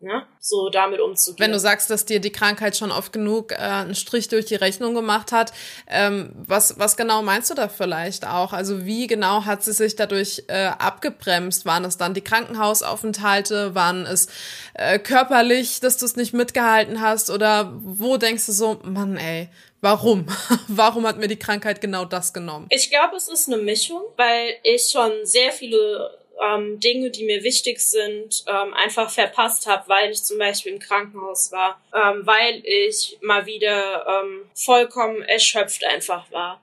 Ne? 0.00 0.24
So 0.38 0.68
damit 0.70 1.00
umzugehen. 1.00 1.44
Wenn 1.44 1.50
du 1.50 1.58
sagst, 1.58 1.90
dass 1.90 2.04
dir 2.04 2.20
die 2.20 2.30
Krankheit 2.30 2.76
schon 2.76 2.92
oft 2.92 3.12
genug 3.12 3.50
äh, 3.50 3.56
einen 3.56 3.96
Strich 3.96 4.28
durch 4.28 4.46
die 4.46 4.54
Rechnung 4.54 4.94
gemacht 4.94 5.32
hat, 5.32 5.52
ähm, 5.88 6.30
was, 6.36 6.78
was 6.78 6.96
genau 6.96 7.20
meinst 7.22 7.50
du 7.50 7.54
da 7.54 7.66
vielleicht 7.66 8.24
auch? 8.24 8.52
Also 8.52 8.86
wie 8.86 9.08
genau 9.08 9.44
hat 9.44 9.64
sie 9.64 9.72
sich 9.72 9.96
dadurch 9.96 10.44
äh, 10.46 10.66
abgebremst? 10.66 11.66
Waren 11.66 11.84
es 11.84 11.96
dann 11.96 12.14
die 12.14 12.20
Krankenhausaufenthalte? 12.20 13.74
Waren 13.74 14.06
es 14.06 14.28
äh, 14.74 15.00
körperlich, 15.00 15.80
dass 15.80 15.96
du 15.96 16.06
es 16.06 16.14
nicht 16.14 16.32
mitgehalten 16.32 17.00
hast? 17.00 17.28
Oder 17.28 17.72
wo 17.82 18.18
denkst 18.18 18.46
du 18.46 18.52
so, 18.52 18.78
Mann, 18.84 19.16
ey, 19.16 19.48
Warum? 19.80 20.26
Warum 20.68 21.06
hat 21.06 21.18
mir 21.18 21.28
die 21.28 21.38
Krankheit 21.38 21.80
genau 21.80 22.04
das 22.04 22.32
genommen? 22.32 22.66
Ich 22.70 22.90
glaube, 22.90 23.16
es 23.16 23.28
ist 23.28 23.46
eine 23.46 23.58
Mischung, 23.62 24.02
weil 24.16 24.56
ich 24.64 24.90
schon 24.90 25.24
sehr 25.24 25.52
viele 25.52 26.18
ähm, 26.40 26.80
Dinge, 26.80 27.10
die 27.10 27.24
mir 27.24 27.42
wichtig 27.42 27.80
sind, 27.80 28.44
ähm, 28.46 28.74
einfach 28.74 29.10
verpasst 29.10 29.66
habe, 29.66 29.88
weil 29.88 30.10
ich 30.10 30.22
zum 30.22 30.38
Beispiel 30.38 30.72
im 30.72 30.78
Krankenhaus 30.78 31.52
war, 31.52 31.80
ähm, 31.94 32.26
weil 32.26 32.62
ich 32.64 33.18
mal 33.20 33.46
wieder 33.46 34.06
ähm, 34.06 34.48
vollkommen 34.54 35.22
erschöpft 35.22 35.84
einfach 35.84 36.30
war, 36.30 36.60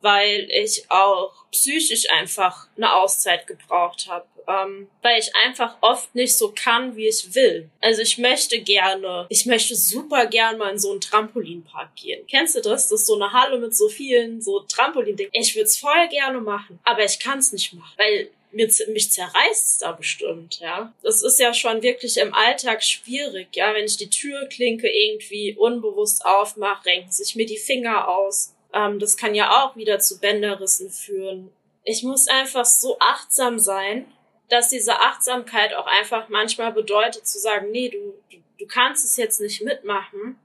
weil 0.00 0.48
ich 0.50 0.84
auch 0.88 1.32
psychisch 1.50 2.08
einfach 2.10 2.68
eine 2.76 2.94
Auszeit 2.94 3.46
gebraucht 3.46 4.06
habe, 4.08 4.26
ähm, 4.46 4.88
weil 5.02 5.18
ich 5.18 5.34
einfach 5.44 5.76
oft 5.80 6.14
nicht 6.14 6.36
so 6.36 6.52
kann, 6.54 6.96
wie 6.96 7.08
ich 7.08 7.34
will. 7.34 7.68
Also 7.80 8.02
ich 8.02 8.18
möchte 8.18 8.60
gerne, 8.60 9.26
ich 9.28 9.46
möchte 9.46 9.74
super 9.74 10.26
gern 10.26 10.58
mal 10.58 10.70
in 10.70 10.78
so 10.78 10.90
einen 10.90 11.00
Trampolinpark 11.00 11.96
gehen. 11.96 12.24
Kennst 12.28 12.54
du 12.54 12.60
das? 12.60 12.88
Das 12.88 13.00
ist 13.00 13.06
so 13.06 13.14
eine 13.14 13.32
Halle 13.32 13.58
mit 13.58 13.74
so 13.74 13.88
vielen 13.88 14.40
so 14.40 14.60
Trampolin-Dingen. 14.60 15.30
Ich 15.32 15.54
würde 15.54 15.64
es 15.64 15.78
voll 15.78 16.08
gerne 16.10 16.40
machen, 16.40 16.78
aber 16.84 17.04
ich 17.04 17.18
kann 17.18 17.38
es 17.38 17.52
nicht 17.52 17.72
machen, 17.72 17.92
weil 17.96 18.30
mir, 18.56 18.68
mich 18.88 19.12
zerreißt 19.12 19.82
da 19.82 19.92
bestimmt, 19.92 20.58
ja. 20.58 20.92
Das 21.02 21.22
ist 21.22 21.38
ja 21.38 21.54
schon 21.54 21.82
wirklich 21.82 22.16
im 22.16 22.34
Alltag 22.34 22.82
schwierig, 22.82 23.48
ja. 23.54 23.74
Wenn 23.74 23.84
ich 23.84 23.96
die 23.96 24.10
Türklinke 24.10 24.88
irgendwie 24.88 25.54
unbewusst 25.54 26.24
aufmache, 26.24 26.86
renken 26.86 27.12
sich 27.12 27.36
mir 27.36 27.46
die 27.46 27.58
Finger 27.58 28.08
aus. 28.08 28.54
Ähm, 28.72 28.98
das 28.98 29.16
kann 29.16 29.34
ja 29.34 29.64
auch 29.64 29.76
wieder 29.76 29.98
zu 29.98 30.18
Bänderrissen 30.18 30.90
führen. 30.90 31.52
Ich 31.84 32.02
muss 32.02 32.26
einfach 32.26 32.64
so 32.64 32.96
achtsam 32.98 33.58
sein, 33.58 34.06
dass 34.48 34.68
diese 34.68 35.00
Achtsamkeit 35.00 35.74
auch 35.74 35.86
einfach 35.86 36.28
manchmal 36.28 36.72
bedeutet 36.72 37.26
zu 37.26 37.38
sagen, 37.38 37.70
nee, 37.70 37.88
du, 37.88 38.14
du, 38.30 38.38
du 38.58 38.66
kannst 38.66 39.04
es 39.04 39.16
jetzt 39.16 39.40
nicht 39.40 39.62
mitmachen, 39.62 40.38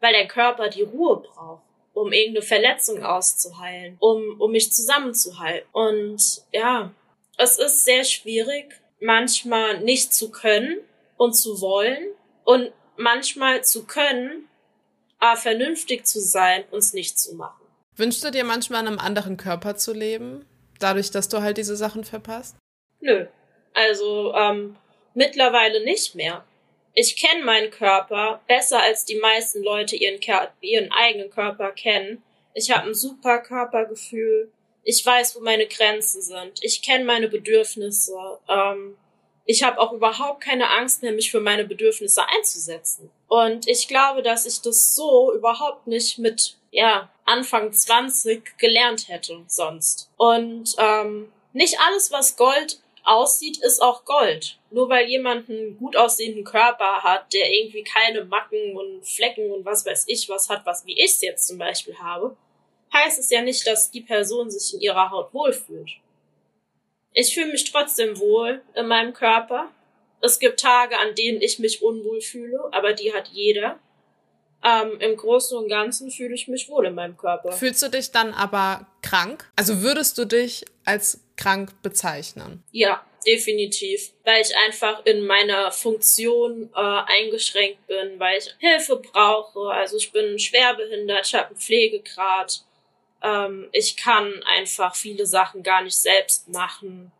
weil 0.00 0.12
dein 0.12 0.28
Körper 0.28 0.68
die 0.68 0.82
Ruhe 0.82 1.16
braucht 1.16 1.62
um 1.94 2.12
irgendeine 2.12 2.44
Verletzung 2.44 3.04
auszuheilen, 3.04 3.96
um, 4.00 4.40
um 4.40 4.50
mich 4.50 4.72
zusammenzuhalten. 4.72 5.68
Und 5.72 6.42
ja, 6.50 6.90
es 7.36 7.58
ist 7.58 7.84
sehr 7.84 8.04
schwierig, 8.04 8.80
manchmal 9.00 9.80
nicht 9.80 10.12
zu 10.12 10.30
können 10.30 10.78
und 11.16 11.34
zu 11.34 11.60
wollen 11.60 12.08
und 12.44 12.72
manchmal 12.96 13.64
zu 13.64 13.84
können, 13.86 14.48
aber 15.18 15.38
vernünftig 15.38 16.06
zu 16.06 16.20
sein 16.20 16.64
und 16.70 16.78
es 16.78 16.92
nicht 16.92 17.18
zu 17.18 17.34
machen. 17.34 17.64
Wünschst 17.96 18.24
du 18.24 18.30
dir 18.30 18.44
manchmal 18.44 18.82
in 18.82 18.88
einem 18.88 18.98
anderen 18.98 19.36
Körper 19.36 19.76
zu 19.76 19.92
leben, 19.92 20.46
dadurch, 20.78 21.10
dass 21.10 21.28
du 21.28 21.42
halt 21.42 21.58
diese 21.58 21.76
Sachen 21.76 22.04
verpasst? 22.04 22.56
Nö. 23.00 23.26
Also 23.74 24.34
ähm, 24.34 24.76
mittlerweile 25.14 25.84
nicht 25.84 26.14
mehr. 26.14 26.44
Ich 26.94 27.16
kenne 27.16 27.44
meinen 27.44 27.70
Körper 27.70 28.42
besser 28.46 28.80
als 28.80 29.04
die 29.04 29.16
meisten 29.16 29.62
Leute 29.62 29.96
ihren, 29.96 30.20
ihren 30.60 30.92
eigenen 30.92 31.30
Körper 31.30 31.72
kennen. 31.72 32.22
Ich 32.54 32.70
habe 32.70 32.88
ein 32.88 32.94
super 32.94 33.38
Körpergefühl. 33.38 34.50
Ich 34.84 35.04
weiß, 35.04 35.36
wo 35.36 35.40
meine 35.40 35.66
Grenzen 35.66 36.22
sind. 36.22 36.62
Ich 36.62 36.82
kenne 36.82 37.04
meine 37.04 37.28
Bedürfnisse. 37.28 38.16
Ähm, 38.48 38.96
ich 39.44 39.62
habe 39.62 39.80
auch 39.80 39.92
überhaupt 39.92 40.40
keine 40.42 40.70
Angst 40.70 41.02
mehr, 41.02 41.12
mich 41.12 41.30
für 41.30 41.40
meine 41.40 41.64
Bedürfnisse 41.64 42.22
einzusetzen. 42.28 43.10
Und 43.28 43.68
ich 43.68 43.88
glaube, 43.88 44.22
dass 44.22 44.46
ich 44.46 44.60
das 44.60 44.94
so 44.94 45.32
überhaupt 45.34 45.86
nicht 45.86 46.18
mit 46.18 46.56
ja 46.70 47.10
Anfang 47.24 47.72
20 47.72 48.58
gelernt 48.58 49.08
hätte 49.08 49.42
sonst. 49.46 50.10
Und 50.16 50.74
ähm, 50.78 51.32
nicht 51.52 51.78
alles, 51.80 52.10
was 52.12 52.36
Gold 52.36 52.80
aussieht, 53.04 53.58
ist 53.58 53.82
auch 53.82 54.04
Gold. 54.04 54.58
Nur 54.70 54.88
weil 54.88 55.08
jemand 55.08 55.50
einen 55.50 55.76
gut 55.76 55.96
aussehenden 55.96 56.44
Körper 56.44 57.02
hat, 57.02 57.32
der 57.32 57.50
irgendwie 57.52 57.84
keine 57.84 58.24
Macken 58.24 58.76
und 58.76 59.06
Flecken 59.06 59.50
und 59.50 59.64
was 59.64 59.84
weiß 59.84 60.04
ich 60.06 60.28
was 60.28 60.48
hat, 60.48 60.64
was 60.64 60.86
wie 60.86 60.98
ich 60.98 61.12
es 61.12 61.20
jetzt 61.20 61.46
zum 61.46 61.58
Beispiel 61.58 61.98
habe, 61.98 62.36
heißt 62.92 63.18
es 63.18 63.30
ja 63.30 63.42
nicht, 63.42 63.66
dass 63.66 63.90
die 63.90 64.00
Person 64.00 64.50
sich 64.50 64.74
in 64.74 64.80
ihrer 64.80 65.10
Haut 65.10 65.32
wohlfühlt. 65.32 65.90
Ich 67.14 67.34
fühle 67.34 67.52
mich 67.52 67.70
trotzdem 67.70 68.18
wohl 68.18 68.62
in 68.74 68.86
meinem 68.86 69.12
Körper. 69.12 69.70
Es 70.20 70.38
gibt 70.38 70.60
Tage, 70.60 70.98
an 70.98 71.14
denen 71.14 71.42
ich 71.42 71.58
mich 71.58 71.82
unwohl 71.82 72.20
fühle, 72.20 72.60
aber 72.72 72.92
die 72.92 73.12
hat 73.12 73.28
jeder. 73.28 73.78
Ähm, 74.64 75.00
Im 75.00 75.16
Großen 75.16 75.58
und 75.58 75.68
Ganzen 75.68 76.10
fühle 76.10 76.34
ich 76.34 76.46
mich 76.46 76.68
wohl 76.68 76.86
in 76.86 76.94
meinem 76.94 77.16
Körper. 77.16 77.50
Fühlst 77.50 77.82
du 77.82 77.88
dich 77.88 78.12
dann 78.12 78.32
aber 78.32 78.86
krank? 79.02 79.50
Also 79.56 79.82
würdest 79.82 80.16
du 80.18 80.24
dich 80.24 80.64
als 80.84 81.20
krank 81.36 81.82
bezeichnen? 81.82 82.62
Ja, 82.70 83.04
definitiv. 83.26 84.12
Weil 84.24 84.40
ich 84.40 84.56
einfach 84.56 85.04
in 85.04 85.26
meiner 85.26 85.72
Funktion 85.72 86.70
äh, 86.74 86.78
eingeschränkt 86.78 87.84
bin, 87.88 88.20
weil 88.20 88.38
ich 88.38 88.54
Hilfe 88.58 88.96
brauche. 88.96 89.70
Also 89.70 89.96
ich 89.96 90.12
bin 90.12 90.38
schwerbehindert, 90.38 91.26
ich 91.26 91.34
habe 91.34 91.48
einen 91.48 91.56
Pflegegrad. 91.56 92.62
Ähm, 93.22 93.68
ich 93.72 93.96
kann 93.96 94.42
einfach 94.44 94.94
viele 94.94 95.26
Sachen 95.26 95.62
gar 95.62 95.82
nicht 95.82 95.96
selbst 95.96 96.48
machen. 96.48 97.12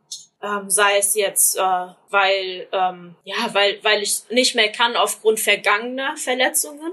Ähm, 0.42 0.68
sei 0.68 0.98
es 0.98 1.14
jetzt, 1.14 1.56
äh, 1.56 1.86
weil, 2.10 2.66
ähm, 2.72 3.14
ja, 3.24 3.52
weil, 3.52 3.78
weil 3.82 4.02
ich 4.02 4.22
nicht 4.30 4.54
mehr 4.54 4.72
kann 4.72 4.96
aufgrund 4.96 5.38
vergangener 5.38 6.16
Verletzungen. 6.16 6.92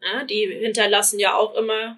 Ja, 0.00 0.24
die 0.24 0.46
hinterlassen 0.46 1.18
ja 1.18 1.34
auch 1.34 1.54
immer 1.54 1.96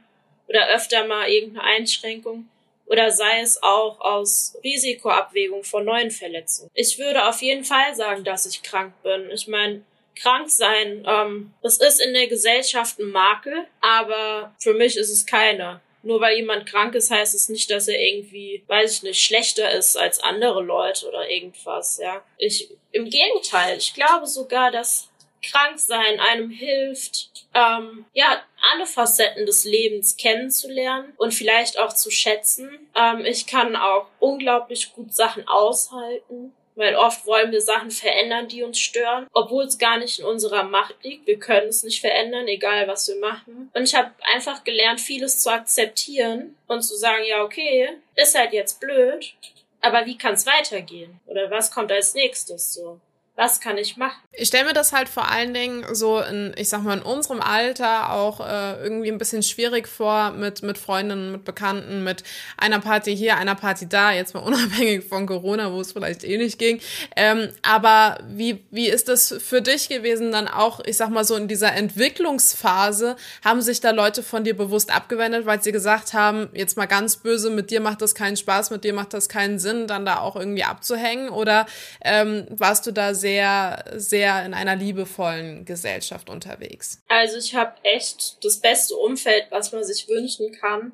oder 0.49 0.69
öfter 0.69 1.07
mal 1.07 1.29
irgendeine 1.29 1.67
Einschränkung. 1.67 2.49
Oder 2.87 3.11
sei 3.11 3.41
es 3.41 3.61
auch 3.63 4.01
aus 4.01 4.57
Risikoabwägung 4.63 5.65
von 5.65 5.85
neuen 5.85 6.13
Verletzungen. 6.13 6.71
Ich 6.73 6.99
würde 6.99 7.29
auf 7.29 7.43
jeden 7.43 7.65
Fall 7.65 7.95
sagen, 7.97 8.23
dass 8.23 8.47
ich 8.47 8.63
krank 8.63 8.95
bin. 9.03 9.29
Ich 9.33 9.49
meine, 9.49 9.83
krank 10.15 10.49
sein, 10.49 11.05
ähm, 11.07 11.53
es 11.63 11.79
ist 11.79 12.01
in 12.01 12.15
der 12.15 12.29
Gesellschaft 12.29 12.99
ein 13.01 13.11
Makel, 13.11 13.67
aber 13.81 14.55
für 14.59 14.73
mich 14.73 14.97
ist 14.97 15.11
es 15.11 15.27
keiner. 15.27 15.81
Nur 16.07 16.21
weil 16.21 16.37
jemand 16.37 16.67
krank 16.67 16.95
ist, 16.95 17.11
heißt 17.11 17.35
es 17.35 17.49
nicht, 17.49 17.69
dass 17.69 17.89
er 17.89 18.01
irgendwie, 18.01 18.63
weiß 18.69 18.99
ich 18.99 19.03
nicht, 19.03 19.21
schlechter 19.21 19.73
ist 19.73 19.99
als 19.99 20.21
andere 20.21 20.63
Leute 20.63 21.09
oder 21.09 21.29
irgendwas, 21.29 21.99
ja. 21.99 22.23
Ich, 22.39 22.71
im 22.93 23.11
Gegenteil, 23.11 23.77
ich 23.77 23.93
glaube 23.93 24.29
sogar, 24.29 24.71
dass 24.71 25.09
krank 25.43 25.81
sein 25.81 26.21
einem 26.21 26.51
hilft, 26.51 27.49
ähm, 27.55 28.05
ja, 28.13 28.41
alle 28.73 28.87
Facetten 28.87 29.47
des 29.47 29.65
Lebens 29.65 30.17
kennenzulernen 30.17 31.13
und 31.17 31.35
vielleicht 31.35 31.77
auch 31.77 31.93
zu 31.93 32.13
schätzen. 32.13 32.89
Ähm, 32.95 33.25
ich 33.25 33.49
kann 33.49 33.75
auch 33.75 34.07
unglaublich 34.21 34.93
gut 34.93 35.13
Sachen 35.13 35.49
aushalten. 35.49 36.53
Weil 36.77 36.95
oft 36.95 37.27
wollen 37.27 37.53
wir 37.53 37.63
Sachen 37.63 37.91
verändern, 37.91 38.49
die 38.49 38.63
uns 38.63 38.79
stören, 38.79 39.27
obwohl 39.33 39.65
es 39.65 39.79
gar 39.79 39.99
nicht 39.99 40.19
in 40.19 40.27
unserer 40.27 40.63
Macht 40.63 41.03
liegt. 41.03 41.27
Wir 41.27 41.39
können 41.39 41.69
es 41.69 41.83
nicht 41.83 42.01
verändern, 42.01 42.47
egal 42.47 42.87
was 42.87 43.09
wir 43.09 43.17
machen. 43.17 43.71
Und 43.75 43.83
ich 43.83 43.95
habe 43.95 44.13
einfach 44.35 44.63
gelernt, 44.63 45.01
vieles 45.01 45.41
zu 45.43 45.51
akzeptieren 45.51 46.57
und 46.69 46.83
zu 46.83 46.97
sagen, 46.97 47.25
ja, 47.27 47.43
okay, 47.43 47.89
ist 48.15 48.39
halt 48.39 48.53
jetzt 48.53 48.79
blöd, 48.79 49.35
aber 49.81 50.05
wie 50.05 50.19
kann 50.19 50.35
es 50.35 50.47
weitergehen? 50.47 51.19
Oder 51.27 51.51
was 51.51 51.71
kommt 51.71 51.91
als 51.91 52.15
nächstes 52.15 52.75
so? 52.75 53.01
Was 53.37 53.61
kann 53.61 53.77
ich 53.77 53.99
machen? 53.99 54.17
Ich 54.33 54.49
stelle 54.49 54.65
mir 54.65 54.73
das 54.73 54.95
halt 54.95 55.11
vor 55.11 55.31
allen 55.31 55.53
Dingen 55.53 55.95
so 55.95 56.21
in, 56.21 56.55
ich 56.57 56.71
sag 56.71 56.83
mal, 56.83 56.97
in 56.97 57.03
unserem 57.03 57.41
Alter 57.41 58.13
auch 58.13 58.41
äh, 58.41 58.83
irgendwie 58.83 59.11
ein 59.11 59.19
bisschen 59.19 59.43
schwierig 59.43 59.89
vor 59.89 60.31
mit, 60.31 60.63
mit 60.63 60.79
Freundinnen, 60.79 61.33
mit 61.33 61.45
Bekannten, 61.45 62.03
mit 62.03 62.25
einer 62.57 62.81
Party 62.81 63.15
hier, 63.15 63.37
einer 63.37 63.55
Party 63.55 63.87
da, 63.89 64.11
jetzt 64.13 64.33
mal 64.33 64.41
unabhängig 64.45 65.05
von 65.05 65.27
Corona, 65.27 65.71
wo 65.71 65.83
es 65.83 65.93
vielleicht 65.93 66.25
eh 66.25 66.39
nicht 66.39 66.59
ging. 66.59 66.81
Ähm, 67.15 67.51
aber 67.61 68.19
wie, 68.27 68.65
wie 68.71 68.89
ist 68.89 69.09
das 69.09 69.35
für 69.39 69.61
dich 69.61 69.91
gewesen, 69.91 70.33
dann 70.33 70.49
auch, 70.49 70.81
ich 70.87 70.97
sag 70.97 71.11
mal 71.11 71.25
so 71.25 71.37
in 71.37 71.47
dieser 71.47 71.75
Entwicklungsphase, 71.75 73.17
haben 73.45 73.61
sich 73.61 73.81
da 73.83 73.91
Leute 73.91 74.23
von 74.23 74.45
dir 74.45 74.57
bewusst 74.57 74.95
abgewendet, 74.95 75.45
weil 75.45 75.63
sie 75.63 75.73
gesagt 75.73 76.15
haben, 76.15 76.49
jetzt 76.55 76.79
mal 76.79 76.87
ganz 76.87 77.17
böse, 77.17 77.51
mit 77.51 77.71
dir 77.71 77.81
macht 77.81 78.01
das 78.01 78.15
keinen 78.15 78.39
Spaß, 78.39 78.71
mit 78.71 78.83
dir 78.83 78.95
macht 78.95 79.13
das 79.13 79.29
keinen 79.29 79.59
Sinn, 79.59 79.87
dann 79.87 80.07
da 80.07 80.21
auch 80.21 80.37
irgendwie 80.37 80.65
abzuhängen? 80.65 81.29
Oder 81.29 81.67
ähm, 82.03 82.47
warst 82.49 82.87
du 82.87 82.93
da 82.93 83.13
sehr 83.13 83.26
sehr, 83.27 83.85
sehr 83.97 84.47
in 84.47 84.55
einer 84.55 84.77
liebevollen 84.77 85.65
Gesellschaft 85.65 86.31
unterwegs. 86.31 87.03
Also 87.09 87.39
ich 87.39 87.57
habe 87.57 87.73
echt 87.83 88.45
das 88.45 88.59
beste 88.61 88.95
Umfeld, 88.95 89.47
was 89.51 89.73
man 89.73 89.83
sich 89.83 90.07
wünschen 90.07 90.53
kann. 90.53 90.93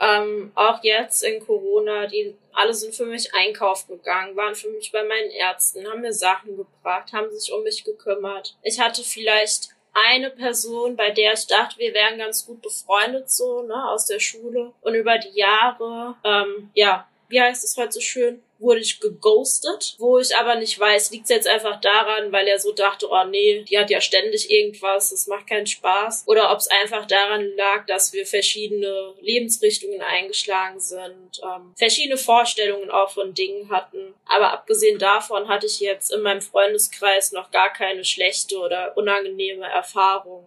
Ähm, 0.00 0.52
auch 0.54 0.82
jetzt 0.82 1.22
in 1.22 1.44
Corona, 1.44 2.06
die 2.06 2.34
alle 2.54 2.72
sind 2.72 2.94
für 2.94 3.04
mich 3.04 3.34
einkaufen 3.34 3.98
gegangen, 3.98 4.34
waren 4.36 4.54
für 4.54 4.70
mich 4.70 4.90
bei 4.90 5.04
meinen 5.04 5.30
Ärzten, 5.32 5.86
haben 5.86 6.00
mir 6.00 6.14
Sachen 6.14 6.56
gebracht, 6.56 7.12
haben 7.12 7.30
sich 7.30 7.52
um 7.52 7.62
mich 7.62 7.84
gekümmert. 7.84 8.56
Ich 8.62 8.80
hatte 8.80 9.02
vielleicht 9.02 9.68
eine 9.92 10.30
Person, 10.30 10.96
bei 10.96 11.10
der 11.10 11.34
ich 11.34 11.46
dachte, 11.46 11.78
wir 11.78 11.92
wären 11.92 12.16
ganz 12.16 12.46
gut 12.46 12.62
befreundet 12.62 13.30
so, 13.30 13.60
ne, 13.60 13.90
aus 13.90 14.06
der 14.06 14.20
Schule. 14.20 14.72
Und 14.80 14.94
über 14.94 15.18
die 15.18 15.38
Jahre, 15.38 16.14
ähm, 16.24 16.70
ja, 16.72 17.06
wie 17.30 17.40
heißt 17.40 17.62
es 17.62 17.76
heute 17.76 17.92
so 17.92 18.00
schön, 18.00 18.42
wurde 18.58 18.80
ich 18.80 19.00
geghostet, 19.00 19.94
wo 19.98 20.18
ich 20.18 20.36
aber 20.36 20.56
nicht 20.56 20.78
weiß, 20.78 21.12
liegt 21.12 21.24
es 21.24 21.30
jetzt 21.30 21.48
einfach 21.48 21.80
daran, 21.80 22.30
weil 22.32 22.46
er 22.46 22.58
so 22.58 22.72
dachte, 22.72 23.08
oh 23.08 23.24
nee, 23.24 23.62
die 23.62 23.78
hat 23.78 23.88
ja 23.88 24.00
ständig 24.00 24.50
irgendwas, 24.50 25.10
das 25.10 25.28
macht 25.28 25.46
keinen 25.46 25.66
Spaß, 25.66 26.24
oder 26.26 26.52
ob 26.52 26.58
es 26.58 26.66
einfach 26.66 27.06
daran 27.06 27.56
lag, 27.56 27.86
dass 27.86 28.12
wir 28.12 28.26
verschiedene 28.26 29.14
Lebensrichtungen 29.20 30.02
eingeschlagen 30.02 30.80
sind, 30.80 31.40
ähm, 31.42 31.72
verschiedene 31.76 32.18
Vorstellungen 32.18 32.90
auch 32.90 33.10
von 33.10 33.32
Dingen 33.32 33.70
hatten. 33.70 34.12
Aber 34.26 34.52
abgesehen 34.52 34.98
davon 34.98 35.48
hatte 35.48 35.66
ich 35.66 35.80
jetzt 35.80 36.12
in 36.12 36.20
meinem 36.20 36.42
Freundeskreis 36.42 37.32
noch 37.32 37.50
gar 37.50 37.72
keine 37.72 38.04
schlechte 38.04 38.58
oder 38.58 38.96
unangenehme 38.96 39.66
Erfahrung, 39.66 40.44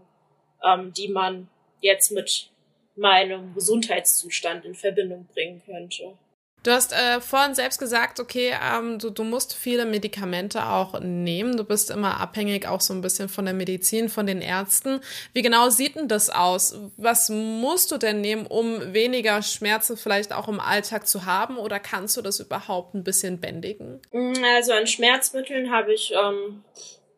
ähm, 0.63 0.93
die 0.93 1.08
man 1.08 1.50
jetzt 1.80 2.12
mit 2.12 2.50
meinem 2.96 3.54
Gesundheitszustand 3.56 4.65
in 4.65 4.76
Verbindung 4.76 5.28
bringen 5.34 5.63
könnte. 5.65 6.17
Du 6.63 6.71
hast 6.71 6.93
äh, 6.93 7.19
vorhin 7.19 7.56
selbst 7.56 7.78
gesagt, 7.78 8.21
okay, 8.21 8.54
ähm, 8.63 8.97
du, 8.97 9.10
du 9.10 9.26
musst 9.26 9.54
viele 9.54 9.86
Medikamente 9.86 10.65
auch 10.65 10.97
nehmen. 11.02 11.58
Du 11.58 11.65
bist 11.65 11.91
immer 11.91 12.21
abhängig 12.21 12.69
auch 12.69 12.80
so 12.80 12.93
ein 12.93 13.02
bisschen 13.02 13.28
von 13.28 13.43
der 13.43 13.54
Medizin, 13.54 14.08
von 14.08 14.26
den 14.26 14.41
Ärzten. 14.41 15.02
Wie 15.34 15.41
genau 15.41 15.69
sieht 15.69 15.97
denn 15.97 16.08
das 16.08 16.30
aus? 16.30 16.80
Was 16.95 17.28
musst 17.28 17.91
du 17.91 17.97
denn 17.97 18.21
nehmen, 18.21 18.47
um 18.47 18.93
weniger 18.93 19.41
Schmerzen 19.41 19.97
vielleicht 19.97 20.32
auch 20.32 20.47
im 20.47 20.62
Alltag 20.62 21.06
zu 21.06 21.26
haben? 21.26 21.58
Oder 21.58 21.82
kannst 21.82 22.15
du 22.15 22.21
das 22.21 22.39
überhaupt 22.39 22.95
ein 22.95 23.04
bisschen 23.04 23.41
bändigen? 23.41 23.99
Mm, 24.13 24.41
also 24.56 24.71
an 24.71 24.88
Schmerzmitteln 24.88 25.69
habe 25.69 25.93
ich 25.93 26.13
ähm, 26.13 26.63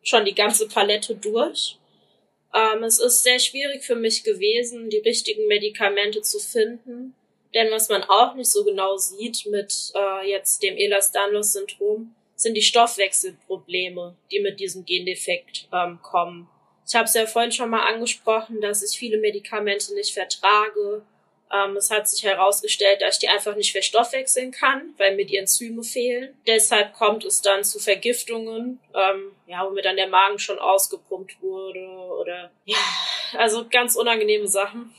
schon 0.01 0.25
die 0.25 0.33
ganze 0.33 0.67
Palette 0.67 1.13
durch. 1.13 1.77
Ähm, 2.51 2.83
es 2.83 2.97
ist 2.97 3.21
sehr 3.21 3.37
schwierig 3.37 3.83
für 3.83 3.95
mich 3.95 4.23
gewesen, 4.23 4.89
die 4.89 4.97
richtigen 4.97 5.45
Medikamente 5.45 6.23
zu 6.23 6.39
finden 6.39 7.13
denn 7.55 7.71
was 7.71 7.89
man 7.89 8.03
auch 8.03 8.35
nicht 8.35 8.51
so 8.51 8.63
genau 8.63 8.97
sieht 8.97 9.45
mit 9.47 9.91
äh, 9.95 10.29
jetzt 10.29 10.61
dem 10.61 10.75
Ehlers-Danlos-Syndrom, 10.75 12.13
sind 12.35 12.53
die 12.53 12.61
Stoffwechselprobleme, 12.61 14.15
die 14.29 14.41
mit 14.41 14.59
diesem 14.59 14.83
Gendefekt 14.85 15.67
ähm, 15.71 15.99
kommen. 16.03 16.49
Ich 16.87 16.93
habe 16.93 17.05
es 17.05 17.13
ja 17.13 17.25
vorhin 17.25 17.53
schon 17.53 17.69
mal 17.69 17.87
angesprochen, 17.91 18.61
dass 18.61 18.83
ich 18.83 18.99
viele 18.99 19.17
Medikamente 19.17 19.93
nicht 19.95 20.13
vertrage. 20.13 21.03
Ähm, 21.51 21.77
es 21.77 21.89
hat 21.89 22.09
sich 22.09 22.23
herausgestellt, 22.23 23.01
dass 23.01 23.15
ich 23.15 23.19
die 23.21 23.29
einfach 23.29 23.55
nicht 23.55 23.71
verstoffwechseln 23.71 24.51
kann, 24.51 24.93
weil 24.97 25.15
mir 25.15 25.25
die 25.25 25.37
Enzyme 25.37 25.83
fehlen. 25.83 26.37
Deshalb 26.45 26.93
kommt 26.93 27.23
es 27.23 27.41
dann 27.41 27.63
zu 27.63 27.79
Vergiftungen, 27.79 28.79
ähm, 28.93 29.31
ja, 29.47 29.65
wo 29.65 29.71
mir 29.71 29.81
dann 29.81 29.95
der 29.95 30.09
Magen 30.09 30.39
schon 30.39 30.59
ausgepumpt 30.59 31.41
wurde 31.41 31.87
oder 31.87 32.51
ja, 32.65 32.77
also 33.37 33.65
ganz 33.69 33.95
unangenehme 33.95 34.47
Sachen. 34.47 34.93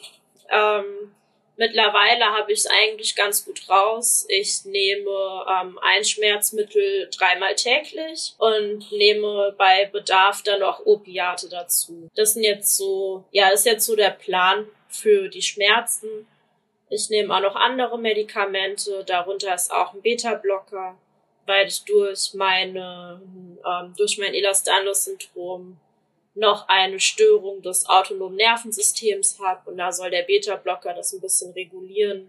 Ähm, 0.51 1.15
Mittlerweile 1.57 2.27
habe 2.27 2.53
ich 2.53 2.61
es 2.61 2.67
eigentlich 2.67 3.17
ganz 3.17 3.45
gut 3.45 3.69
raus. 3.69 4.27
Ich 4.29 4.65
nehme 4.67 5.47
ähm, 5.49 5.79
ein 5.83 6.05
Schmerzmittel 6.05 7.09
dreimal 7.17 7.55
täglich 7.55 8.35
und 8.37 8.93
nehme 8.93 9.55
bei 9.57 9.87
Bedarf 9.87 10.43
dann 10.43 10.61
noch 10.61 10.85
Opiate 10.85 11.49
dazu. 11.49 12.09
Das 12.15 12.35
sind 12.35 12.45
jetzt 12.45 12.77
so, 12.77 13.25
ja, 13.31 13.49
ist 13.49 13.65
jetzt 13.65 13.87
so 13.87 13.97
der 13.97 14.11
Plan 14.11 14.67
für 14.89 15.29
die 15.29 15.43
Schmerzen. 15.43 16.27
Ich 16.91 17.09
nehme 17.09 17.35
auch 17.35 17.41
noch 17.41 17.57
andere 17.57 17.99
Medikamente, 17.99 19.03
darunter 19.05 19.55
ist 19.55 19.73
auch 19.73 19.95
ein 19.95 20.03
Beta-Blocker, 20.03 20.97
weil 21.47 21.67
ich 21.67 21.85
durch 21.85 22.35
meine, 22.35 23.21
ähm, 23.67 23.95
durch 23.97 24.19
mein 24.19 24.35
Ehlers-Danlos-Syndrom 24.35 25.81
noch 26.37 26.69
eine 26.69 27.01
Störung 27.01 27.63
des 27.63 27.89
autonomen 27.89 28.37
Nervensystems 28.37 29.39
habe 29.41 29.71
und 29.71 29.79
da 29.79 29.91
soll 29.91 30.11
der 30.11 30.23
Beta-Blocker 30.23 30.95
das 30.95 31.13
ein 31.13 31.21
bisschen 31.21 31.53
regulieren. 31.53 32.29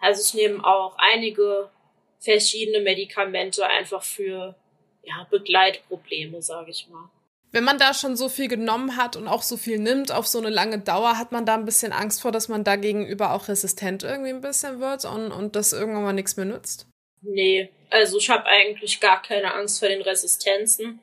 Also 0.00 0.22
ich 0.22 0.34
nehme 0.34 0.64
auch 0.64 0.94
einige 0.98 1.70
verschiedene 2.18 2.80
Medikamente 2.80 3.66
einfach 3.66 4.02
für 4.02 4.54
ja, 5.02 5.26
Begleitprobleme, 5.30 6.42
sage 6.42 6.70
ich 6.70 6.88
mal. 6.88 7.08
Wenn 7.52 7.64
man 7.64 7.78
da 7.78 7.94
schon 7.94 8.16
so 8.16 8.28
viel 8.28 8.48
genommen 8.48 8.96
hat 8.96 9.16
und 9.16 9.28
auch 9.28 9.42
so 9.42 9.56
viel 9.56 9.78
nimmt 9.78 10.12
auf 10.12 10.26
so 10.26 10.38
eine 10.38 10.50
lange 10.50 10.78
Dauer, 10.78 11.16
hat 11.16 11.32
man 11.32 11.46
da 11.46 11.54
ein 11.54 11.64
bisschen 11.64 11.92
Angst 11.92 12.20
vor, 12.20 12.32
dass 12.32 12.48
man 12.48 12.64
da 12.64 12.76
gegenüber 12.76 13.32
auch 13.32 13.48
resistent 13.48 14.02
irgendwie 14.02 14.30
ein 14.30 14.40
bisschen 14.40 14.80
wird 14.80 15.04
und, 15.04 15.30
und 15.30 15.56
das 15.56 15.72
irgendwann 15.72 16.02
mal 16.02 16.12
nichts 16.12 16.36
mehr 16.36 16.46
nützt? 16.46 16.86
Nee, 17.22 17.70
also 17.90 18.18
ich 18.18 18.28
habe 18.30 18.46
eigentlich 18.46 19.00
gar 19.00 19.22
keine 19.22 19.54
Angst 19.54 19.78
vor 19.78 19.88
den 19.88 20.02
Resistenzen. 20.02 21.00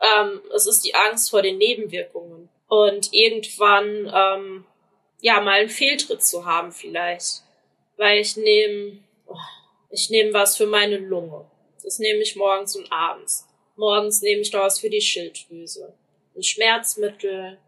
Ähm, 0.00 0.40
es 0.54 0.66
ist 0.66 0.84
die 0.84 0.94
Angst 0.94 1.30
vor 1.30 1.42
den 1.42 1.58
Nebenwirkungen. 1.58 2.48
Und 2.68 3.12
irgendwann, 3.12 4.10
ähm, 4.14 4.64
ja, 5.20 5.40
mal 5.40 5.60
einen 5.60 5.68
Fehltritt 5.68 6.22
zu 6.22 6.46
haben 6.46 6.72
vielleicht. 6.72 7.42
Weil 7.96 8.20
ich 8.20 8.36
nehme, 8.36 8.98
oh, 9.26 9.36
ich 9.90 10.08
nehme 10.10 10.32
was 10.32 10.56
für 10.56 10.66
meine 10.66 10.96
Lunge. 10.96 11.44
Das 11.82 11.98
nehme 11.98 12.20
ich 12.20 12.36
morgens 12.36 12.76
und 12.76 12.90
abends. 12.92 13.46
Morgens 13.76 14.22
nehme 14.22 14.42
ich 14.42 14.52
noch 14.52 14.60
was 14.60 14.78
für 14.78 14.90
die 14.90 15.00
Schilddrüse. 15.00 15.94
Ein 16.36 16.42
Schmerzmittel, 16.42 17.58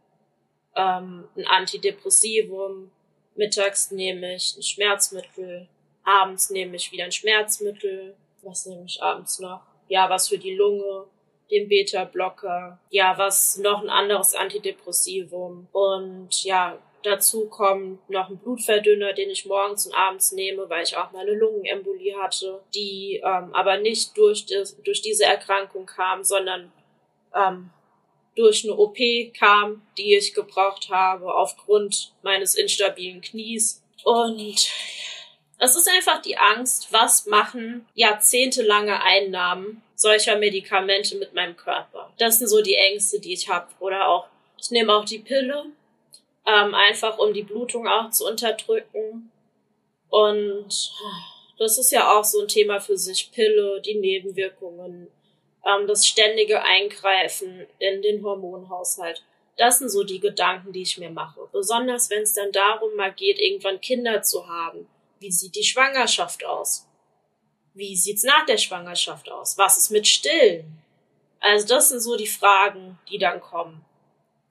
ähm, 0.77 1.29
ein 1.37 1.47
Antidepressivum. 1.47 2.91
Mittags 3.35 3.91
nehme 3.91 4.35
ich 4.35 4.55
ein 4.57 4.63
Schmerzmittel. 4.63 5.69
Abends 6.05 6.51
nehme 6.51 6.77
ich 6.77 6.93
wieder 6.93 7.05
ein 7.05 7.13
Schmerzmittel. 7.13 8.15
Was 8.43 8.67
nehme 8.67 8.85
ich 8.87 9.03
abends 9.03 9.39
noch? 9.39 9.63
Ja, 9.89 10.09
was 10.11 10.29
für 10.29 10.39
die 10.39 10.55
Lunge 10.55 11.07
den 11.53 11.69
Beta-Blocker, 11.69 12.81
ja, 12.91 13.15
was 13.17 13.59
noch 13.59 13.83
ein 13.83 13.91
anderes 13.91 14.35
Antidepressivum 14.35 15.69
und 15.73 16.43
ja, 16.45 16.79
dazu 17.03 17.49
kommt 17.49 18.09
noch 18.09 18.31
ein 18.31 18.39
Blutverdünner, 18.39 19.13
den 19.13 19.31
ich 19.31 19.45
morgens 19.45 19.87
und 19.87 19.95
abends 19.95 20.33
nehme, 20.33 20.69
weil 20.69 20.85
ich 20.85 20.97
auch 20.97 21.13
meine 21.13 21.33
Lungenembolie 21.33 22.17
hatte, 22.17 22.63
die 22.75 23.21
ähm, 23.25 23.55
aber 23.55 23.79
nicht 23.79 24.17
durch, 24.17 24.47
das, 24.47 24.81
durch 24.83 25.03
diese 25.03 25.25
Erkrankung 25.25 25.87
kam, 25.87 26.25
sondern 26.25 26.73
ähm, 27.35 27.71
durch 28.35 28.65
eine 28.65 28.77
OP 28.77 28.97
kam, 29.39 29.83
die 29.99 30.17
ich 30.17 30.35
gebraucht 30.35 30.89
habe 30.91 31.35
aufgrund 31.35 32.15
meines 32.23 32.55
instabilen 32.55 33.21
Knies. 33.21 33.83
Und 34.05 34.69
es 35.63 35.77
ist 35.77 35.89
einfach 35.89 36.21
die 36.21 36.37
Angst, 36.37 36.89
was 36.93 37.27
machen 37.27 37.87
jahrzehntelange 37.95 39.01
Einnahmen 39.01 39.81
solcher 39.95 40.37
Medikamente 40.37 41.17
mit 41.17 41.35
meinem 41.35 41.57
Körper. 41.57 42.13
Das 42.19 42.41
sind 42.41 42.49
so 42.49 42.63
die 42.63 42.75
Ängste, 42.75 43.21
die 43.21 43.33
ich 43.33 43.49
habe. 43.49 43.69
Oder 43.79 44.09
auch, 44.09 44.27
ich 44.59 44.73
nehme 44.73 44.93
auch 44.93 45.05
die 45.05 45.21
Pille, 45.21 45.67
ähm, 46.49 46.75
einfach 46.75 47.17
um 47.19 47.33
die 47.33 47.45
Blutung 47.45 47.87
auch 47.87 48.11
zu 48.11 48.27
unterdrücken. 48.27 49.31
Und 50.09 50.93
das 51.61 51.79
ist 51.79 51.93
ja 51.93 52.13
auch 52.13 52.25
so 52.25 52.41
ein 52.41 52.49
Thema 52.49 52.81
für 52.81 52.97
sich. 52.97 53.31
Pille, 53.31 53.81
die 53.83 53.95
Nebenwirkungen, 53.95 55.07
ähm, 55.65 55.87
das 55.87 56.09
ständige 56.09 56.61
Eingreifen 56.65 57.69
in 57.79 58.03
den 58.03 58.25
Hormonhaushalt. 58.25 59.23
Das 59.57 59.79
sind 59.79 59.91
so 59.91 60.03
die 60.03 60.19
Gedanken, 60.19 60.73
die 60.73 60.83
ich 60.83 60.99
mir 60.99 61.11
mache. 61.11 61.49
Besonders 61.53 62.11
wenn 62.11 62.23
es 62.23 62.35
dann 62.35 62.51
darum 62.51 62.97
mal 62.97 63.13
geht, 63.13 63.39
irgendwann 63.39 63.81
Kinder 63.81 64.23
zu 64.23 64.49
haben. 64.49 64.89
Wie 65.23 65.31
sieht 65.31 65.55
die 65.55 65.63
Schwangerschaft 65.63 66.45
aus? 66.45 66.89
Wie 67.75 67.95
sieht's 67.95 68.25
nach 68.25 68.45
der 68.45 68.59
Schwangerschaft 68.59 69.31
aus? 69.31 69.57
Was 69.57 69.77
ist 69.77 69.91
mit 69.91 70.09
Stillen? 70.09 70.83
Also 71.39 71.69
das 71.69 71.91
sind 71.91 72.01
so 72.01 72.17
die 72.17 72.27
Fragen, 72.27 72.99
die 73.09 73.19
dann 73.19 73.41
kommen. 73.41 73.85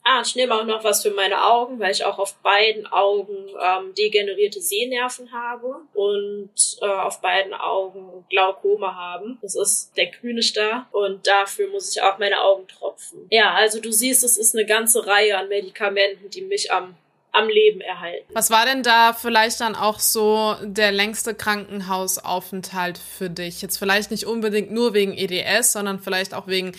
Ah, 0.03 0.21
ich 0.25 0.33
nehme 0.35 0.55
auch 0.55 0.63
noch 0.63 0.83
was 0.85 1.03
für 1.03 1.11
meine 1.11 1.43
Augen, 1.43 1.77
weil 1.79 1.91
ich 1.91 2.05
auch 2.05 2.17
auf 2.19 2.35
beiden 2.35 2.87
Augen 2.87 3.49
ähm, 3.61 3.93
degenerierte 3.95 4.61
Sehnerven 4.61 5.33
habe 5.33 5.81
und 5.93 6.49
äh, 6.81 6.85
auf 6.85 7.19
beiden 7.19 7.53
Augen 7.53 8.25
Glaukome 8.29 8.95
haben. 8.95 9.39
Das 9.41 9.55
ist 9.55 9.91
der 9.97 10.07
grüne 10.07 10.41
Star 10.41 10.87
und 10.93 11.27
dafür 11.27 11.67
muss 11.67 11.93
ich 11.93 12.01
auch 12.01 12.17
meine 12.17 12.41
Augen 12.41 12.65
tropfen. 12.69 13.27
Ja, 13.29 13.53
also 13.55 13.81
du 13.81 13.91
siehst, 13.91 14.23
es 14.23 14.37
ist 14.37 14.55
eine 14.55 14.65
ganze 14.65 15.05
Reihe 15.05 15.37
an 15.37 15.49
Medikamenten, 15.49 16.29
die 16.29 16.41
mich 16.41 16.71
am 16.71 16.95
am 17.31 17.47
Leben 17.47 17.81
erhalten. 17.81 18.25
Was 18.33 18.49
war 18.49 18.65
denn 18.65 18.83
da 18.83 19.13
vielleicht 19.13 19.61
dann 19.61 19.75
auch 19.75 19.99
so 19.99 20.55
der 20.61 20.91
längste 20.91 21.33
Krankenhausaufenthalt 21.33 22.97
für 22.97 23.29
dich? 23.29 23.61
Jetzt 23.61 23.77
vielleicht 23.77 24.11
nicht 24.11 24.25
unbedingt 24.25 24.71
nur 24.71 24.93
wegen 24.93 25.13
EDS, 25.13 25.71
sondern 25.71 25.99
vielleicht 25.99 26.33
auch 26.33 26.47
wegen 26.47 26.73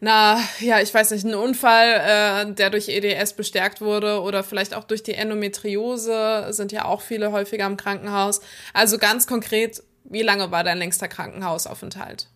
na, 0.00 0.40
ja, 0.60 0.80
ich 0.80 0.94
weiß 0.94 1.10
nicht, 1.10 1.24
ein 1.24 1.34
Unfall, 1.34 2.48
äh, 2.48 2.54
der 2.54 2.70
durch 2.70 2.88
EDS 2.88 3.32
bestärkt 3.32 3.80
wurde 3.80 4.20
oder 4.20 4.44
vielleicht 4.44 4.74
auch 4.74 4.84
durch 4.84 5.02
die 5.02 5.14
Endometriose, 5.14 6.46
sind 6.50 6.70
ja 6.70 6.84
auch 6.84 7.00
viele 7.00 7.32
häufiger 7.32 7.66
im 7.66 7.76
Krankenhaus. 7.76 8.40
Also 8.72 8.98
ganz 8.98 9.26
konkret, 9.26 9.82
wie 10.04 10.22
lange 10.22 10.52
war 10.52 10.62
dein 10.62 10.78
längster 10.78 11.08
Krankenhausaufenthalt? 11.08 12.28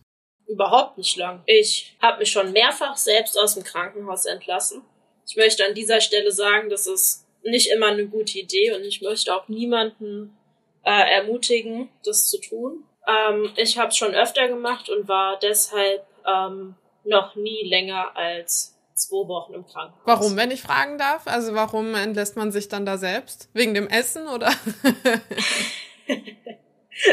Überhaupt 0.45 0.97
nicht 0.97 1.15
lang. 1.15 1.41
Ich 1.45 1.95
habe 2.01 2.19
mich 2.19 2.31
schon 2.31 2.51
mehrfach 2.51 2.97
selbst 2.97 3.39
aus 3.39 3.53
dem 3.53 3.63
Krankenhaus 3.63 4.25
entlassen. 4.25 4.81
Ich 5.25 5.37
möchte 5.37 5.65
an 5.65 5.73
dieser 5.73 6.01
Stelle 6.01 6.33
sagen, 6.33 6.69
das 6.69 6.85
ist 6.85 7.22
nicht 7.43 7.69
immer 7.71 7.87
eine 7.87 8.07
gute 8.07 8.39
Idee 8.39 8.73
und 8.73 8.83
ich 8.83 9.01
möchte 9.01 9.35
auch 9.35 9.47
niemanden 9.47 10.37
äh, 10.83 11.15
ermutigen, 11.15 11.89
das 12.03 12.29
zu 12.29 12.39
tun. 12.39 12.83
Ähm, 13.07 13.51
ich 13.55 13.77
habe 13.77 13.89
es 13.89 13.97
schon 13.97 14.13
öfter 14.15 14.47
gemacht 14.47 14.89
und 14.89 15.07
war 15.07 15.39
deshalb 15.39 16.05
ähm, 16.25 16.75
noch 17.03 17.35
nie 17.35 17.67
länger 17.67 18.15
als 18.15 18.77
zwei 18.93 19.27
Wochen 19.27 19.53
im 19.53 19.65
Krankenhaus. 19.65 20.01
Warum, 20.05 20.37
wenn 20.37 20.51
ich 20.51 20.61
fragen 20.61 20.97
darf? 20.97 21.27
Also 21.27 21.53
warum 21.53 21.95
entlässt 21.95 22.37
man 22.37 22.51
sich 22.51 22.67
dann 22.69 22.85
da 22.85 22.97
selbst? 22.97 23.49
Wegen 23.53 23.73
dem 23.73 23.87
Essen 23.87 24.27
oder? 24.27 24.51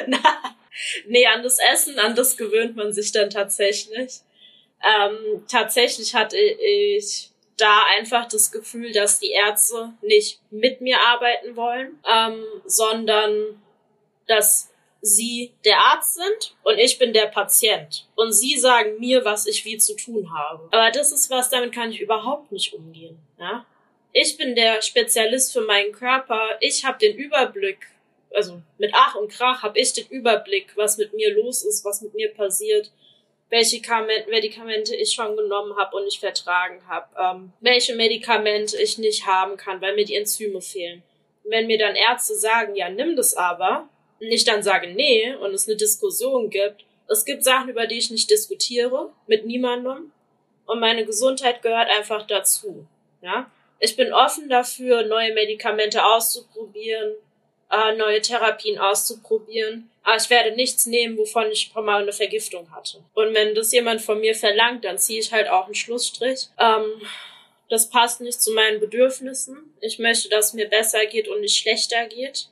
Na, 0.07 0.19
nee, 1.07 1.27
an 1.27 1.43
das 1.43 1.59
Essen, 1.73 1.99
an 1.99 2.15
das 2.15 2.37
gewöhnt 2.37 2.77
man 2.77 2.93
sich 2.93 3.13
dann 3.13 3.31
tatsächlich. 3.31 4.21
Ähm, 4.83 5.45
tatsächlich 5.49 6.15
hatte 6.15 6.39
ich 6.39 7.30
da 7.61 7.85
einfach 7.99 8.27
das 8.27 8.51
Gefühl, 8.51 8.93
dass 8.93 9.21
die 9.21 9.33
Ärzte 9.33 9.93
nicht 10.03 10.41
mit 10.51 10.81
mir 10.81 10.99
arbeiten 11.01 11.57
wollen, 11.57 11.99
ähm, 12.11 12.45
sondern 12.65 13.61
dass 14.27 14.69
Sie 15.03 15.55
der 15.65 15.79
Arzt 15.79 16.15
sind 16.15 16.57
und 16.63 16.79
ich 16.79 16.99
bin 16.99 17.15
der 17.15 17.27
Patient. 17.27 18.07
Und 18.17 18.33
Sie 18.33 18.59
sagen 18.59 18.99
mir, 18.99 19.25
was 19.25 19.47
ich 19.47 19.65
wie 19.65 19.79
zu 19.79 19.97
tun 19.97 20.31
habe. 20.33 20.69
Aber 20.71 20.91
das 20.91 21.11
ist 21.11 21.31
was, 21.31 21.49
damit 21.49 21.73
kann 21.73 21.91
ich 21.91 22.01
überhaupt 22.01 22.53
nicht 22.53 22.75
umgehen. 22.75 23.19
Ja? 23.39 23.65
Ich 24.13 24.37
bin 24.37 24.55
der 24.55 24.83
Spezialist 24.83 25.53
für 25.53 25.63
meinen 25.63 25.93
Körper. 25.93 26.59
Ich 26.61 26.85
habe 26.85 26.99
den 26.99 27.17
Überblick. 27.17 27.87
Also 28.33 28.61
mit 28.79 28.93
Ach 28.95 29.15
und 29.15 29.33
Krach 29.33 29.63
habe 29.63 29.79
ich 29.79 29.93
den 29.93 30.07
Überblick, 30.09 30.77
was 30.77 30.99
mit 30.99 31.15
mir 31.15 31.35
los 31.35 31.65
ist, 31.65 31.85
was 31.85 32.03
mit 32.03 32.15
mir 32.15 32.33
passiert, 32.33 32.93
welche 33.51 33.83
Medikamente 34.29 34.95
ich 34.95 35.13
schon 35.13 35.37
genommen 35.37 35.77
habe 35.77 35.97
und 35.97 36.05
nicht 36.05 36.21
vertragen 36.21 36.81
habe, 36.89 37.07
ähm, 37.19 37.53
welche 37.61 37.95
Medikamente 37.95 38.81
ich 38.81 38.97
nicht 38.99 39.27
haben 39.27 39.57
kann, 39.57 39.81
weil 39.81 39.95
mir 39.95 40.05
die 40.05 40.15
Enzyme 40.15 40.63
fehlen. 40.63 41.03
Wenn 41.45 41.67
mir 41.67 41.79
dann 41.79 41.97
Ärzte 41.97 42.35
sagen, 42.35 42.77
ja, 42.77 42.89
nimm 42.89 43.17
das 43.17 43.35
aber, 43.35 43.89
und 44.21 44.29
ich 44.29 44.45
dann 44.45 44.63
sage 44.63 44.89
nee 44.89 45.35
und 45.35 45.53
es 45.53 45.67
eine 45.67 45.77
Diskussion 45.77 46.51
gibt. 46.51 46.85
Es 47.09 47.25
gibt 47.25 47.43
Sachen, 47.43 47.71
über 47.71 47.87
die 47.87 47.99
ich 47.99 48.11
nicht 48.11 48.31
diskutiere 48.31 49.13
mit 49.27 49.47
niemandem 49.47 50.13
und 50.67 50.79
meine 50.79 51.05
Gesundheit 51.05 51.63
gehört 51.63 51.89
einfach 51.91 52.27
dazu. 52.27 52.87
Ja, 53.23 53.51
ich 53.81 53.97
bin 53.97 54.13
offen 54.13 54.49
dafür, 54.49 55.05
neue 55.05 55.35
Medikamente 55.35 56.05
auszuprobieren, 56.05 57.15
äh, 57.71 57.95
neue 57.97 58.21
Therapien 58.21 58.79
auszuprobieren. 58.79 59.91
Aber 60.03 60.17
ich 60.17 60.31
werde 60.31 60.53
nichts 60.53 60.87
nehmen, 60.87 61.17
wovon 61.17 61.51
ich 61.51 61.71
schon 61.73 61.85
mal 61.85 62.03
eine 62.03 62.13
Vergiftung 62.13 62.71
hatte. 62.73 63.03
Und 63.15 63.35
wenn 63.35 63.55
das 63.55 63.73
jemand 63.73 64.01
von 64.01 64.21
mir 64.21 64.35
verlangt, 64.35 64.85
dann 64.85 64.99
ziehe 64.99 65.21
ich 65.21 65.33
halt 65.33 65.49
auch 65.49 65.67
einen 65.67 65.75
Schlussstrich. 65.75 66.49
Ähm, 66.59 67.03
das 67.69 67.89
passt 67.89 68.21
nicht 68.21 68.41
zu 68.43 68.53
meinen 68.53 68.81
Bedürfnissen. 68.81 69.75
Ich 69.81 69.99
möchte, 69.99 70.29
dass 70.29 70.49
es 70.49 70.55
mir 70.55 70.69
besser 70.69 71.07
geht 71.07 71.29
und 71.29 71.41
nicht 71.41 71.57
schlechter 71.57 72.07
geht. 72.07 72.49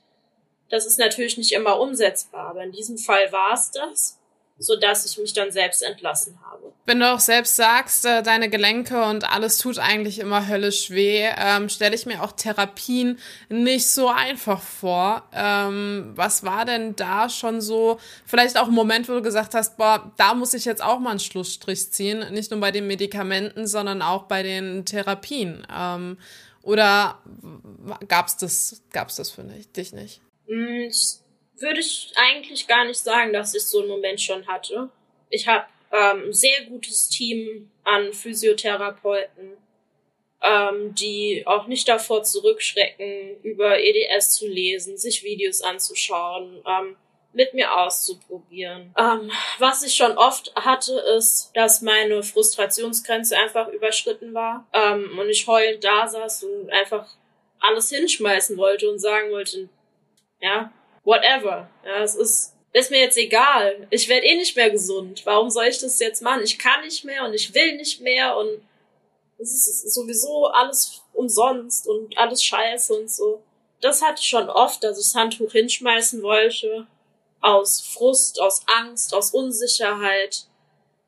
Das 0.69 0.85
ist 0.85 0.99
natürlich 0.99 1.37
nicht 1.37 1.51
immer 1.51 1.79
umsetzbar, 1.79 2.47
aber 2.49 2.63
in 2.63 2.71
diesem 2.71 2.97
Fall 2.97 3.31
war 3.31 3.53
es 3.53 3.71
das, 3.71 4.19
so 4.59 4.75
dass 4.75 5.05
ich 5.05 5.17
mich 5.17 5.33
dann 5.33 5.51
selbst 5.51 5.81
entlassen 5.81 6.37
habe. 6.43 6.73
Wenn 6.85 6.99
du 6.99 7.11
auch 7.11 7.19
selbst 7.19 7.55
sagst, 7.55 8.05
äh, 8.05 8.21
deine 8.23 8.49
Gelenke 8.49 9.03
und 9.03 9.29
alles 9.31 9.57
tut 9.57 9.79
eigentlich 9.79 10.19
immer 10.19 10.47
höllisch 10.47 10.89
weh, 10.89 11.29
ähm, 11.37 11.69
stelle 11.69 11.95
ich 11.95 12.05
mir 12.05 12.23
auch 12.23 12.31
Therapien 12.31 13.19
nicht 13.47 13.87
so 13.87 14.09
einfach 14.09 14.61
vor. 14.61 15.23
Ähm, 15.33 16.11
was 16.15 16.43
war 16.43 16.65
denn 16.65 16.95
da 16.95 17.29
schon 17.29 17.61
so, 17.61 17.99
vielleicht 18.25 18.57
auch 18.57 18.67
ein 18.67 18.73
Moment, 18.73 19.07
wo 19.07 19.13
du 19.13 19.21
gesagt 19.21 19.53
hast, 19.53 19.77
boah, 19.77 20.11
da 20.17 20.33
muss 20.33 20.53
ich 20.53 20.65
jetzt 20.65 20.83
auch 20.83 20.99
mal 20.99 21.11
einen 21.11 21.19
Schlussstrich 21.19 21.91
ziehen, 21.91 22.25
nicht 22.33 22.51
nur 22.51 22.59
bei 22.59 22.71
den 22.71 22.87
Medikamenten, 22.87 23.67
sondern 23.67 24.01
auch 24.01 24.23
bei 24.23 24.43
den 24.43 24.83
Therapien. 24.83 25.65
Ähm, 25.73 26.17
oder 26.63 27.19
gab's 28.07 28.37
das, 28.37 28.81
gab's 28.91 29.15
das 29.15 29.29
für 29.29 29.43
dich 29.43 29.93
nicht? 29.93 30.21
Hm, 30.47 30.89
würde 31.61 31.79
ich 31.79 32.11
eigentlich 32.15 32.67
gar 32.67 32.85
nicht 32.85 32.99
sagen, 32.99 33.33
dass 33.33 33.53
ich 33.53 33.63
so 33.63 33.79
einen 33.79 33.89
Moment 33.89 34.21
schon 34.21 34.47
hatte. 34.47 34.89
Ich 35.29 35.47
habe 35.47 35.65
ähm, 35.91 36.27
ein 36.27 36.33
sehr 36.33 36.65
gutes 36.65 37.09
Team 37.09 37.71
an 37.83 38.13
Physiotherapeuten, 38.13 39.57
ähm, 40.41 40.95
die 40.95 41.43
auch 41.45 41.67
nicht 41.67 41.87
davor 41.87 42.23
zurückschrecken, 42.23 43.41
über 43.43 43.79
EDS 43.79 44.31
zu 44.31 44.47
lesen, 44.47 44.97
sich 44.97 45.23
Videos 45.23 45.61
anzuschauen, 45.61 46.63
ähm, 46.65 46.95
mit 47.33 47.53
mir 47.53 47.77
auszuprobieren. 47.77 48.93
Ähm, 48.97 49.31
was 49.59 49.83
ich 49.83 49.93
schon 49.93 50.17
oft 50.17 50.53
hatte, 50.55 50.93
ist, 51.17 51.51
dass 51.53 51.81
meine 51.81 52.23
Frustrationsgrenze 52.23 53.37
einfach 53.37 53.67
überschritten 53.67 54.33
war 54.33 54.67
ähm, 54.73 55.17
und 55.19 55.29
ich 55.29 55.45
heulend 55.45 55.83
da 55.83 56.07
saß 56.07 56.43
und 56.45 56.71
einfach 56.71 57.07
alles 57.59 57.89
hinschmeißen 57.89 58.57
wollte 58.57 58.89
und 58.89 58.99
sagen 58.99 59.31
wollte, 59.31 59.69
ja, 60.41 60.71
whatever. 61.09 61.67
Ja, 61.83 62.03
es 62.03 62.15
ist, 62.15 62.55
ist 62.71 62.91
mir 62.91 62.99
jetzt 62.99 63.17
egal. 63.17 63.87
Ich 63.89 64.07
werde 64.07 64.27
eh 64.27 64.35
nicht 64.35 64.55
mehr 64.55 64.69
gesund. 64.69 65.25
Warum 65.25 65.49
soll 65.49 65.65
ich 65.65 65.79
das 65.79 65.99
jetzt 65.99 66.21
machen? 66.21 66.43
Ich 66.43 66.59
kann 66.59 66.81
nicht 66.81 67.03
mehr 67.03 67.25
und 67.25 67.33
ich 67.33 67.53
will 67.53 67.75
nicht 67.75 67.99
mehr 68.01 68.37
und 68.37 68.61
es 69.39 69.67
ist 69.67 69.93
sowieso 69.93 70.47
alles 70.47 71.01
umsonst 71.13 71.87
und 71.87 72.17
alles 72.17 72.43
scheiße 72.43 72.93
und 72.93 73.09
so. 73.09 73.41
Das 73.81 74.01
hatte 74.01 74.21
ich 74.21 74.27
schon 74.27 74.49
oft, 74.49 74.83
dass 74.83 74.99
ich 74.99 75.05
das 75.05 75.15
Handtuch 75.15 75.51
hinschmeißen 75.51 76.21
wollte. 76.21 76.85
Aus 77.41 77.81
Frust, 77.81 78.41
aus 78.41 78.63
Angst, 78.81 79.13
aus 79.13 79.31
Unsicherheit. 79.31 80.45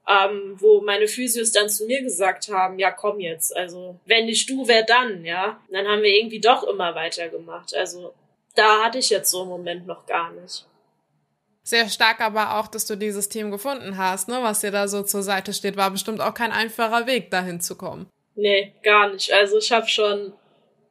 Ähm, 0.08 0.56
wo 0.60 0.82
meine 0.82 1.08
Physios 1.08 1.52
dann 1.52 1.70
zu 1.70 1.86
mir 1.86 2.02
gesagt 2.02 2.50
haben, 2.50 2.80
ja 2.80 2.92
komm 2.92 3.20
jetzt, 3.20 3.56
also 3.56 4.00
wenn 4.06 4.26
nicht 4.26 4.50
du, 4.50 4.68
wer 4.68 4.82
dann, 4.82 5.24
ja? 5.24 5.62
Und 5.68 5.76
dann 5.76 5.88
haben 5.88 6.02
wir 6.02 6.10
irgendwie 6.10 6.42
doch 6.42 6.64
immer 6.64 6.96
weitergemacht. 6.96 7.76
Also 7.76 8.12
da 8.56 8.84
hatte 8.84 8.98
ich 8.98 9.10
jetzt 9.10 9.32
so 9.32 9.42
einen 9.42 9.50
Moment 9.50 9.88
noch 9.88 10.06
gar 10.06 10.32
nicht. 10.32 10.66
Sehr 11.64 11.90
stark 11.90 12.22
aber 12.22 12.60
auch, 12.60 12.68
dass 12.68 12.86
du 12.86 12.96
dieses 12.96 13.30
Team 13.30 13.52
gefunden 13.52 13.98
hast, 13.98 14.28
ne, 14.28 14.40
was 14.42 14.62
dir 14.62 14.72
da 14.72 14.88
so 14.88 15.04
zur 15.04 15.22
Seite 15.22 15.54
steht, 15.54 15.78
war 15.78 15.92
bestimmt 15.92 16.20
auch 16.20 16.34
kein 16.34 16.52
einfacher 16.52 17.06
Weg, 17.06 17.30
dahin 17.30 17.62
zu 17.62 17.76
kommen. 17.76 18.10
Nee, 18.36 18.74
gar 18.82 19.12
nicht. 19.12 19.32
Also 19.32 19.58
ich 19.58 19.72
habe 19.72 19.88
schon 19.88 20.34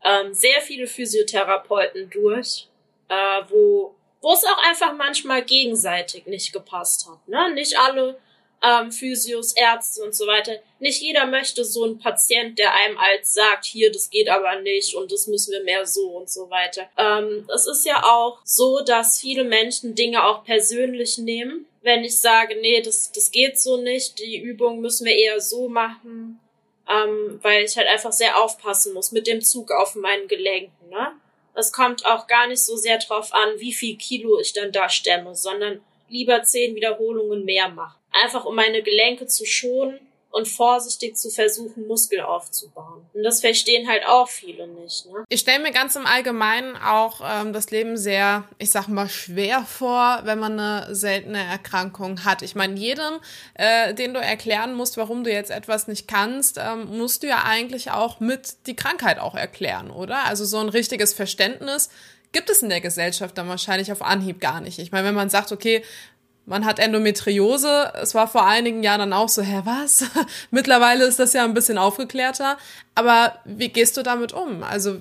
ähm, 0.04 0.32
sehr 0.32 0.60
viele 0.60 0.86
Physiotherapeuten 0.86 2.08
durch, 2.10 2.68
äh, 3.08 3.42
wo 3.48 3.96
wo 4.22 4.32
es 4.32 4.44
auch 4.44 4.62
einfach 4.68 4.94
manchmal 4.96 5.42
gegenseitig 5.42 6.26
nicht 6.26 6.52
gepasst 6.52 7.08
hat. 7.08 7.26
Ne? 7.26 7.54
Nicht 7.54 7.78
alle 7.78 8.18
ähm, 8.62 8.92
Physios, 8.92 9.52
Ärzte 9.54 10.02
und 10.02 10.14
so 10.14 10.26
weiter. 10.26 10.52
Nicht 10.78 11.00
jeder 11.00 11.26
möchte 11.26 11.64
so 11.64 11.84
einen 11.84 11.98
Patient, 11.98 12.58
der 12.58 12.74
einem 12.74 12.98
als 12.98 13.34
sagt, 13.34 13.64
hier, 13.64 13.90
das 13.90 14.10
geht 14.10 14.28
aber 14.28 14.60
nicht 14.60 14.94
und 14.94 15.10
das 15.12 15.26
müssen 15.26 15.52
wir 15.52 15.62
mehr 15.64 15.86
so 15.86 16.08
und 16.08 16.30
so 16.30 16.50
weiter. 16.50 16.88
Ähm, 16.96 17.48
es 17.54 17.66
ist 17.66 17.86
ja 17.86 18.02
auch 18.04 18.38
so, 18.44 18.80
dass 18.80 19.20
viele 19.20 19.44
Menschen 19.44 19.94
Dinge 19.94 20.24
auch 20.24 20.44
persönlich 20.44 21.18
nehmen. 21.18 21.66
Wenn 21.82 22.04
ich 22.04 22.18
sage, 22.18 22.56
nee, 22.60 22.82
das, 22.82 23.10
das 23.12 23.30
geht 23.30 23.58
so 23.58 23.78
nicht, 23.78 24.18
die 24.18 24.38
Übung 24.38 24.80
müssen 24.80 25.06
wir 25.06 25.16
eher 25.16 25.40
so 25.40 25.68
machen, 25.68 26.38
ähm, 26.88 27.38
weil 27.42 27.64
ich 27.64 27.76
halt 27.76 27.88
einfach 27.88 28.12
sehr 28.12 28.38
aufpassen 28.42 28.92
muss 28.92 29.12
mit 29.12 29.26
dem 29.26 29.40
Zug 29.40 29.70
auf 29.70 29.94
meinen 29.94 30.28
Gelenken. 30.28 30.90
Ne? 30.90 31.12
Es 31.54 31.72
kommt 31.72 32.04
auch 32.04 32.26
gar 32.26 32.46
nicht 32.46 32.62
so 32.62 32.76
sehr 32.76 32.98
drauf 32.98 33.32
an, 33.32 33.58
wie 33.58 33.72
viel 33.72 33.96
Kilo 33.96 34.38
ich 34.38 34.52
dann 34.52 34.72
da 34.72 34.88
stemme, 34.90 35.34
sondern 35.34 35.80
lieber 36.08 36.42
zehn 36.42 36.74
Wiederholungen 36.74 37.44
mehr 37.44 37.68
machen 37.68 37.99
einfach 38.12 38.44
um 38.44 38.54
meine 38.54 38.82
Gelenke 38.82 39.26
zu 39.26 39.44
schonen 39.44 40.00
und 40.32 40.46
vorsichtig 40.46 41.16
zu 41.16 41.28
versuchen, 41.28 41.88
Muskel 41.88 42.20
aufzubauen. 42.20 43.04
Und 43.12 43.24
das 43.24 43.40
verstehen 43.40 43.88
halt 43.88 44.06
auch 44.06 44.28
viele 44.28 44.68
nicht. 44.68 45.06
Ne? 45.06 45.24
Ich 45.28 45.40
stelle 45.40 45.60
mir 45.60 45.72
ganz 45.72 45.96
im 45.96 46.06
Allgemeinen 46.06 46.76
auch 46.76 47.20
ähm, 47.24 47.52
das 47.52 47.70
Leben 47.70 47.96
sehr, 47.96 48.44
ich 48.58 48.70
sag 48.70 48.86
mal, 48.86 49.08
schwer 49.08 49.62
vor, 49.62 50.20
wenn 50.24 50.38
man 50.38 50.58
eine 50.58 50.94
seltene 50.94 51.42
Erkrankung 51.42 52.24
hat. 52.24 52.42
Ich 52.42 52.54
meine, 52.54 52.78
jedem, 52.78 53.18
äh, 53.54 53.92
den 53.92 54.14
du 54.14 54.20
erklären 54.20 54.74
musst, 54.74 54.96
warum 54.96 55.24
du 55.24 55.32
jetzt 55.32 55.50
etwas 55.50 55.88
nicht 55.88 56.06
kannst, 56.06 56.58
ähm, 56.58 56.96
musst 56.96 57.24
du 57.24 57.26
ja 57.26 57.42
eigentlich 57.44 57.90
auch 57.90 58.20
mit 58.20 58.66
die 58.68 58.76
Krankheit 58.76 59.18
auch 59.18 59.34
erklären, 59.34 59.90
oder? 59.90 60.26
Also 60.26 60.44
so 60.44 60.58
ein 60.58 60.68
richtiges 60.68 61.12
Verständnis 61.12 61.90
gibt 62.32 62.50
es 62.50 62.62
in 62.62 62.68
der 62.68 62.80
Gesellschaft 62.80 63.36
dann 63.36 63.48
wahrscheinlich 63.48 63.90
auf 63.90 64.02
Anhieb 64.02 64.40
gar 64.40 64.60
nicht. 64.60 64.78
Ich 64.78 64.92
meine, 64.92 65.08
wenn 65.08 65.14
man 65.14 65.30
sagt, 65.30 65.50
okay, 65.50 65.82
man 66.46 66.64
hat 66.64 66.78
Endometriose. 66.78 67.92
Es 68.02 68.14
war 68.14 68.26
vor 68.26 68.46
einigen 68.46 68.82
Jahren 68.82 69.00
dann 69.00 69.12
auch 69.12 69.28
so, 69.28 69.42
hä, 69.42 69.62
was? 69.64 70.04
Mittlerweile 70.50 71.04
ist 71.04 71.18
das 71.18 71.32
ja 71.32 71.44
ein 71.44 71.54
bisschen 71.54 71.78
aufgeklärter. 71.78 72.58
Aber 72.94 73.38
wie 73.44 73.68
gehst 73.68 73.96
du 73.96 74.02
damit 74.02 74.32
um? 74.32 74.62
Also 74.62 75.00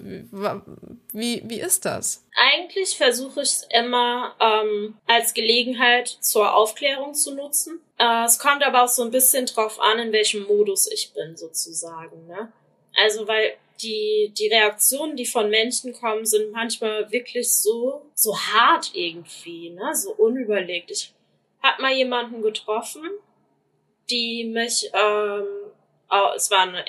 wie, 1.11 1.41
wie 1.45 1.59
ist 1.59 1.85
das? 1.85 2.23
Eigentlich 2.35 2.97
versuche 2.97 3.41
ich 3.41 3.49
es 3.49 3.67
immer 3.73 4.35
ähm, 4.39 4.97
als 5.07 5.33
Gelegenheit 5.33 6.07
zur 6.07 6.55
Aufklärung 6.55 7.13
zu 7.13 7.33
nutzen. 7.33 7.81
Äh, 7.97 8.25
es 8.25 8.37
kommt 8.39 8.63
aber 8.63 8.83
auch 8.83 8.89
so 8.89 9.03
ein 9.03 9.11
bisschen 9.11 9.45
drauf 9.45 9.79
an, 9.79 9.99
in 9.99 10.11
welchem 10.11 10.43
Modus 10.43 10.89
ich 10.91 11.13
bin, 11.13 11.35
sozusagen. 11.35 12.27
Ne? 12.27 12.51
Also 12.95 13.27
weil 13.27 13.53
die, 13.81 14.33
die 14.37 14.47
Reaktionen, 14.47 15.15
die 15.15 15.25
von 15.25 15.49
Menschen 15.49 15.93
kommen, 15.93 16.25
sind 16.25 16.51
manchmal 16.51 17.11
wirklich 17.11 17.51
so, 17.51 18.01
so 18.13 18.37
hart 18.37 18.91
irgendwie, 18.93 19.71
ne? 19.71 19.95
so 19.95 20.11
unüberlegt. 20.11 20.91
Ich 20.91 21.13
hab 21.61 21.79
mal 21.79 21.93
jemanden 21.93 22.41
getroffen, 22.41 23.03
die 24.09 24.45
mich, 24.45 24.89
ähm, 24.93 25.45
oh, 26.09 26.29
es 26.35 26.49
war 26.51 26.61
eine 26.61 26.83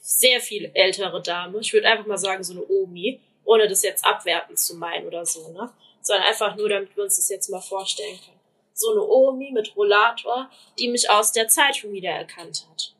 sehr 0.00 0.40
viel 0.40 0.70
ältere 0.74 1.22
Dame, 1.22 1.58
ich 1.60 1.72
würde 1.72 1.88
einfach 1.88 2.06
mal 2.06 2.18
sagen 2.18 2.42
so 2.42 2.52
eine 2.52 2.66
Omi, 2.66 3.20
ohne 3.44 3.68
das 3.68 3.82
jetzt 3.82 4.04
abwertend 4.04 4.58
zu 4.58 4.76
meinen 4.76 5.06
oder 5.06 5.24
so, 5.24 5.52
ne? 5.52 5.70
Sondern 6.00 6.26
einfach 6.26 6.56
nur, 6.56 6.68
damit 6.68 6.94
wir 6.96 7.04
uns 7.04 7.16
das 7.16 7.28
jetzt 7.28 7.48
mal 7.48 7.60
vorstellen 7.60 8.18
können. 8.24 8.40
So 8.74 8.90
eine 8.90 9.02
Omi 9.02 9.52
mit 9.52 9.74
Rollator, 9.76 10.50
die 10.78 10.88
mich 10.88 11.08
aus 11.08 11.32
der 11.32 11.48
Zeitung 11.48 11.92
wiedererkannt 11.92 12.66
hat. 12.70 12.94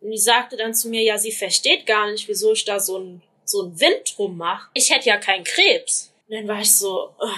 Und 0.00 0.10
die 0.10 0.18
sagte 0.18 0.56
dann 0.56 0.74
zu 0.74 0.88
mir, 0.88 1.02
ja, 1.02 1.18
sie 1.18 1.32
versteht 1.32 1.86
gar 1.86 2.10
nicht, 2.10 2.28
wieso 2.28 2.52
ich 2.52 2.64
da 2.64 2.78
so 2.78 2.98
ein 2.98 3.22
so 3.44 3.80
Wind 3.80 4.16
drum 4.16 4.36
mache. 4.36 4.68
Ich 4.74 4.90
hätte 4.90 5.08
ja 5.08 5.16
keinen 5.16 5.44
Krebs. 5.44 6.12
Und 6.28 6.36
dann 6.36 6.48
war 6.48 6.60
ich 6.60 6.76
so, 6.76 7.14
uh, 7.20 7.28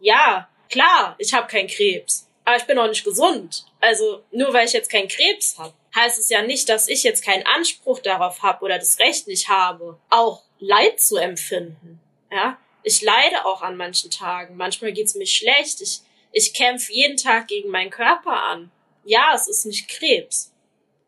ja, 0.00 0.48
Klar, 0.68 1.16
ich 1.18 1.32
habe 1.32 1.46
keinen 1.46 1.68
Krebs, 1.68 2.28
aber 2.44 2.56
ich 2.56 2.64
bin 2.64 2.78
auch 2.78 2.88
nicht 2.88 3.04
gesund. 3.04 3.66
Also 3.80 4.22
nur 4.30 4.52
weil 4.52 4.66
ich 4.66 4.72
jetzt 4.72 4.90
keinen 4.90 5.08
Krebs 5.08 5.58
habe, 5.58 5.72
heißt 5.94 6.18
es 6.18 6.28
ja 6.28 6.42
nicht, 6.42 6.68
dass 6.68 6.88
ich 6.88 7.02
jetzt 7.02 7.24
keinen 7.24 7.46
Anspruch 7.46 8.00
darauf 8.00 8.42
habe 8.42 8.64
oder 8.64 8.78
das 8.78 8.98
Recht 8.98 9.26
nicht 9.26 9.48
habe, 9.48 9.98
auch 10.10 10.42
Leid 10.58 11.00
zu 11.00 11.16
empfinden. 11.16 12.00
Ja, 12.30 12.58
ich 12.82 13.00
leide 13.02 13.44
auch 13.44 13.62
an 13.62 13.76
manchen 13.76 14.10
Tagen. 14.10 14.56
Manchmal 14.56 14.92
geht's 14.92 15.14
mir 15.14 15.26
schlecht. 15.26 15.80
Ich 15.80 16.02
ich 16.32 16.54
kämpfe 16.54 16.92
jeden 16.92 17.16
Tag 17.16 17.48
gegen 17.48 17.70
meinen 17.70 17.90
Körper 17.90 18.42
an. 18.44 18.70
Ja, 19.04 19.32
es 19.34 19.48
ist 19.48 19.64
nicht 19.64 19.88
Krebs, 19.88 20.52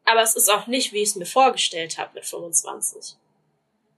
aber 0.04 0.22
es 0.22 0.34
ist 0.34 0.50
auch 0.50 0.66
nicht, 0.66 0.92
wie 0.92 1.02
ich 1.02 1.10
es 1.10 1.16
mir 1.16 1.26
vorgestellt 1.26 1.98
habe 1.98 2.14
mit 2.14 2.26
25. 2.26 3.16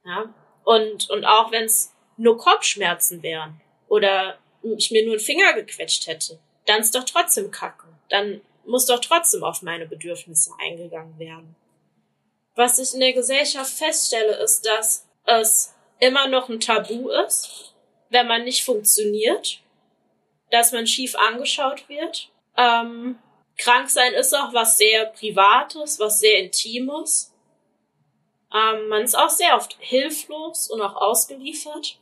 Ja, 0.05 0.35
und 0.65 1.09
und 1.11 1.25
auch 1.25 1.53
wenn 1.53 1.65
es 1.65 1.93
nur 2.17 2.37
Kopfschmerzen 2.39 3.23
wären 3.23 3.61
oder 3.89 4.39
ich 4.77 4.91
mir 4.91 5.05
nur 5.05 5.15
einen 5.15 5.21
Finger 5.21 5.53
gequetscht 5.55 6.07
hätte, 6.07 6.39
dann 6.67 6.81
ist 6.81 6.95
doch 6.95 7.05
trotzdem 7.05 7.51
Kacke. 7.51 7.89
Dann 8.09 8.41
muss 8.65 8.87
doch 8.87 9.01
trotzdem 9.01 9.43
auf 9.43 9.63
meine 9.63 9.87
Bedürfnisse 9.87 10.53
eingegangen 10.61 11.19
werden. 11.19 11.57
Was 12.55 12.79
ich 12.79 12.95
in 12.95 13.01
der 13.01 13.13
Gesellschaft 13.13 13.73
feststelle, 13.73 14.37
ist, 14.37 14.67
dass 14.67 15.07
es 15.25 15.75
immer 15.99 16.29
noch 16.29 16.49
ein 16.49 16.61
Tabu 16.61 17.09
ist, 17.09 17.75
wenn 18.11 18.27
man 18.27 18.45
nicht 18.45 18.65
funktioniert, 18.65 19.61
dass 20.51 20.73
man 20.73 20.87
schief 20.87 21.15
angeschaut 21.17 21.89
wird. 21.89 22.29
Ähm, 22.57 23.19
krank 23.57 23.89
sein 23.89 24.13
ist 24.13 24.35
auch 24.35 24.53
was 24.53 24.77
sehr 24.77 25.07
Privates, 25.07 25.99
was 25.99 26.21
sehr 26.21 26.41
Intimes. 26.41 27.33
Ähm, 28.55 28.89
man 28.89 29.03
ist 29.03 29.17
auch 29.17 29.31
sehr 29.31 29.57
oft 29.57 29.77
hilflos 29.79 30.69
und 30.69 30.83
auch 30.83 30.97
ausgeliefert. 30.97 31.99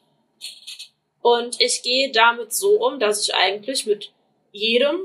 Und 1.23 1.61
ich 1.61 1.83
gehe 1.83 2.11
damit 2.11 2.53
so 2.53 2.85
um, 2.85 2.99
dass 2.99 3.23
ich 3.23 3.35
eigentlich 3.35 3.87
mit 3.87 4.12
jedem, 4.53 5.01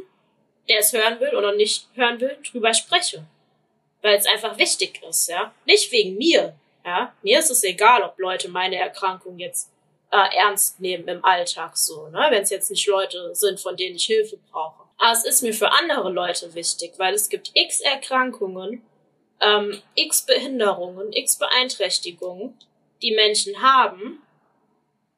der 0.69 0.79
es 0.79 0.93
hören 0.93 1.19
will 1.19 1.35
oder 1.35 1.53
nicht 1.53 1.87
hören 1.95 2.19
will, 2.19 2.37
drüber 2.49 2.73
spreche. 2.73 3.25
Weil 4.01 4.15
es 4.15 4.25
einfach 4.25 4.57
wichtig 4.57 5.01
ist, 5.07 5.29
ja. 5.29 5.53
Nicht 5.65 5.91
wegen 5.91 6.17
mir, 6.17 6.55
ja. 6.85 7.13
Mir 7.21 7.39
ist 7.39 7.51
es 7.51 7.63
egal, 7.63 8.03
ob 8.03 8.17
Leute 8.17 8.49
meine 8.49 8.77
Erkrankung 8.77 9.37
jetzt 9.39 9.71
äh, 10.11 10.37
ernst 10.37 10.79
nehmen 10.79 11.07
im 11.07 11.25
Alltag 11.25 11.75
so, 11.75 12.07
ne. 12.07 12.27
Wenn 12.29 12.43
es 12.43 12.49
jetzt 12.49 12.71
nicht 12.71 12.87
Leute 12.87 13.33
sind, 13.35 13.59
von 13.59 13.75
denen 13.75 13.95
ich 13.95 14.05
Hilfe 14.05 14.37
brauche. 14.51 14.83
Aber 14.97 15.11
es 15.11 15.25
ist 15.25 15.41
mir 15.41 15.53
für 15.53 15.71
andere 15.71 16.09
Leute 16.09 16.53
wichtig, 16.53 16.93
weil 16.97 17.13
es 17.13 17.27
gibt 17.27 17.51
x 17.53 17.81
Erkrankungen, 17.81 18.83
ähm, 19.41 19.81
x 19.95 20.25
Behinderungen, 20.25 21.11
x 21.11 21.37
Beeinträchtigungen, 21.37 22.57
die 23.01 23.11
Menschen 23.11 23.61
haben 23.61 24.21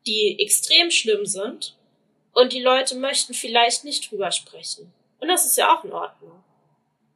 die 0.07 0.37
extrem 0.39 0.89
schlimm 0.89 1.25
sind 1.25 1.75
und 2.33 2.53
die 2.53 2.61
Leute 2.61 2.95
möchten 2.95 3.33
vielleicht 3.33 3.83
nicht 3.83 4.09
drüber 4.09 4.31
sprechen. 4.31 4.91
Und 5.19 5.27
das 5.27 5.45
ist 5.45 5.57
ja 5.57 5.75
auch 5.75 5.83
in 5.83 5.91
Ordnung. 5.91 6.43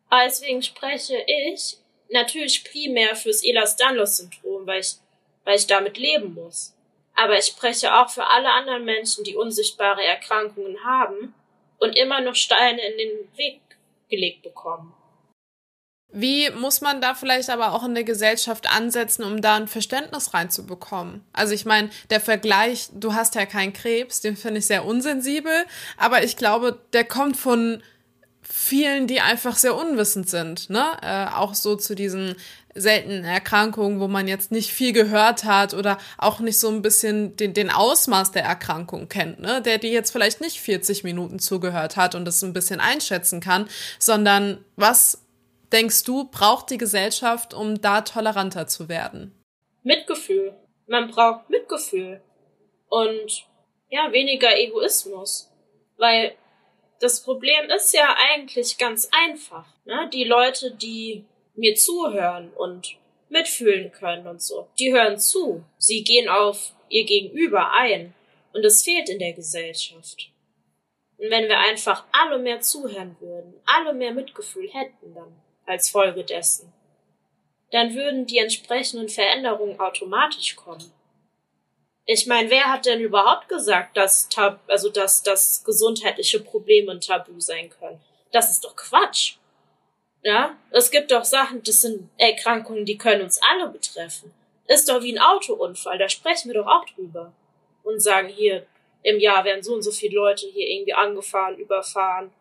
Aber 0.09 0.23
deswegen 0.25 0.61
spreche 0.61 1.23
ich 1.25 1.77
natürlich 2.09 2.63
primär 2.63 3.15
fürs 3.15 3.43
Ehlers-Danlos-Syndrom, 3.43 4.67
weil 4.67 4.81
ich, 4.81 4.95
weil 5.45 5.57
ich 5.57 5.67
damit 5.67 5.97
leben 5.97 6.33
muss. 6.33 6.75
Aber 7.15 7.37
ich 7.37 7.45
spreche 7.45 7.95
auch 7.95 8.09
für 8.09 8.25
alle 8.27 8.51
anderen 8.51 8.83
Menschen, 8.83 9.23
die 9.23 9.35
unsichtbare 9.35 10.03
Erkrankungen 10.03 10.83
haben 10.83 11.33
und 11.79 11.97
immer 11.97 12.21
noch 12.21 12.35
Steine 12.35 12.81
in 12.81 12.97
den 12.97 13.37
Weg 13.37 13.61
gelegt 14.09 14.41
bekommen. 14.43 14.93
Wie 16.13 16.49
muss 16.51 16.81
man 16.81 16.99
da 16.99 17.13
vielleicht 17.13 17.49
aber 17.49 17.73
auch 17.73 17.85
in 17.85 17.93
der 17.93 18.03
Gesellschaft 18.03 18.69
ansetzen, 18.69 19.23
um 19.23 19.41
da 19.41 19.55
ein 19.55 19.67
Verständnis 19.67 20.33
reinzubekommen? 20.33 21.23
Also 21.31 21.53
ich 21.53 21.65
meine, 21.65 21.89
der 22.09 22.19
Vergleich, 22.19 22.89
du 22.93 23.13
hast 23.13 23.35
ja 23.35 23.45
keinen 23.45 23.73
Krebs, 23.73 24.19
den 24.19 24.35
finde 24.35 24.59
ich 24.59 24.65
sehr 24.65 24.85
unsensibel, 24.85 25.53
aber 25.97 26.23
ich 26.23 26.35
glaube, 26.35 26.79
der 26.93 27.05
kommt 27.05 27.37
von 27.37 27.81
vielen, 28.41 29.07
die 29.07 29.21
einfach 29.21 29.55
sehr 29.55 29.75
unwissend 29.75 30.29
sind, 30.29 30.69
ne? 30.69 30.85
Äh, 31.01 31.33
auch 31.33 31.53
so 31.53 31.75
zu 31.75 31.95
diesen 31.95 32.35
seltenen 32.73 33.23
Erkrankungen, 33.23 33.99
wo 33.99 34.07
man 34.07 34.27
jetzt 34.27 34.51
nicht 34.51 34.71
viel 34.71 34.93
gehört 34.93 35.43
hat 35.43 35.73
oder 35.73 35.97
auch 36.17 36.39
nicht 36.39 36.59
so 36.59 36.69
ein 36.69 36.81
bisschen 36.81 37.35
den, 37.35 37.53
den 37.53 37.69
Ausmaß 37.69 38.31
der 38.31 38.43
Erkrankung 38.43 39.09
kennt, 39.09 39.39
ne? 39.39 39.61
Der 39.61 39.77
die 39.77 39.89
jetzt 39.89 40.11
vielleicht 40.11 40.41
nicht 40.41 40.59
40 40.59 41.03
Minuten 41.03 41.39
zugehört 41.39 41.97
hat 41.97 42.15
und 42.15 42.25
das 42.25 42.43
ein 42.43 42.53
bisschen 42.53 42.79
einschätzen 42.79 43.39
kann, 43.39 43.67
sondern 43.99 44.57
was 44.75 45.20
denkst 45.71 46.03
du, 46.03 46.25
braucht 46.25 46.69
die 46.69 46.77
Gesellschaft, 46.77 47.53
um 47.53 47.81
da 47.81 48.01
toleranter 48.01 48.67
zu 48.67 48.89
werden? 48.89 49.35
Mitgefühl. 49.83 50.55
Man 50.87 51.09
braucht 51.09 51.49
Mitgefühl. 51.49 52.21
Und 52.87 53.47
ja, 53.89 54.11
weniger 54.11 54.57
Egoismus. 54.57 55.51
Weil 55.97 56.35
das 56.99 57.23
Problem 57.23 57.69
ist 57.75 57.93
ja 57.93 58.15
eigentlich 58.31 58.77
ganz 58.77 59.09
einfach. 59.11 59.67
Ne? 59.85 60.09
Die 60.13 60.23
Leute, 60.23 60.75
die 60.75 61.25
mir 61.55 61.75
zuhören 61.75 62.51
und 62.53 62.97
mitfühlen 63.29 63.91
können 63.91 64.27
und 64.27 64.41
so, 64.41 64.67
die 64.77 64.93
hören 64.93 65.17
zu. 65.17 65.63
Sie 65.77 66.03
gehen 66.03 66.29
auf 66.29 66.73
ihr 66.89 67.05
Gegenüber 67.05 67.71
ein. 67.71 68.13
Und 68.53 68.65
es 68.65 68.83
fehlt 68.83 69.09
in 69.09 69.19
der 69.19 69.33
Gesellschaft. 69.33 70.31
Und 71.17 71.29
wenn 71.29 71.47
wir 71.47 71.59
einfach 71.59 72.05
alle 72.11 72.39
mehr 72.39 72.59
zuhören 72.59 73.15
würden, 73.19 73.53
alle 73.65 73.93
mehr 73.93 74.11
Mitgefühl 74.11 74.69
hätten, 74.71 75.13
dann 75.13 75.41
als 75.65 75.89
Folge 75.89 76.23
dessen, 76.23 76.71
dann 77.71 77.95
würden 77.95 78.25
die 78.25 78.37
entsprechenden 78.37 79.09
Veränderungen 79.09 79.79
automatisch 79.79 80.55
kommen. 80.55 80.91
Ich 82.05 82.27
meine, 82.27 82.49
wer 82.49 82.65
hat 82.65 82.85
denn 82.85 82.99
überhaupt 82.99 83.47
gesagt, 83.47 83.95
dass 83.95 84.27
Tab 84.27 84.59
also 84.67 84.89
dass, 84.89 85.23
dass 85.23 85.63
gesundheitliche 85.63 86.39
Probleme 86.39 86.91
ein 86.91 87.01
Tabu 87.01 87.39
sein 87.39 87.69
können? 87.69 88.01
Das 88.31 88.49
ist 88.49 88.65
doch 88.65 88.75
Quatsch. 88.75 89.35
Ja, 90.23 90.57
es 90.71 90.91
gibt 90.91 91.11
doch 91.11 91.23
Sachen, 91.23 91.63
das 91.63 91.81
sind 91.81 92.09
Erkrankungen, 92.17 92.85
die 92.85 92.97
können 92.97 93.23
uns 93.23 93.39
alle 93.41 93.67
betreffen. 93.67 94.33
Ist 94.67 94.87
doch 94.89 95.01
wie 95.01 95.13
ein 95.17 95.21
Autounfall, 95.21 95.97
da 95.97 96.09
sprechen 96.09 96.49
wir 96.51 96.61
doch 96.61 96.67
auch 96.67 96.85
drüber. 96.85 97.33
Und 97.83 97.99
sagen 98.01 98.27
hier, 98.27 98.65
im 99.03 99.19
Jahr 99.19 99.43
werden 99.43 99.63
so 99.63 99.73
und 99.73 99.81
so 99.81 99.91
viele 99.91 100.15
Leute 100.15 100.47
hier 100.47 100.67
irgendwie 100.67 100.93
angefahren, 100.93 101.57
überfahren, 101.57 102.31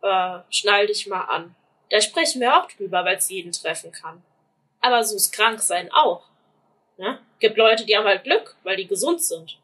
äh, 0.00 0.38
schnall 0.50 0.86
dich 0.86 1.06
mal 1.06 1.24
an. 1.24 1.54
Da 1.90 2.00
sprechen 2.00 2.40
wir 2.40 2.56
auch 2.56 2.70
drüber, 2.70 3.04
weil 3.04 3.16
es 3.16 3.30
jeden 3.30 3.52
treffen 3.52 3.92
kann. 3.92 4.22
Aber 4.80 5.02
so 5.04 5.16
ist 5.16 5.32
Kranksein 5.32 5.90
auch. 5.92 6.24
Ne? 6.96 7.18
Gibt 7.38 7.56
Leute, 7.56 7.84
die 7.84 7.96
haben 7.96 8.06
halt 8.06 8.24
Glück, 8.24 8.56
weil 8.62 8.76
die 8.76 8.86
gesund 8.86 9.22
sind. 9.22 9.58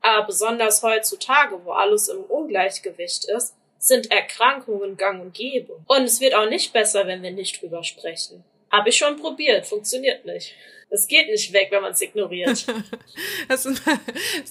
Aber 0.00 0.26
besonders 0.26 0.82
heutzutage, 0.82 1.64
wo 1.64 1.72
alles 1.72 2.08
im 2.08 2.22
Ungleichgewicht 2.24 3.24
ist, 3.26 3.54
sind 3.78 4.10
Erkrankungen 4.10 4.96
gang 4.96 5.20
und 5.20 5.34
gäbe. 5.34 5.80
Und 5.86 6.04
es 6.04 6.20
wird 6.20 6.34
auch 6.34 6.48
nicht 6.48 6.72
besser, 6.72 7.06
wenn 7.06 7.22
wir 7.22 7.32
nicht 7.32 7.60
drüber 7.60 7.82
sprechen. 7.82 8.44
Habe 8.70 8.88
ich 8.88 8.96
schon 8.96 9.16
probiert, 9.16 9.66
funktioniert 9.66 10.24
nicht. 10.24 10.54
Es 10.88 11.06
geht 11.06 11.28
nicht 11.28 11.52
weg, 11.52 11.68
wenn 11.70 11.82
man 11.82 11.92
es 11.92 12.00
ignoriert. 12.00 12.64
das 13.48 13.66
ist 13.66 13.82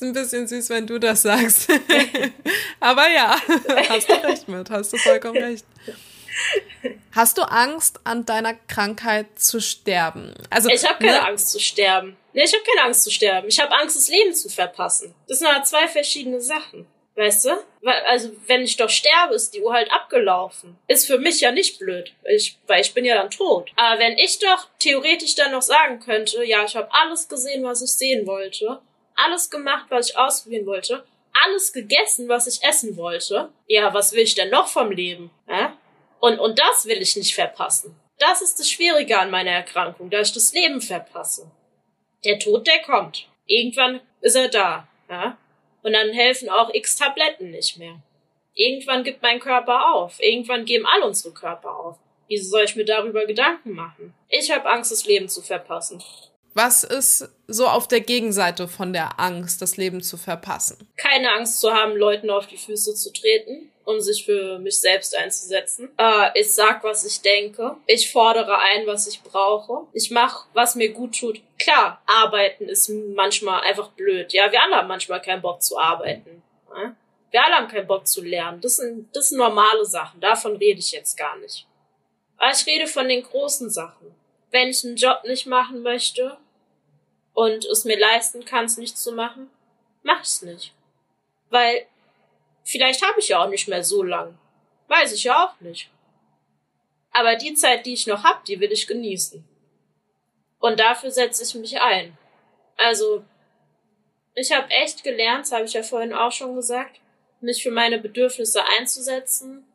ein 0.02 0.14
bisschen 0.14 0.48
süß, 0.48 0.70
wenn 0.70 0.88
du 0.88 1.00
das 1.00 1.22
sagst. 1.22 1.70
Aber 2.80 3.10
ja, 3.10 3.40
hast 3.90 4.10
du 4.10 4.14
recht 4.14 4.48
mit, 4.48 4.70
hast 4.70 4.92
du 4.92 4.98
vollkommen 4.98 5.38
recht. 5.38 5.66
Hast 7.14 7.38
du 7.38 7.44
Angst, 7.44 8.00
an 8.04 8.26
deiner 8.26 8.54
Krankheit 8.54 9.28
zu 9.38 9.60
sterben? 9.60 10.34
Also 10.50 10.70
ich 10.70 10.86
habe 10.88 11.00
keine 11.00 11.20
ne? 11.20 11.28
Angst 11.28 11.52
zu 11.52 11.60
sterben. 11.60 12.18
Nee, 12.34 12.44
ich 12.44 12.54
habe 12.54 12.64
keine 12.64 12.88
Angst 12.88 13.04
zu 13.04 13.12
sterben. 13.12 13.48
Ich 13.48 13.60
habe 13.60 13.76
Angst, 13.76 13.96
das 13.98 14.08
Leben 14.08 14.34
zu 14.34 14.50
verpassen. 14.50 15.14
Das 15.28 15.40
sind 15.40 15.48
aber 15.48 15.64
zwei 15.64 15.88
verschiedene 15.88 16.40
Sachen. 16.40 16.88
Weißt 17.16 17.46
du? 17.46 17.50
Weil, 17.82 18.02
also, 18.06 18.32
wenn 18.48 18.62
ich 18.62 18.78
doch 18.78 18.90
sterbe, 18.90 19.36
ist 19.36 19.54
die 19.54 19.62
Uhr 19.62 19.74
halt 19.74 19.92
abgelaufen. 19.92 20.78
Ist 20.88 21.08
für 21.08 21.18
mich 21.18 21.42
ja 21.42 21.52
nicht 21.52 21.78
blöd, 21.78 22.14
weil 22.24 22.36
ich, 22.36 22.58
weil 22.68 22.82
ich 22.82 22.94
bin 22.94 23.04
ja 23.04 23.16
dann 23.16 23.30
tot. 23.30 23.70
Aber 23.76 24.00
wenn 24.00 24.18
ich 24.18 24.40
doch 24.40 24.68
theoretisch 24.80 25.36
dann 25.36 25.52
noch 25.52 25.62
sagen 25.62 26.00
könnte, 26.00 26.44
ja, 26.46 26.64
ich 26.64 26.76
habe 26.76 26.88
alles 26.92 27.28
gesehen, 27.28 27.64
was 27.64 27.82
ich 27.82 27.92
sehen 27.92 28.26
wollte, 28.26 28.80
alles 29.16 29.50
gemacht, 29.50 29.88
was 29.90 30.10
ich 30.10 30.18
ausprobieren 30.18 30.66
wollte, 30.66 31.04
alles 31.46 31.74
gegessen, 31.74 32.30
was 32.30 32.48
ich 32.48 32.64
essen 32.64 32.96
wollte, 32.96 33.50
ja, 33.68 33.94
was 33.94 34.14
will 34.14 34.24
ich 34.24 34.36
denn 34.36 34.50
noch 34.50 34.68
vom 34.68 34.92
Leben? 34.92 35.32
Ja? 35.50 35.78
Und, 36.22 36.40
und 36.40 36.60
das 36.60 36.86
will 36.86 37.02
ich 37.02 37.16
nicht 37.16 37.34
verpassen. 37.34 37.96
Das 38.20 38.42
ist 38.42 38.60
das 38.60 38.70
Schwierige 38.70 39.20
an 39.20 39.32
meiner 39.32 39.52
Erkrankung, 39.52 40.12
dass 40.12 40.30
ich 40.30 40.34
das 40.36 40.54
Leben 40.54 40.80
verpasse. 40.80 41.50
Der 42.24 42.38
Tod, 42.38 42.68
der 42.68 42.80
kommt. 42.84 43.28
Irgendwann 43.48 44.02
ist 44.22 44.36
er 44.36 44.48
da. 44.48 44.88
Ja? 45.10 45.38
Und 45.82 45.94
dann 45.94 46.12
helfen 46.12 46.50
auch 46.50 46.72
x 46.72 46.96
Tabletten 46.96 47.50
nicht 47.50 47.78
mehr. 47.78 48.04
Irgendwann 48.54 49.04
gibt 49.04 49.24
mein 49.24 49.40
Körper 49.40 49.96
auf. 49.96 50.20
Irgendwann 50.20 50.66
geben 50.66 50.86
all 50.86 51.02
unsere 51.02 51.34
Körper 51.34 51.76
auf. 51.76 51.98
Wieso 52.28 52.50
soll 52.50 52.66
ich 52.66 52.76
mir 52.76 52.86
darüber 52.86 53.26
Gedanken 53.26 53.72
machen? 53.72 54.14
Ich 54.30 54.52
habe 54.52 54.70
Angst, 54.70 54.92
das 54.92 55.06
Leben 55.06 55.28
zu 55.28 55.42
verpassen. 55.42 56.04
Was 56.54 56.84
ist 56.84 57.30
so 57.48 57.66
auf 57.66 57.88
der 57.88 58.02
Gegenseite 58.02 58.68
von 58.68 58.94
der 58.94 59.20
Angst, 59.20 59.62
das 59.62 59.78
Leben 59.78 60.02
zu 60.04 60.18
verpassen? 60.18 60.88
Keine 60.98 61.32
Angst 61.32 61.60
zu 61.60 61.74
haben, 61.74 61.96
Leuten 61.96 62.30
auf 62.30 62.46
die 62.46 62.58
Füße 62.58 62.94
zu 62.94 63.12
treten, 63.12 63.71
um 63.86 64.00
sich 64.00 64.26
für 64.26 64.60
mich 64.60 64.80
selbst 64.80 65.16
einzusetzen. 65.18 65.90
Äh, 65.98 66.40
ich 66.40 66.54
sag, 66.54 66.84
was 66.84 67.06
ich 67.06 67.22
denke. 67.22 67.78
Ich 67.88 68.12
fordere 68.12 68.58
ein, 68.58 68.88
was 68.88 69.08
ich 69.08 69.22
brauche. 69.22 69.88
Ich 69.94 70.12
mache, 70.12 70.48
was 70.54 70.76
mir 70.76 70.92
gut 70.92 71.20
tut. 71.20 71.42
Klar, 71.60 72.02
arbeiten 72.06 72.70
ist 72.70 72.90
manchmal 72.90 73.62
einfach 73.62 73.90
blöd. 73.90 74.34
Ja, 74.34 74.52
wir 74.52 74.62
alle 74.62 74.78
haben 74.78 74.88
manchmal 74.88 75.22
keinen 75.22 75.42
Bock 75.42 75.62
zu 75.62 75.78
arbeiten. 75.78 76.44
Ja? 76.76 76.96
Wir 77.32 77.44
alle 77.44 77.56
haben 77.56 77.68
keinen 77.68 77.88
Bock 77.88 78.08
zu 78.08 78.24
lernen. 78.24 78.62
Das 78.62 78.78
sind, 78.78 79.16
das 79.16 79.30
sind 79.30 79.38
normale 79.38 79.86
Sachen. 79.86 80.20
Davon 80.20 80.56
rede 80.58 80.80
ich 80.80 80.92
jetzt 80.92 81.18
gar 81.18 81.38
nicht. 81.38 81.66
Aber 82.38 82.52
ich 82.52 82.66
rede 82.66 82.88
von 82.88 83.08
den 83.08 83.24
großen 83.24 83.70
Sachen 83.70 84.16
wenn 84.52 84.68
ich 84.68 84.86
einen 84.86 84.98
Job 84.98 85.24
nicht 85.24 85.48
machen 85.48 85.82
möchte 85.82 86.38
und 87.34 87.66
es 87.66 87.86
mir 87.86 87.98
leisten 87.98 88.46
kann, 88.46 88.66
es 88.66 88.78
nicht 88.78 88.98
zu 88.98 89.14
machen, 89.14 89.50
mach 90.04 90.22
ich's 90.22 90.42
nicht. 90.42 90.74
Weil 91.50 91.86
vielleicht 92.64 93.06
habe 93.06 93.20
ich 93.20 93.30
ja 93.30 93.44
auch 93.44 93.50
nicht 93.50 93.68
mehr 93.68 93.84
so 93.84 94.04
lang. 94.04 94.38
Weiß 94.88 95.14
ich 95.14 95.24
ja 95.24 95.46
auch 95.46 95.60
nicht. 95.62 95.90
Aber 97.12 97.36
die 97.36 97.54
Zeit, 97.54 97.86
die 97.86 97.94
ich 97.94 98.08
noch 98.08 98.24
hab, 98.24 98.46
die 98.46 98.60
will 98.60 98.72
ich 98.72 98.88
genießen. 98.88 99.44
Und 100.60 100.80
dafür 100.80 101.12
setze 101.12 101.44
ich 101.44 101.56
mich 101.56 101.82
ein. 101.82 102.18
Also, 102.78 103.24
ich 104.36 104.52
habe 104.52 104.70
echt 104.70 105.04
gelernt, 105.04 105.46
das 105.46 105.52
habe 105.52 105.66
ich 105.66 105.74
ja 105.74 105.84
vorhin 105.84 106.14
auch 106.14 106.32
schon 106.32 106.56
gesagt, 106.56 107.02
mich 107.42 107.64
für 107.64 107.72
meine 107.72 108.00
Bedürfnisse 108.00 108.64
einzusetzen 108.78 109.66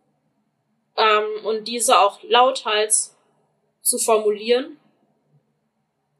ähm, 0.97 1.45
und 1.45 1.69
diese 1.69 1.99
auch 1.99 2.23
lauthals 2.23 3.17
zu 3.83 3.99
formulieren 3.99 4.79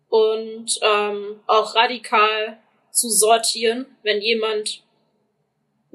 und 0.09 0.79
ähm, 0.83 1.41
auch 1.47 1.75
radikal 1.75 2.59
zu 2.91 3.09
sortieren, 3.09 3.87
wenn 4.03 4.21
jemand 4.21 4.83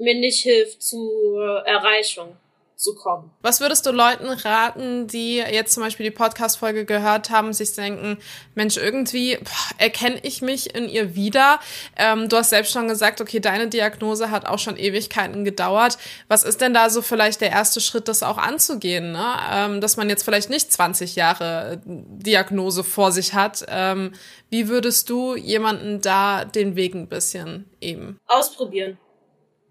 mir 0.02 0.14
nicht 0.14 0.42
hilft 0.42 0.82
zur 0.82 1.62
Erreichung 1.66 2.36
zu 2.82 2.94
kommen. 2.94 3.30
Was 3.42 3.60
würdest 3.60 3.86
du 3.86 3.92
Leuten 3.92 4.28
raten, 4.28 5.06
die 5.06 5.36
jetzt 5.36 5.72
zum 5.72 5.82
Beispiel 5.82 6.04
die 6.04 6.10
Podcast-Folge 6.10 6.84
gehört 6.84 7.30
haben, 7.30 7.52
sich 7.52 7.74
denken, 7.74 8.18
Mensch, 8.54 8.76
irgendwie 8.76 9.38
erkenne 9.78 10.18
ich 10.22 10.42
mich 10.42 10.74
in 10.74 10.88
ihr 10.88 11.14
wieder. 11.14 11.60
Ähm, 11.96 12.28
du 12.28 12.36
hast 12.36 12.50
selbst 12.50 12.72
schon 12.72 12.88
gesagt, 12.88 13.20
okay, 13.20 13.38
deine 13.38 13.68
Diagnose 13.68 14.30
hat 14.30 14.46
auch 14.46 14.58
schon 14.58 14.76
Ewigkeiten 14.76 15.44
gedauert. 15.44 15.96
Was 16.28 16.42
ist 16.42 16.60
denn 16.60 16.74
da 16.74 16.90
so 16.90 17.02
vielleicht 17.02 17.40
der 17.40 17.50
erste 17.50 17.80
Schritt, 17.80 18.08
das 18.08 18.22
auch 18.22 18.38
anzugehen? 18.38 19.12
Ne? 19.12 19.26
Ähm, 19.50 19.80
dass 19.80 19.96
man 19.96 20.08
jetzt 20.10 20.24
vielleicht 20.24 20.50
nicht 20.50 20.72
20 20.72 21.14
Jahre 21.14 21.80
Diagnose 21.86 22.82
vor 22.82 23.12
sich 23.12 23.32
hat. 23.32 23.64
Ähm, 23.68 24.12
wie 24.50 24.68
würdest 24.68 25.08
du 25.08 25.36
jemanden 25.36 26.00
da 26.00 26.44
den 26.44 26.74
Weg 26.74 26.94
ein 26.94 27.08
bisschen 27.08 27.70
eben? 27.80 28.18
Ausprobieren 28.26 28.98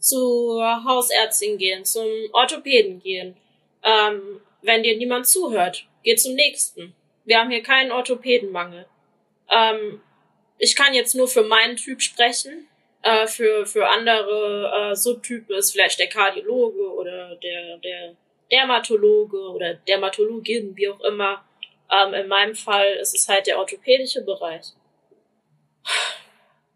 zur 0.02 0.84
Hausärztin 0.84 1.58
gehen, 1.58 1.86
zum 1.86 2.08
Orthopäden 2.34 3.00
gehen. 3.00 3.38
Ähm, 3.84 4.42
wenn 4.62 4.84
dir 4.84 4.98
niemand 4.98 5.28
zuhört, 5.28 5.86
geh 6.04 6.16
zum 6.16 6.34
nächsten. 6.34 6.94
Wir 7.24 7.40
haben 7.40 7.52
hier 7.52 7.64
keinen 7.64 7.92
Orthopädenmangel. 7.92 8.86
Ähm, 9.50 10.02
ich 10.58 10.76
kann 10.76 10.94
jetzt 10.94 11.16
nur 11.16 11.28
für 11.28 11.44
meinen 11.44 11.78
Typ 11.78 12.02
sprechen. 12.02 12.68
Äh, 13.04 13.28
für, 13.28 13.66
für 13.66 13.88
andere 13.88 14.92
äh, 14.92 14.96
Subtypen 14.96 15.56
ist 15.56 15.72
vielleicht 15.72 16.00
der 16.00 16.10
Kardiologe 16.10 16.94
oder 16.94 17.36
der, 17.36 17.78
der 17.78 18.16
Dermatologe 18.52 19.38
oder 19.38 19.76
Dermatologin, 19.76 20.76
wie 20.76 20.90
auch 20.90 21.00
immer. 21.02 21.44
Ähm, 21.92 22.14
in 22.14 22.28
meinem 22.28 22.56
Fall 22.56 22.94
ist 22.94 23.16
es 23.16 23.28
halt 23.28 23.48
der 23.48 23.60
orthopädische 23.60 24.22
Bereich. 24.24 24.66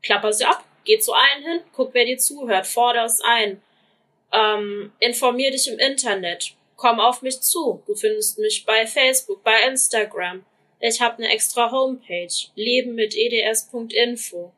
Klapper 0.01 0.33
sie 0.33 0.45
ab. 0.45 0.63
Geh 0.85 0.99
zu 0.99 1.13
allen 1.13 1.43
hin, 1.43 1.61
guck, 1.73 1.93
wer 1.93 2.05
dir 2.05 2.17
zuhört, 2.17 2.67
fordere 2.67 3.05
es 3.05 3.21
ein. 3.21 3.61
Ähm, 4.31 4.91
informier 4.99 5.51
dich 5.51 5.67
im 5.67 5.79
Internet. 5.79 6.53
Komm 6.75 6.99
auf 6.99 7.21
mich 7.21 7.41
zu. 7.41 7.81
Du 7.87 7.95
findest 7.95 8.37
mich 8.39 8.65
bei 8.65 8.85
Facebook, 8.85 9.43
bei 9.43 9.67
Instagram. 9.67 10.45
Ich 10.79 11.01
habe 11.01 11.17
eine 11.17 11.29
extra 11.29 11.71
Homepage, 11.71 12.33
leben 12.55 12.95
mit 12.95 13.15
eds.info. 13.15 14.51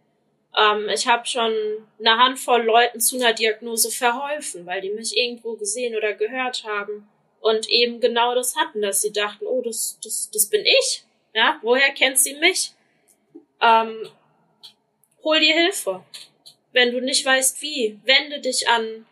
Ähm, 0.57 0.89
ich 0.89 1.07
habe 1.07 1.25
schon 1.25 1.53
eine 1.99 2.17
Handvoll 2.17 2.63
Leuten 2.63 2.99
zu 2.99 3.17
einer 3.17 3.34
Diagnose 3.34 3.91
verholfen, 3.91 4.65
weil 4.65 4.82
die 4.82 4.89
mich 4.89 5.15
irgendwo 5.15 5.53
gesehen 5.53 5.95
oder 5.95 6.13
gehört 6.13 6.63
haben 6.63 7.07
und 7.39 7.69
eben 7.69 7.99
genau 7.99 8.34
das 8.36 8.55
hatten, 8.55 8.82
dass 8.82 9.01
sie 9.01 9.13
dachten, 9.13 9.45
oh, 9.45 9.61
das, 9.61 9.99
das, 10.03 10.30
das 10.32 10.47
bin 10.47 10.65
ich. 10.65 11.03
Ja, 11.34 11.59
woher 11.61 11.91
kennt 11.91 12.17
sie 12.17 12.34
mich? 12.36 12.71
Ähm, 13.61 14.09
hol 15.28 15.39
dir 15.41 15.53
Hilfe. 15.53 16.03
Wenn 16.71 16.91
du 16.91 17.01
nicht 17.01 17.25
weißt 17.25 17.61
wie, 17.61 17.99
wende 18.05 18.39
dich 18.39 18.67
an, 18.69 19.05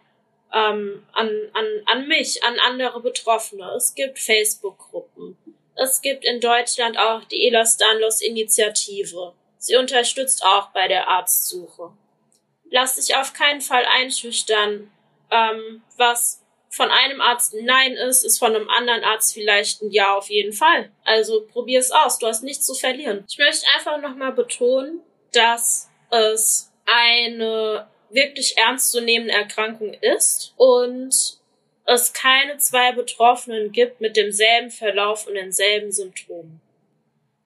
ähm, 0.54 1.06
an, 1.12 1.30
an, 1.54 1.66
an 1.86 2.08
mich, 2.08 2.42
an 2.44 2.58
andere 2.60 3.02
Betroffene. 3.02 3.70
Es 3.76 3.94
gibt 3.96 4.18
Facebook-Gruppen. 4.20 5.38
Es 5.76 6.02
gibt 6.02 6.24
in 6.24 6.40
Deutschland 6.40 6.98
auch 6.98 7.26
die 7.26 7.48
Elas 7.48 7.76
Danlos 7.78 8.22
Initiative. 8.22 9.34
Sie 9.58 9.76
unterstützt 9.76 10.44
auch 10.46 10.70
bei 10.70 10.88
der 10.88 11.08
Arztsuche. 11.08 11.92
Lass 12.70 12.96
dich 12.96 13.16
auf 13.16 13.34
keinen 13.34 13.62
Fall 13.62 13.86
einschüchtern. 13.86 14.92
Ähm, 15.32 15.84
was 15.98 16.44
von 16.70 16.92
einem 16.92 17.20
Arzt 17.20 17.54
ein 17.54 17.66
Nein 17.66 17.94
ist, 17.94 18.24
ist 18.24 18.38
von 18.38 18.56
einem 18.56 18.70
anderen 18.70 19.04
Arzt 19.04 19.34
vielleicht 19.34 19.82
ein 19.82 19.92
Ja 19.92 20.16
auf 20.16 20.30
jeden 20.30 20.54
Fall. 20.54 20.92
Also 21.04 21.46
probier 21.46 21.80
es 21.80 21.92
aus. 21.92 22.20
Du 22.20 22.28
hast 22.28 22.44
nichts 22.44 22.66
zu 22.66 22.74
verlieren. 22.74 23.26
Ich 23.28 23.38
möchte 23.38 23.66
einfach 23.76 24.00
nochmal 24.00 24.32
betonen, 24.32 25.02
dass 25.34 25.90
es 26.16 26.72
eine 26.86 27.88
wirklich 28.10 28.58
ernstzunehmende 28.58 29.34
Erkrankung 29.34 29.94
ist 29.94 30.54
und 30.58 31.40
es 31.86 32.14
keine 32.14 32.58
zwei 32.58 32.92
Betroffenen 32.94 33.72
gibt 33.72 34.02
mit 34.02 34.18
demselben 34.18 34.72
Verlauf 34.72 35.28
und 35.28 35.36
denselben 35.36 35.92
Symptomen. 35.92 36.62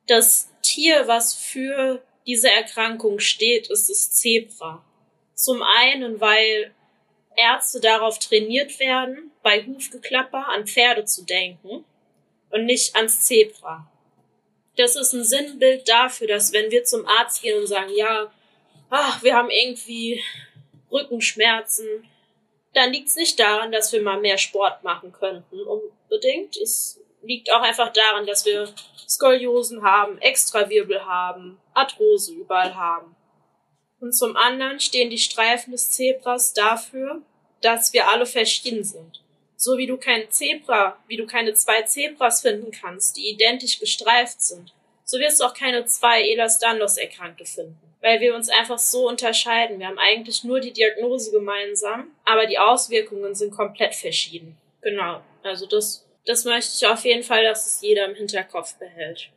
Das 0.07 0.49
Tier, 0.61 1.07
was 1.07 1.33
für 1.33 2.01
diese 2.25 2.49
Erkrankung 2.49 3.19
steht, 3.19 3.69
ist 3.69 3.89
das 3.89 4.11
Zebra. 4.11 4.83
Zum 5.33 5.61
einen, 5.61 6.19
weil 6.21 6.71
Ärzte 7.35 7.79
darauf 7.79 8.19
trainiert 8.19 8.79
werden, 8.79 9.31
bei 9.41 9.65
Hufgeklapper 9.65 10.47
an 10.49 10.67
Pferde 10.67 11.05
zu 11.05 11.23
denken 11.23 11.85
und 12.49 12.65
nicht 12.65 12.95
ans 12.95 13.25
Zebra. 13.25 13.89
Das 14.77 14.95
ist 14.95 15.13
ein 15.13 15.23
Sinnbild 15.23 15.87
dafür, 15.87 16.27
dass 16.27 16.53
wenn 16.53 16.71
wir 16.71 16.83
zum 16.83 17.05
Arzt 17.05 17.41
gehen 17.41 17.59
und 17.59 17.67
sagen, 17.67 17.91
ja, 17.95 18.31
ach, 18.89 19.23
wir 19.23 19.35
haben 19.35 19.49
irgendwie 19.49 20.23
Rückenschmerzen, 20.91 22.07
dann 22.73 22.91
liegt 22.91 23.09
es 23.09 23.15
nicht 23.15 23.39
daran, 23.39 23.71
dass 23.71 23.91
wir 23.93 24.01
mal 24.01 24.19
mehr 24.19 24.37
Sport 24.37 24.83
machen 24.83 25.11
könnten, 25.11 25.59
unbedingt. 25.61 26.55
Es 26.57 26.99
liegt 27.23 27.51
auch 27.51 27.61
einfach 27.61 27.91
daran, 27.91 28.25
dass 28.25 28.45
wir 28.45 28.73
Skoliosen 29.07 29.83
haben, 29.83 30.19
Extrawirbel 30.19 31.05
haben, 31.05 31.59
Arthrose 31.73 32.33
überall 32.33 32.75
haben. 32.75 33.15
Und 33.99 34.13
zum 34.13 34.35
anderen 34.37 34.79
stehen 34.79 35.09
die 35.09 35.17
Streifen 35.17 35.71
des 35.71 35.91
Zebras 35.91 36.53
dafür, 36.53 37.21
dass 37.61 37.91
wir 37.91 38.09
alle 38.09 38.25
verschieden 38.25 38.83
sind. 38.83 39.21
So 39.57 39.77
wie 39.77 39.87
du 39.87 39.97
kein 39.97 40.31
Zebra, 40.31 40.97
wie 41.07 41.17
du 41.17 41.25
keine 41.25 41.53
zwei 41.53 41.81
Zebras 41.81 42.41
finden 42.41 42.71
kannst, 42.71 43.17
die 43.17 43.29
identisch 43.29 43.79
gestreift 43.79 44.41
sind, 44.41 44.73
so 45.09 45.17
wirst 45.17 45.39
du 45.39 45.45
auch 45.45 45.55
keine 45.55 45.85
zwei 45.85 46.21
Ehlers-Danlos-Erkrankte 46.21 47.43
finden. 47.43 47.79
Weil 47.99 48.19
wir 48.19 48.35
uns 48.35 48.47
einfach 48.47 48.77
so 48.77 49.09
unterscheiden. 49.09 49.79
Wir 49.79 49.87
haben 49.87 49.97
eigentlich 49.97 50.43
nur 50.43 50.59
die 50.59 50.71
Diagnose 50.71 51.31
gemeinsam, 51.31 52.11
aber 52.25 52.45
die 52.45 52.59
Auswirkungen 52.59 53.33
sind 53.33 53.51
komplett 53.51 53.95
verschieden. 53.95 54.55
Genau. 54.83 55.21
Also 55.41 55.65
das, 55.65 56.05
das 56.27 56.45
möchte 56.45 56.73
ich 56.75 56.87
auf 56.87 57.03
jeden 57.05 57.23
Fall, 57.23 57.43
dass 57.43 57.65
es 57.65 57.81
jeder 57.81 58.05
im 58.05 58.13
Hinterkopf 58.13 58.75
behält. 58.75 59.31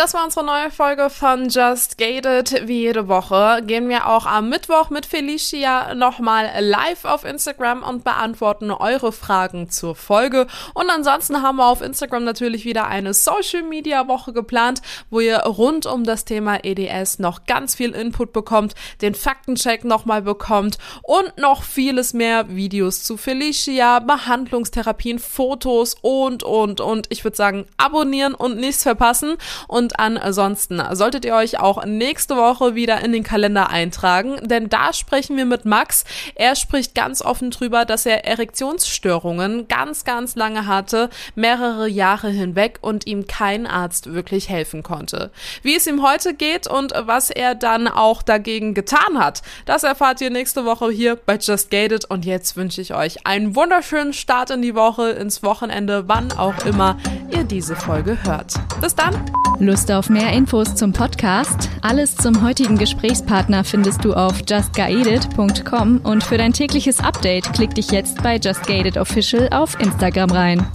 Das 0.00 0.14
war 0.14 0.24
unsere 0.24 0.46
neue 0.46 0.70
Folge 0.70 1.10
von 1.10 1.50
Just 1.50 1.98
Gated. 1.98 2.66
Wie 2.66 2.80
jede 2.80 3.06
Woche 3.06 3.60
gehen 3.62 3.90
wir 3.90 4.08
auch 4.08 4.24
am 4.24 4.48
Mittwoch 4.48 4.88
mit 4.88 5.04
Felicia 5.04 5.94
nochmal 5.94 6.50
live 6.58 7.04
auf 7.04 7.26
Instagram 7.26 7.82
und 7.82 8.02
beantworten 8.02 8.70
eure 8.70 9.12
Fragen 9.12 9.68
zur 9.68 9.94
Folge. 9.94 10.46
Und 10.72 10.88
ansonsten 10.88 11.42
haben 11.42 11.56
wir 11.56 11.66
auf 11.66 11.82
Instagram 11.82 12.24
natürlich 12.24 12.64
wieder 12.64 12.86
eine 12.86 13.12
Social 13.12 13.62
Media 13.62 14.08
Woche 14.08 14.32
geplant, 14.32 14.80
wo 15.10 15.20
ihr 15.20 15.40
rund 15.40 15.84
um 15.84 16.04
das 16.04 16.24
Thema 16.24 16.64
EDS 16.64 17.18
noch 17.18 17.44
ganz 17.44 17.74
viel 17.74 17.90
Input 17.90 18.32
bekommt, 18.32 18.74
den 19.02 19.14
Faktencheck 19.14 19.84
nochmal 19.84 20.22
bekommt 20.22 20.78
und 21.02 21.36
noch 21.36 21.62
vieles 21.62 22.14
mehr 22.14 22.48
Videos 22.48 23.04
zu 23.04 23.18
Felicia, 23.18 23.98
Behandlungstherapien, 23.98 25.18
Fotos 25.18 25.94
und, 26.00 26.42
und, 26.42 26.80
und. 26.80 27.06
Ich 27.10 27.22
würde 27.22 27.36
sagen, 27.36 27.66
abonnieren 27.76 28.32
und 28.32 28.56
nichts 28.56 28.82
verpassen. 28.82 29.36
Und 29.68 29.89
und 29.98 30.18
ansonsten 30.18 30.82
solltet 30.92 31.24
ihr 31.24 31.34
euch 31.34 31.58
auch 31.58 31.84
nächste 31.84 32.36
Woche 32.36 32.74
wieder 32.74 33.00
in 33.00 33.12
den 33.12 33.22
Kalender 33.22 33.70
eintragen, 33.70 34.36
denn 34.42 34.68
da 34.68 34.92
sprechen 34.92 35.36
wir 35.36 35.44
mit 35.44 35.64
Max. 35.64 36.04
Er 36.34 36.56
spricht 36.56 36.94
ganz 36.94 37.22
offen 37.22 37.50
drüber, 37.50 37.84
dass 37.84 38.06
er 38.06 38.24
Erektionsstörungen 38.24 39.68
ganz, 39.68 40.04
ganz 40.04 40.36
lange 40.36 40.66
hatte, 40.66 41.10
mehrere 41.34 41.88
Jahre 41.88 42.28
hinweg 42.28 42.78
und 42.80 43.06
ihm 43.06 43.26
kein 43.26 43.66
Arzt 43.66 44.12
wirklich 44.12 44.48
helfen 44.48 44.82
konnte. 44.82 45.30
Wie 45.62 45.76
es 45.76 45.86
ihm 45.86 46.02
heute 46.02 46.34
geht 46.34 46.66
und 46.66 46.92
was 46.96 47.30
er 47.30 47.54
dann 47.54 47.88
auch 47.88 48.22
dagegen 48.22 48.74
getan 48.74 49.18
hat, 49.18 49.42
das 49.66 49.82
erfahrt 49.82 50.20
ihr 50.20 50.30
nächste 50.30 50.64
Woche 50.64 50.90
hier 50.90 51.16
bei 51.16 51.36
Just 51.36 51.70
Gated 51.70 52.04
und 52.04 52.24
jetzt 52.24 52.56
wünsche 52.56 52.80
ich 52.80 52.94
euch 52.94 53.26
einen 53.26 53.54
wunderschönen 53.56 54.12
Start 54.12 54.50
in 54.50 54.62
die 54.62 54.74
Woche, 54.74 55.10
ins 55.10 55.42
Wochenende, 55.42 56.08
wann 56.08 56.32
auch 56.32 56.64
immer 56.66 56.98
ihr 57.30 57.44
diese 57.44 57.76
Folge 57.76 58.18
hört. 58.24 58.54
Bis 58.80 58.94
dann! 58.94 59.30
Lust 59.60 59.79
auf 59.88 60.10
mehr 60.10 60.32
Infos 60.32 60.74
zum 60.74 60.92
Podcast? 60.92 61.70
Alles 61.80 62.16
zum 62.16 62.42
heutigen 62.42 62.76
Gesprächspartner 62.76 63.62
findest 63.62 64.04
du 64.04 64.14
auf 64.14 64.42
justguided.com 64.48 65.98
und 65.98 66.24
für 66.24 66.36
dein 66.36 66.52
tägliches 66.52 66.98
Update 66.98 67.52
klick 67.52 67.74
dich 67.76 67.92
jetzt 67.92 68.20
bei 68.22 68.36
Just 68.36 68.66
Gated 68.66 68.98
Official 68.98 69.48
auf 69.52 69.78
Instagram 69.78 70.30
rein. 70.32 70.66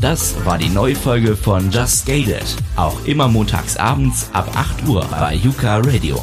Das 0.00 0.36
war 0.44 0.58
die 0.58 0.68
neue 0.68 0.94
Folge 0.94 1.34
von 1.34 1.70
Just 1.70 2.04
Gated. 2.04 2.44
Auch 2.76 3.04
immer 3.06 3.26
montags 3.26 3.76
abends 3.76 4.28
ab 4.34 4.50
8 4.54 4.86
Uhr 4.86 5.06
bei 5.18 5.34
Yuka 5.34 5.78
Radio. 5.78 6.22